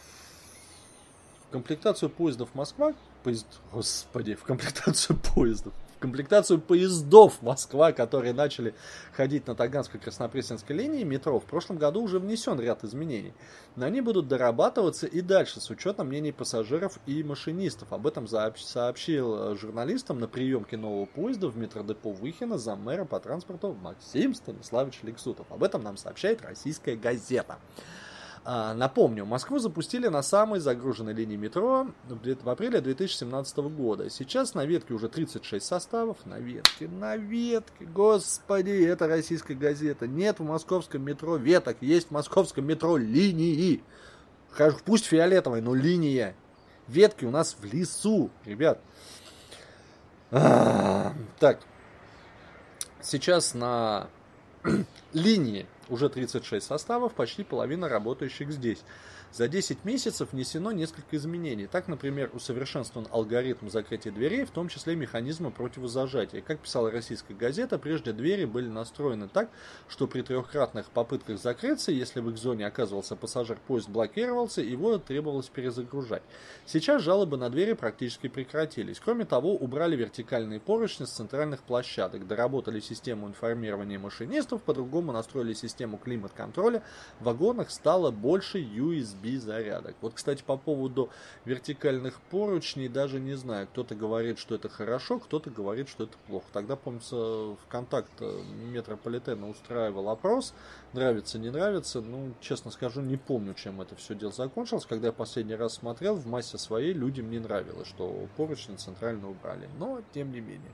комплектацию 1.51 2.11
поездов 2.11 2.55
Москва 2.55 2.94
поезд, 3.22 3.46
господи, 3.72 4.34
в 4.34 4.44
комплектацию 4.44 5.18
поездов, 5.34 5.72
в 5.96 6.01
комплектацию 6.01 6.61
поездов 6.61 7.42
Москва, 7.42 7.92
которые 7.92 8.32
начали 8.32 8.74
ходить 9.12 9.46
на 9.46 9.55
Таганской 9.55 10.01
Краснопресненской 10.01 10.74
линии 10.74 11.05
метро, 11.05 11.38
в 11.38 11.44
прошлом 11.44 11.76
году 11.76 12.03
уже 12.03 12.18
внесен 12.18 12.59
ряд 12.59 12.84
изменений. 12.84 13.34
Но 13.76 13.86
они 13.86 14.01
будут 14.01 14.28
дорабатываться 14.28 15.07
и 15.07 15.20
дальше, 15.20 15.61
с 15.61 15.68
учетом 15.70 16.09
мнений 16.09 16.32
пассажиров 16.32 16.98
и 17.07 17.22
машинистов. 17.22 17.92
Об 17.92 18.07
этом 18.07 18.26
сообщил 18.26 19.57
журналистам 19.57 20.18
на 20.20 20.28
приемке 20.28 20.76
нового 20.76 21.05
поезда 21.05 21.48
в 21.48 21.57
метродепо 21.57 22.11
Выхина 22.11 22.57
заммэра 22.59 23.05
по 23.05 23.20
транспорту 23.20 23.76
Максим 23.82 24.34
Станиславович 24.34 25.01
Лексутов. 25.03 25.46
Об 25.51 25.62
этом 25.62 25.82
нам 25.82 25.96
сообщает 25.96 26.42
российская 26.42 26.96
газета. 26.96 27.59
А, 28.43 28.72
напомню, 28.72 29.26
Москву 29.26 29.59
запустили 29.59 30.09
на 30.09 30.22
самой 30.22 30.61
загруженной 30.61 31.12
линии 31.12 31.36
метро 31.36 31.88
в 32.09 32.49
апреле 32.49 32.80
2017 32.80 33.59
года. 33.59 34.09
Сейчас 34.09 34.55
на 34.55 34.64
ветке 34.64 34.95
уже 34.95 35.09
36 35.09 35.64
составов. 35.64 36.24
На 36.24 36.38
ветке, 36.38 36.88
на 36.88 37.16
ветке, 37.16 37.84
господи, 37.84 38.70
это 38.70 39.07
российская 39.09 39.55
газета. 39.55 40.07
Нет 40.07 40.38
в 40.38 40.45
московском 40.45 41.03
метро 41.03 41.36
веток, 41.36 41.76
есть 41.82 42.09
в 42.09 42.11
московском 42.12 42.66
метро 42.66 42.97
линии. 42.97 43.82
Пусть 44.86 45.05
фиолетовая, 45.05 45.61
но 45.61 45.74
линия. 45.74 46.34
Ветки 46.88 47.26
у 47.26 47.30
нас 47.30 47.57
в 47.61 47.72
лесу, 47.72 48.30
ребят. 48.47 48.80
А, 50.30 51.12
так, 51.38 51.61
сейчас 53.03 53.53
на 53.53 54.09
линии 55.12 55.66
уже 55.91 56.09
36 56.09 56.64
составов, 56.64 57.14
почти 57.14 57.45
половина 57.45 57.88
работающих 57.88 58.51
здесь. 58.51 58.82
За 59.32 59.47
10 59.47 59.84
месяцев 59.84 60.32
внесено 60.32 60.72
несколько 60.72 61.16
изменений. 61.16 61.68
Так, 61.68 61.86
например, 61.86 62.30
усовершенствован 62.34 63.07
алгоритм 63.12 63.68
закрытия 63.68 64.11
дверей, 64.11 64.45
в 64.45 64.51
том 64.51 64.68
числе 64.68 64.97
механизмы 64.97 65.53
противозажатия. 65.53 66.41
Как 66.41 66.59
писала 66.59 66.91
российская 66.91 67.34
газета, 67.34 67.78
прежде 67.78 68.12
двери 68.12 68.45
были 68.45 68.68
настроены 68.68 69.28
так, 69.28 69.49
что 69.88 70.09
при 70.09 70.22
трехкратных 70.22 70.91
попытках 70.91 71.38
закрыться, 71.38 71.93
если 71.93 72.20
в 72.20 72.28
их 72.28 72.38
зоне 72.38 72.66
оказывался 72.66 73.14
пассажир, 73.14 73.57
поезд 73.68 73.88
блокировался, 73.88 74.62
его 74.62 74.99
требовалось 74.99 75.49
перезагружать. 75.49 76.22
Сейчас 76.66 77.03
жалобы 77.03 77.36
на 77.36 77.51
двери 77.51 77.74
практически 77.74 78.28
прекратились. 78.28 78.99
Кроме 78.99 79.26
того, 79.26 79.55
убрали 79.55 79.95
вертикальные 79.95 80.59
поручни 80.59 81.05
с 81.05 81.11
центральных 81.11 81.62
площадок, 81.62 82.26
доработали 82.26 82.80
систему 82.80 83.28
информирования 83.28 84.01
машинистов, 84.01 84.62
по-другому 84.62 85.12
настроили 85.12 85.53
систему 85.53 85.79
климат-контроля. 85.98 86.82
В 87.20 87.24
вагонах 87.24 87.70
стало 87.70 88.10
больше 88.10 88.58
USB 88.58 89.20
USB-зарядок. 89.20 89.94
Вот, 90.00 90.14
кстати, 90.14 90.42
по 90.42 90.56
поводу 90.56 91.10
вертикальных 91.44 92.20
поручней 92.30 92.88
даже 92.88 93.20
не 93.20 93.34
знаю. 93.34 93.66
Кто-то 93.68 93.94
говорит, 93.94 94.38
что 94.38 94.54
это 94.54 94.68
хорошо, 94.68 95.18
кто-то 95.18 95.50
говорит, 95.50 95.88
что 95.88 96.04
это 96.04 96.16
плохо. 96.26 96.46
Тогда, 96.52 96.76
помнится, 96.76 97.56
ВКонтакт 97.66 98.20
Метрополитена 98.20 99.48
устраивал 99.48 100.08
опрос. 100.08 100.54
Нравится, 100.92 101.38
не 101.38 101.50
нравится. 101.50 102.00
Ну, 102.00 102.32
честно 102.40 102.70
скажу, 102.70 103.00
не 103.00 103.16
помню, 103.16 103.54
чем 103.54 103.80
это 103.80 103.96
все 103.96 104.14
дело 104.14 104.32
закончилось. 104.32 104.86
Когда 104.86 105.08
я 105.08 105.12
последний 105.12 105.54
раз 105.54 105.74
смотрел, 105.74 106.16
в 106.16 106.26
массе 106.26 106.58
своей 106.58 106.92
людям 106.92 107.30
не 107.30 107.38
нравилось, 107.38 107.88
что 107.88 108.28
поручни 108.36 108.76
центрально 108.76 109.30
убрали. 109.30 109.68
Но, 109.78 110.02
тем 110.12 110.32
не 110.32 110.40
менее. 110.40 110.72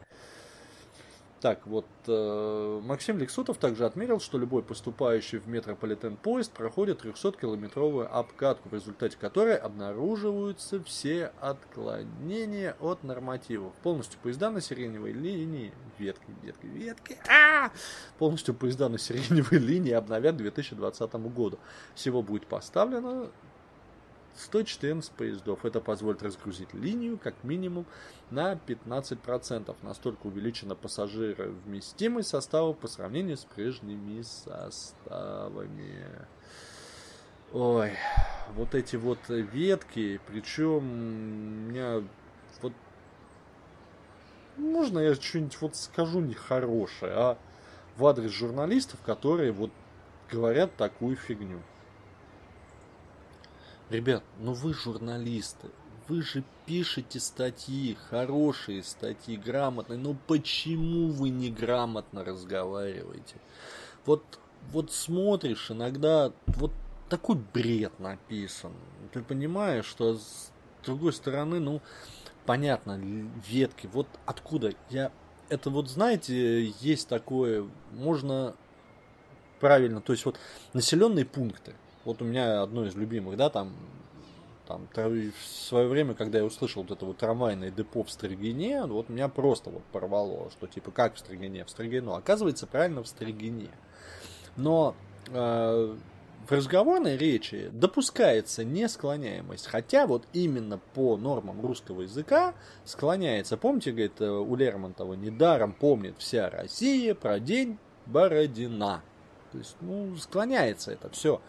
Так, 1.40 1.66
вот 1.66 1.86
э, 2.06 2.80
Максим 2.82 3.18
Лексутов 3.18 3.58
также 3.58 3.84
отметил, 3.84 4.20
что 4.20 4.38
любой 4.38 4.62
поступающий 4.62 5.38
в 5.38 5.46
метрополитен 5.46 6.16
поезд 6.16 6.50
проходит 6.52 7.04
300-километровую 7.04 8.06
обкатку, 8.06 8.70
в 8.70 8.74
результате 8.74 9.18
которой 9.18 9.56
обнаруживаются 9.56 10.82
все 10.82 11.32
отклонения 11.40 12.74
от 12.80 13.04
нормативов. 13.04 13.74
Полностью 13.82 14.18
поезда 14.22 14.50
на 14.50 14.62
сиреневой 14.62 15.12
линии, 15.12 15.72
ветки, 15.98 16.24
ветки, 16.42 16.66
ветки, 16.66 17.18
а! 17.28 17.70
полностью 18.18 18.54
поезда 18.54 18.88
на 18.88 18.98
сиреневой 18.98 19.58
линии 19.58 19.92
обновят 19.92 20.36
к 20.36 20.38
2020 20.38 21.14
году. 21.34 21.58
Всего 21.94 22.22
будет 22.22 22.46
поставлено 22.46 23.30
114 24.38 25.10
поездов. 25.12 25.64
Это 25.64 25.80
позволит 25.80 26.22
разгрузить 26.22 26.72
линию 26.74 27.18
как 27.18 27.34
минимум 27.42 27.86
на 28.30 28.54
15%. 28.54 29.74
Настолько 29.82 30.26
увеличена 30.26 30.74
пассажировместимость 30.74 32.28
состава 32.28 32.72
по 32.72 32.88
сравнению 32.88 33.36
с 33.36 33.44
прежними 33.44 34.22
составами. 34.22 36.04
Ой, 37.52 37.92
вот 38.54 38.74
эти 38.74 38.96
вот 38.96 39.18
ветки, 39.28 40.20
причем 40.26 40.78
у 40.78 40.80
меня 41.70 42.02
вот 42.60 42.72
можно 44.56 44.98
я 44.98 45.14
что-нибудь 45.14 45.60
вот 45.60 45.76
скажу 45.76 46.20
нехорошее, 46.20 47.12
а 47.14 47.38
в 47.96 48.06
адрес 48.06 48.30
журналистов, 48.30 49.00
которые 49.04 49.52
вот 49.52 49.70
говорят 50.30 50.74
такую 50.76 51.16
фигню. 51.16 51.60
Ребят, 53.88 54.24
ну 54.40 54.52
вы 54.52 54.74
журналисты, 54.74 55.68
вы 56.08 56.22
же 56.22 56.42
пишете 56.66 57.20
статьи, 57.20 57.96
хорошие 58.10 58.82
статьи, 58.82 59.36
грамотные, 59.36 59.98
но 59.98 60.16
почему 60.26 61.08
вы 61.08 61.30
неграмотно 61.30 62.24
разговариваете? 62.24 63.36
Вот, 64.04 64.24
вот 64.72 64.90
смотришь, 64.90 65.70
иногда 65.70 66.32
вот 66.46 66.72
такой 67.08 67.36
бред 67.36 67.98
написан. 68.00 68.72
Ты 69.12 69.22
понимаешь, 69.22 69.86
что 69.86 70.18
другой 70.84 71.12
стороны, 71.12 71.60
ну, 71.60 71.80
понятно, 72.44 73.00
ветки, 73.48 73.88
вот 73.92 74.08
откуда 74.24 74.72
я... 74.90 75.12
Это 75.48 75.70
вот, 75.70 75.88
знаете, 75.88 76.66
есть 76.80 77.08
такое, 77.08 77.68
можно 77.92 78.56
правильно, 79.60 80.00
то 80.00 80.12
есть 80.12 80.24
вот 80.24 80.40
населенные 80.72 81.24
пункты. 81.24 81.74
Вот 82.06 82.22
у 82.22 82.24
меня 82.24 82.62
одно 82.62 82.86
из 82.86 82.94
любимых, 82.94 83.36
да, 83.36 83.50
там 83.50 83.72
там, 84.66 84.88
в 84.94 85.32
свое 85.44 85.86
время, 85.88 86.14
когда 86.14 86.38
я 86.38 86.44
услышал 86.44 86.82
вот 86.82 86.90
это 86.90 87.04
вот 87.04 87.18
трамвайное 87.18 87.70
депо 87.70 88.02
в 88.02 88.10
Строгине, 88.10 88.84
вот 88.84 89.08
меня 89.08 89.28
просто 89.28 89.70
вот 89.70 89.82
порвало, 89.92 90.50
что 90.50 90.66
типа 90.66 90.90
как 90.90 91.14
в 91.14 91.18
Строгине, 91.18 91.64
в 91.64 91.70
Строгине, 91.70 92.02
ну, 92.02 92.14
оказывается, 92.14 92.66
правильно 92.66 93.02
в 93.02 93.06
Строгине. 93.06 93.70
Но 94.56 94.96
э, 95.28 95.96
в 96.48 96.52
разговорной 96.52 97.16
речи 97.16 97.70
допускается 97.72 98.64
несклоняемость, 98.64 99.66
хотя 99.66 100.06
вот 100.06 100.24
именно 100.32 100.80
по 100.94 101.16
нормам 101.16 101.60
русского 101.60 102.02
языка 102.02 102.54
склоняется. 102.84 103.56
Помните, 103.56 103.90
говорит 103.90 104.20
э, 104.20 104.28
у 104.28 104.54
Лермонтова, 104.56 105.14
недаром 105.14 105.72
помнит 105.72 106.14
вся 106.18 106.50
Россия 106.50 107.14
про 107.14 107.38
день 107.40 107.78
Бородина. 108.06 109.02
То 109.56 109.60
есть, 109.60 109.76
ну, 109.80 110.14
склоняется 110.18 110.92
это 110.92 111.08
все. 111.08 111.40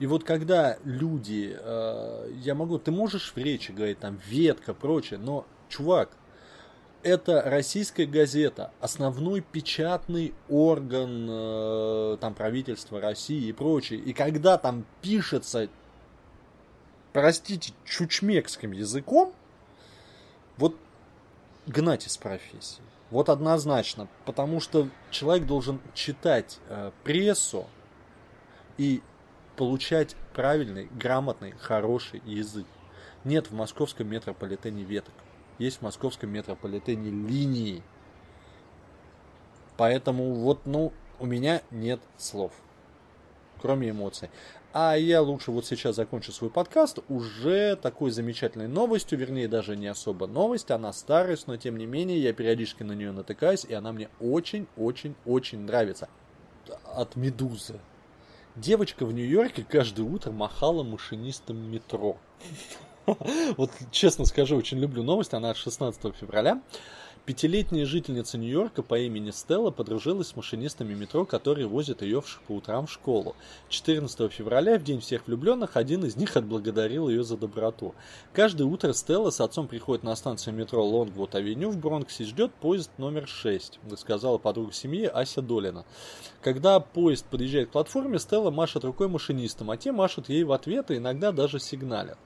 И 0.00 0.06
вот 0.06 0.24
когда 0.24 0.78
люди, 0.82 1.56
э, 1.56 2.32
я 2.42 2.56
могу, 2.56 2.80
ты 2.80 2.90
можешь 2.90 3.32
в 3.32 3.36
речи 3.36 3.70
говорить 3.70 4.00
там 4.00 4.18
ветка, 4.26 4.74
прочее, 4.74 5.20
но, 5.20 5.46
чувак, 5.68 6.10
это 7.04 7.40
российская 7.42 8.06
газета, 8.06 8.72
основной 8.80 9.42
печатный 9.42 10.34
орган 10.48 11.28
э, 11.30 12.16
там 12.20 12.34
правительства 12.34 13.00
России 13.00 13.46
и 13.46 13.52
прочее. 13.52 14.00
И 14.00 14.12
когда 14.12 14.58
там 14.58 14.84
пишется, 15.00 15.68
простите, 17.12 17.74
чучмекским 17.84 18.72
языком, 18.72 19.32
вот 20.56 20.74
гнать 21.66 22.08
из 22.08 22.16
профессии. 22.16 22.82
Вот 23.12 23.28
однозначно, 23.28 24.08
потому 24.24 24.58
что 24.58 24.88
человек 25.12 25.46
должен 25.46 25.80
читать 25.94 26.58
э, 26.68 26.90
прессу 27.04 27.66
и 28.78 29.02
получать 29.54 30.16
правильный, 30.34 30.88
грамотный, 30.90 31.52
хороший 31.52 32.20
язык. 32.26 32.66
Нет 33.22 33.50
в 33.50 33.54
московском 33.54 34.08
метрополитене 34.08 34.82
веток 34.82 35.14
есть 35.58 35.78
в 35.78 35.82
московском 35.82 36.30
метрополитене 36.30 37.10
линии. 37.10 37.82
Поэтому 39.76 40.34
вот, 40.34 40.66
ну, 40.66 40.92
у 41.18 41.26
меня 41.26 41.62
нет 41.70 42.00
слов, 42.16 42.52
кроме 43.60 43.90
эмоций. 43.90 44.30
А 44.74 44.96
я 44.96 45.20
лучше 45.20 45.50
вот 45.50 45.66
сейчас 45.66 45.96
закончу 45.96 46.32
свой 46.32 46.48
подкаст 46.48 47.00
уже 47.10 47.76
такой 47.76 48.10
замечательной 48.10 48.68
новостью, 48.68 49.18
вернее 49.18 49.46
даже 49.46 49.76
не 49.76 49.86
особо 49.86 50.26
новость, 50.26 50.70
она 50.70 50.94
старость, 50.94 51.46
но 51.46 51.58
тем 51.58 51.76
не 51.76 51.84
менее 51.84 52.18
я 52.18 52.32
периодически 52.32 52.82
на 52.82 52.92
нее 52.92 53.12
натыкаюсь, 53.12 53.66
и 53.66 53.74
она 53.74 53.92
мне 53.92 54.08
очень-очень-очень 54.18 55.60
нравится. 55.60 56.08
От 56.84 57.16
Медузы. 57.16 57.80
Девочка 58.56 59.04
в 59.04 59.12
Нью-Йорке 59.12 59.62
каждое 59.62 60.04
утро 60.04 60.30
махала 60.30 60.82
машинистам 60.82 61.70
метро. 61.70 62.16
Вот 63.56 63.72
честно 63.90 64.24
скажу, 64.24 64.56
очень 64.56 64.78
люблю 64.78 65.02
новость, 65.02 65.34
она 65.34 65.50
от 65.50 65.56
16 65.56 66.14
февраля. 66.14 66.62
Пятилетняя 67.24 67.86
жительница 67.86 68.36
Нью-Йорка 68.36 68.82
по 68.82 68.98
имени 68.98 69.30
Стелла 69.30 69.70
подружилась 69.70 70.26
с 70.26 70.36
машинистами 70.36 70.92
метро, 70.92 71.24
которые 71.24 71.68
возят 71.68 72.02
ее 72.02 72.20
по 72.48 72.52
утрам 72.52 72.88
в 72.88 72.92
школу. 72.92 73.36
14 73.68 74.32
февраля, 74.32 74.76
в 74.76 74.82
день 74.82 74.98
всех 74.98 75.28
влюбленных, 75.28 75.76
один 75.76 76.04
из 76.04 76.16
них 76.16 76.36
отблагодарил 76.36 77.08
ее 77.08 77.22
за 77.22 77.36
доброту. 77.36 77.94
Каждое 78.32 78.64
утро 78.64 78.92
Стелла 78.92 79.30
с 79.30 79.40
отцом 79.40 79.68
приходит 79.68 80.02
на 80.02 80.16
станцию 80.16 80.54
метро 80.54 80.84
Лонгвуд-авеню 80.84 81.70
в 81.70 81.78
Бронксе 81.78 82.24
и 82.24 82.26
ждет 82.26 82.52
поезд 82.54 82.90
номер 82.98 83.28
6, 83.28 83.78
сказала 83.96 84.38
подруга 84.38 84.72
семьи 84.72 85.04
Ася 85.04 85.42
Долина. 85.42 85.84
Когда 86.40 86.80
поезд 86.80 87.24
подъезжает 87.26 87.68
к 87.68 87.72
платформе, 87.72 88.18
Стелла 88.18 88.50
машет 88.50 88.82
рукой 88.82 89.06
машинистам, 89.06 89.70
а 89.70 89.76
те 89.76 89.92
машут 89.92 90.28
ей 90.28 90.42
в 90.42 90.50
ответ 90.50 90.90
и 90.90 90.96
иногда 90.96 91.30
даже 91.30 91.60
сигналят. 91.60 92.18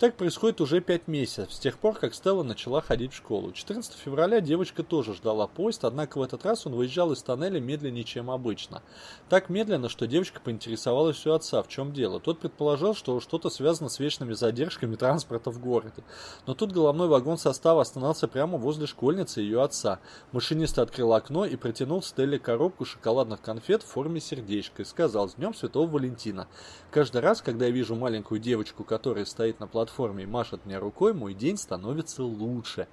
Так 0.00 0.16
происходит 0.16 0.62
уже 0.62 0.80
пять 0.80 1.08
месяцев, 1.08 1.52
с 1.52 1.58
тех 1.58 1.76
пор, 1.76 1.94
как 1.94 2.14
Стелла 2.14 2.42
начала 2.42 2.80
ходить 2.80 3.12
в 3.12 3.16
школу. 3.16 3.52
14 3.52 3.92
февраля 3.92 4.40
девочка 4.40 4.82
тоже 4.82 5.12
ждала 5.12 5.46
поезд, 5.46 5.84
однако 5.84 6.16
в 6.16 6.22
этот 6.22 6.42
раз 6.46 6.66
он 6.66 6.74
выезжал 6.74 7.12
из 7.12 7.22
тоннеля 7.22 7.60
медленнее, 7.60 8.04
чем 8.04 8.30
обычно. 8.30 8.80
Так 9.28 9.50
медленно, 9.50 9.90
что 9.90 10.06
девочка 10.06 10.40
поинтересовалась 10.40 11.26
у 11.26 11.32
отца, 11.32 11.62
в 11.62 11.68
чем 11.68 11.92
дело. 11.92 12.18
Тот 12.18 12.38
предположил, 12.38 12.94
что 12.94 13.20
что-то 13.20 13.50
связано 13.50 13.90
с 13.90 13.98
вечными 13.98 14.32
задержками 14.32 14.96
транспорта 14.96 15.50
в 15.50 15.60
городе. 15.60 16.02
Но 16.46 16.54
тут 16.54 16.72
головной 16.72 17.08
вагон 17.08 17.36
состава 17.36 17.82
остановился 17.82 18.26
прямо 18.26 18.56
возле 18.56 18.86
школьницы 18.86 19.42
и 19.42 19.44
ее 19.44 19.62
отца. 19.62 20.00
Машинист 20.32 20.78
открыл 20.78 21.12
окно 21.12 21.44
и 21.44 21.56
протянул 21.56 22.02
Стелле 22.02 22.38
коробку 22.38 22.86
шоколадных 22.86 23.42
конфет 23.42 23.82
в 23.82 23.86
форме 23.88 24.22
сердечка 24.22 24.80
и 24.80 24.86
сказал 24.86 25.28
«С 25.28 25.34
днем 25.34 25.52
Святого 25.52 25.86
Валентина». 25.86 26.48
Каждый 26.90 27.20
раз, 27.20 27.40
когда 27.40 27.66
я 27.66 27.70
вижу 27.70 27.94
маленькую 27.94 28.40
девочку, 28.40 28.82
которая 28.82 29.24
стоит 29.24 29.60
на 29.60 29.68
платформе, 29.68 30.24
и 30.24 30.26
машет 30.26 30.66
мне 30.66 30.76
рукой, 30.78 31.14
мой 31.14 31.34
день 31.34 31.56
становится 31.56 32.24
лучше. 32.24 32.88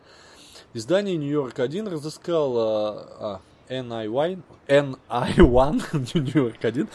Издание 0.73 1.17
Нью-Йорк-1 1.17 1.89
разыскало... 1.89 3.07
А, 3.19 3.41
NI1, 3.69 4.43
NI1 4.67 6.13
Нью-Йорк 6.13 6.63
1 6.63 6.87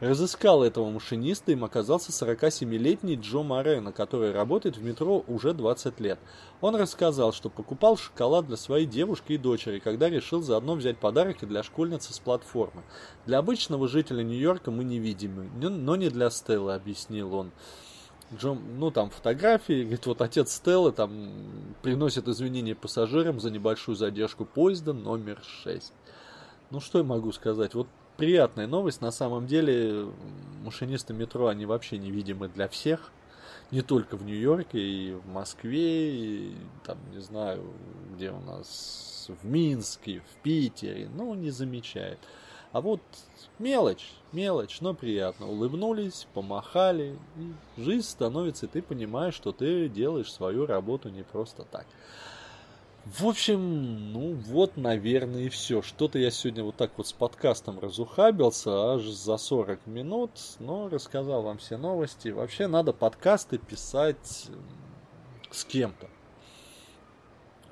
разыскал 0.00 0.62
этого 0.62 0.90
машиниста, 0.90 1.52
им 1.52 1.64
оказался 1.64 2.10
47-летний 2.10 3.16
Джо 3.16 3.42
Морено, 3.42 3.92
который 3.92 4.32
работает 4.32 4.76
в 4.76 4.82
метро 4.82 5.24
уже 5.26 5.52
20 5.52 6.00
лет. 6.00 6.18
Он 6.60 6.76
рассказал, 6.76 7.32
что 7.32 7.48
покупал 7.48 7.96
шоколад 7.96 8.46
для 8.46 8.56
своей 8.56 8.86
девушки 8.86 9.32
и 9.32 9.38
дочери, 9.38 9.78
когда 9.78 10.08
решил 10.08 10.42
заодно 10.42 10.74
взять 10.74 10.98
подарок 10.98 11.42
и 11.42 11.46
для 11.46 11.62
школьницы 11.62 12.12
с 12.12 12.18
платформы. 12.18 12.82
Для 13.26 13.38
обычного 13.38 13.88
жителя 13.88 14.22
Нью-Йорка 14.22 14.70
мы 14.70 14.84
невидимы, 14.84 15.50
но 15.54 15.96
не 15.96 16.08
для 16.08 16.30
Стеллы, 16.30 16.74
объяснил 16.74 17.34
он. 17.34 17.52
Джон, 18.32 18.60
ну 18.78 18.92
там 18.92 19.10
фотографии, 19.10 19.82
говорит, 19.82 20.06
вот 20.06 20.22
отец 20.22 20.52
Стеллы 20.52 20.92
там 20.92 21.74
приносит 21.82 22.28
извинения 22.28 22.76
пассажирам 22.76 23.40
за 23.40 23.50
небольшую 23.50 23.96
задержку 23.96 24.44
поезда 24.44 24.92
номер 24.92 25.42
6. 25.42 25.92
Ну 26.70 26.78
что 26.80 26.98
я 26.98 27.04
могу 27.04 27.32
сказать, 27.32 27.74
вот 27.74 27.88
приятная 28.16 28.68
новость, 28.68 29.00
на 29.00 29.10
самом 29.10 29.46
деле 29.46 30.06
машинисты 30.62 31.12
метро, 31.12 31.48
они 31.48 31.66
вообще 31.66 31.98
невидимы 31.98 32.48
для 32.48 32.68
всех, 32.68 33.10
не 33.72 33.82
только 33.82 34.16
в 34.16 34.24
Нью-Йорке, 34.24 34.78
и 34.78 35.12
в 35.12 35.26
Москве, 35.26 36.14
и 36.14 36.54
там, 36.84 36.98
не 37.12 37.20
знаю, 37.20 37.64
где 38.14 38.30
у 38.30 38.40
нас, 38.40 39.30
в 39.42 39.46
Минске, 39.46 40.20
в 40.20 40.42
Питере, 40.42 41.08
ну, 41.12 41.34
не 41.34 41.50
замечает. 41.50 42.18
А 42.72 42.80
вот 42.80 43.00
мелочь, 43.58 44.12
мелочь, 44.30 44.80
но 44.80 44.94
приятно. 44.94 45.48
Улыбнулись, 45.48 46.28
помахали, 46.34 47.18
и 47.36 47.80
жизнь 47.80 48.06
становится, 48.06 48.66
и 48.66 48.68
ты 48.68 48.80
понимаешь, 48.80 49.34
что 49.34 49.50
ты 49.50 49.88
делаешь 49.88 50.32
свою 50.32 50.66
работу 50.66 51.08
не 51.08 51.24
просто 51.24 51.64
так. 51.64 51.86
В 53.06 53.26
общем, 53.26 54.12
ну 54.12 54.34
вот, 54.34 54.76
наверное, 54.76 55.42
и 55.42 55.48
все. 55.48 55.82
Что-то 55.82 56.18
я 56.18 56.30
сегодня 56.30 56.62
вот 56.62 56.76
так 56.76 56.92
вот 56.96 57.06
с 57.06 57.12
подкастом 57.12 57.80
разухабился 57.80 58.94
аж 58.94 59.02
за 59.02 59.36
40 59.36 59.86
минут, 59.86 60.30
но 60.58 60.88
рассказал 60.88 61.42
вам 61.42 61.58
все 61.58 61.76
новости. 61.76 62.28
Вообще 62.28 62.66
надо 62.66 62.92
подкасты 62.92 63.58
писать 63.58 64.48
с 65.50 65.64
кем-то 65.64 66.08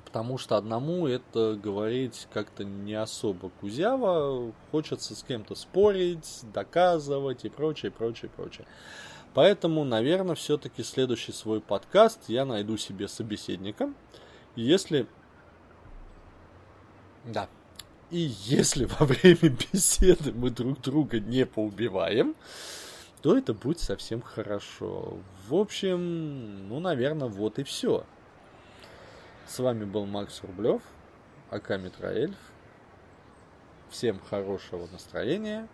потому 0.09 0.39
что 0.39 0.57
одному 0.57 1.05
это 1.05 1.53
говорить 1.53 2.27
как-то 2.33 2.63
не 2.63 2.95
особо 2.95 3.51
кузяво, 3.61 4.51
хочется 4.71 5.13
с 5.15 5.21
кем-то 5.21 5.53
спорить, 5.53 6.39
доказывать 6.51 7.45
и 7.45 7.49
прочее, 7.49 7.91
прочее, 7.91 8.31
прочее. 8.35 8.65
Поэтому, 9.35 9.83
наверное, 9.83 10.33
все-таки 10.33 10.81
следующий 10.81 11.31
свой 11.31 11.61
подкаст 11.61 12.21
я 12.27 12.43
найду 12.43 12.75
себе 12.75 13.07
собеседника. 13.07 13.93
Если... 14.55 15.05
Да. 17.25 17.47
И 18.11 18.17
если 18.45 18.85
во 18.99 19.05
время 19.05 19.55
беседы 19.71 20.31
мы 20.31 20.49
друг 20.49 20.81
друга 20.81 21.19
не 21.19 21.45
поубиваем, 21.45 22.35
то 23.21 23.37
это 23.37 23.53
будет 23.53 23.79
совсем 23.79 24.21
хорошо. 24.21 25.17
В 25.47 25.55
общем, 25.55 26.67
ну, 26.69 26.79
наверное, 26.79 27.27
вот 27.27 27.59
и 27.59 27.63
все. 27.63 28.05
С 29.47 29.59
вами 29.59 29.83
был 29.83 30.05
Макс 30.05 30.41
Рублев, 30.43 30.81
АК 31.49 31.71
Митроэльф. 31.79 32.37
Всем 33.89 34.19
хорошего 34.19 34.87
настроения. 34.91 35.67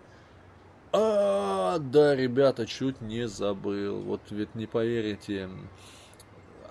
А, 0.93 1.77
да, 1.79 2.15
ребята, 2.15 2.65
чуть 2.65 3.01
не 3.01 3.27
забыл. 3.27 3.99
Вот 3.99 4.21
ведь 4.29 4.55
не 4.55 4.65
поверите, 4.65 5.49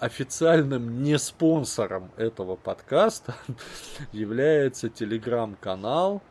официальным 0.04 1.02
не 1.02 1.18
спонсором 1.18 2.10
этого 2.16 2.56
подкаста 2.56 3.34
является 4.12 4.90
телеграм-канал 4.90 6.22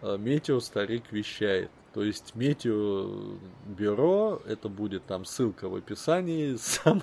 э, 0.00 0.16
Метео 0.18 0.60
Старик 0.60 1.12
вещает. 1.12 1.70
То 1.92 2.02
есть 2.02 2.34
метеобюро, 2.34 4.42
это 4.46 4.68
будет 4.68 5.04
там 5.06 5.24
ссылка 5.24 5.68
в 5.68 5.74
описании. 5.74 6.56
Сам... 6.56 7.02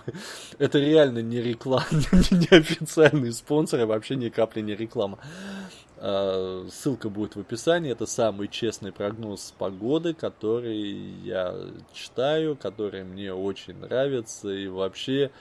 Это 0.57 0.79
реально 0.79 1.19
не 1.19 1.41
реклама, 1.41 1.85
не 2.31 2.47
официальный 2.49 3.31
спонсор, 3.31 3.81
а 3.81 3.85
вообще 3.85 4.15
ни 4.15 4.29
капли 4.29 4.61
не 4.61 4.75
реклама. 4.75 5.19
А, 5.97 6.67
ссылка 6.69 7.09
будет 7.09 7.35
в 7.35 7.39
описании. 7.39 7.91
Это 7.91 8.05
самый 8.05 8.47
честный 8.47 8.91
прогноз 8.91 9.53
погоды, 9.57 10.13
который 10.13 10.79
я 11.23 11.55
читаю, 11.93 12.55
который 12.55 13.03
мне 13.03 13.33
очень 13.33 13.75
нравится. 13.75 14.49
И 14.49 14.67
вообще 14.67 15.31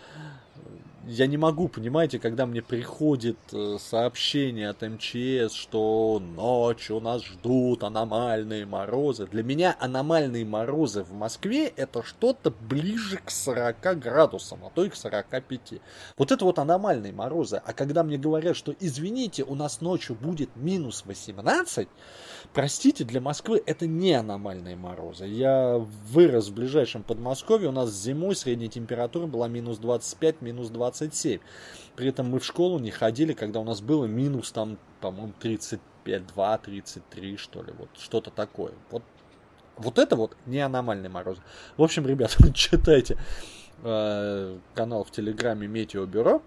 я 1.07 1.27
не 1.27 1.37
могу, 1.37 1.69
понимаете, 1.69 2.19
когда 2.19 2.47
мне 2.47 2.63
приходит 2.63 3.37
э, 3.53 3.77
сообщение 3.79 4.71
от 4.71 4.83
МЧС, 4.83 5.53
что 5.53 6.21
ночью 6.35 7.01
нас 7.01 7.25
ждут 7.25 7.85
аномальные 7.85 8.65
морозы. 8.65 9.27
Для 9.27 9.43
меня 9.43 9.77
аномальные 9.79 10.45
морозы 10.45 11.03
в 11.03 11.13
Москве 11.13 11.67
это 11.67 12.03
что-то 12.03 12.51
ближе 12.51 13.19
к 13.19 13.31
40 13.31 13.99
градусам, 13.99 14.65
а 14.65 14.71
то 14.71 14.85
и 14.85 14.89
к 14.89 14.97
45. 14.97 15.81
Вот 16.17 16.33
это 16.33 16.45
вот 16.45 16.59
аномальные 16.59 17.13
морозы. 17.13 17.61
А 17.65 17.73
когда 17.73 18.03
мне 18.03 18.17
говорят, 18.17 18.57
что 18.57 18.75
извините, 18.81 19.45
у 19.45 19.55
нас 19.55 19.81
ночью 19.81 20.17
будет 20.17 20.57
минус 20.57 21.05
18, 21.05 21.89
простите, 22.55 23.05
для 23.05 23.21
Москвы 23.21 23.63
это 23.67 23.87
не 23.87 24.13
аномальные 24.13 24.77
морозы. 24.77 25.27
Я 25.27 25.77
вырос 26.07 26.49
в 26.49 26.55
ближайшем 26.55 27.03
Подмосковье, 27.03 27.69
у 27.69 27.73
нас 27.73 27.93
зимой 27.93 28.37
средняя 28.37 28.71
температура 28.71 29.27
была 29.27 29.49
минус 29.49 29.79
25, 29.79 30.41
минус 30.41 30.71
27. 30.71 31.41
При 31.97 32.09
этом 32.09 32.31
мы 32.31 32.39
в 32.39 32.45
школу 32.45 32.79
не 32.79 32.91
ходили, 32.91 33.35
когда 33.35 33.61
у 33.61 33.65
нас 33.65 33.81
было 33.81 34.07
минус 34.07 34.53
там, 34.53 34.79
по-моему, 35.01 35.35
35, 35.41 36.27
2, 36.29 36.59
33, 36.59 37.37
что 37.37 37.63
ли, 37.63 37.73
вот 37.77 37.89
что-то 37.99 38.31
такое. 38.31 38.73
Вот, 38.91 39.03
вот 39.77 39.99
это 39.99 40.17
вот 40.17 40.37
не 40.47 40.61
аномальный 40.61 41.09
мороз. 41.09 41.39
В 41.77 41.83
общем, 41.83 42.07
ребята, 42.07 42.53
читайте 42.55 43.19
э, 43.83 44.59
канал 44.75 45.05
в 45.05 45.11
Телеграме 45.11 45.67
Метеобюро. 45.67 46.43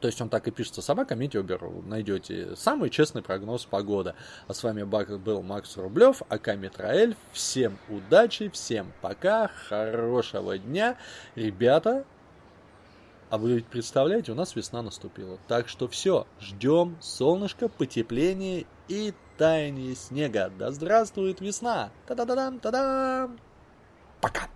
То 0.00 0.06
есть 0.06 0.20
он 0.20 0.28
так 0.28 0.48
и 0.48 0.50
пишется 0.50 0.82
собака 0.82 1.14
Метеобюро. 1.14 1.82
Найдете 1.84 2.56
самый 2.56 2.90
честный 2.90 3.22
прогноз 3.22 3.66
погоды. 3.66 4.14
А 4.48 4.54
с 4.54 4.62
вами 4.62 4.82
был 4.82 5.42
Макс 5.42 5.76
Рублев, 5.76 6.22
АК 6.28 6.56
Метроэль. 6.56 7.16
Всем 7.32 7.78
удачи, 7.88 8.48
всем 8.48 8.92
пока, 9.02 9.48
хорошего 9.68 10.58
дня. 10.58 10.96
Ребята, 11.34 12.04
а 13.28 13.38
вы 13.38 13.54
ведь 13.54 13.66
представляете, 13.66 14.32
у 14.32 14.34
нас 14.34 14.56
весна 14.56 14.82
наступила. 14.82 15.38
Так 15.46 15.68
что 15.68 15.86
все, 15.86 16.26
ждем 16.40 16.96
солнышко, 17.00 17.68
потепление 17.68 18.66
и 18.88 19.14
таяние 19.38 19.94
снега. 19.94 20.50
Да 20.58 20.72
здравствует 20.72 21.40
весна! 21.40 21.90
Та-да-да-дам, 22.06 22.58
та-дам! 22.58 23.38
Пока! 24.20 24.48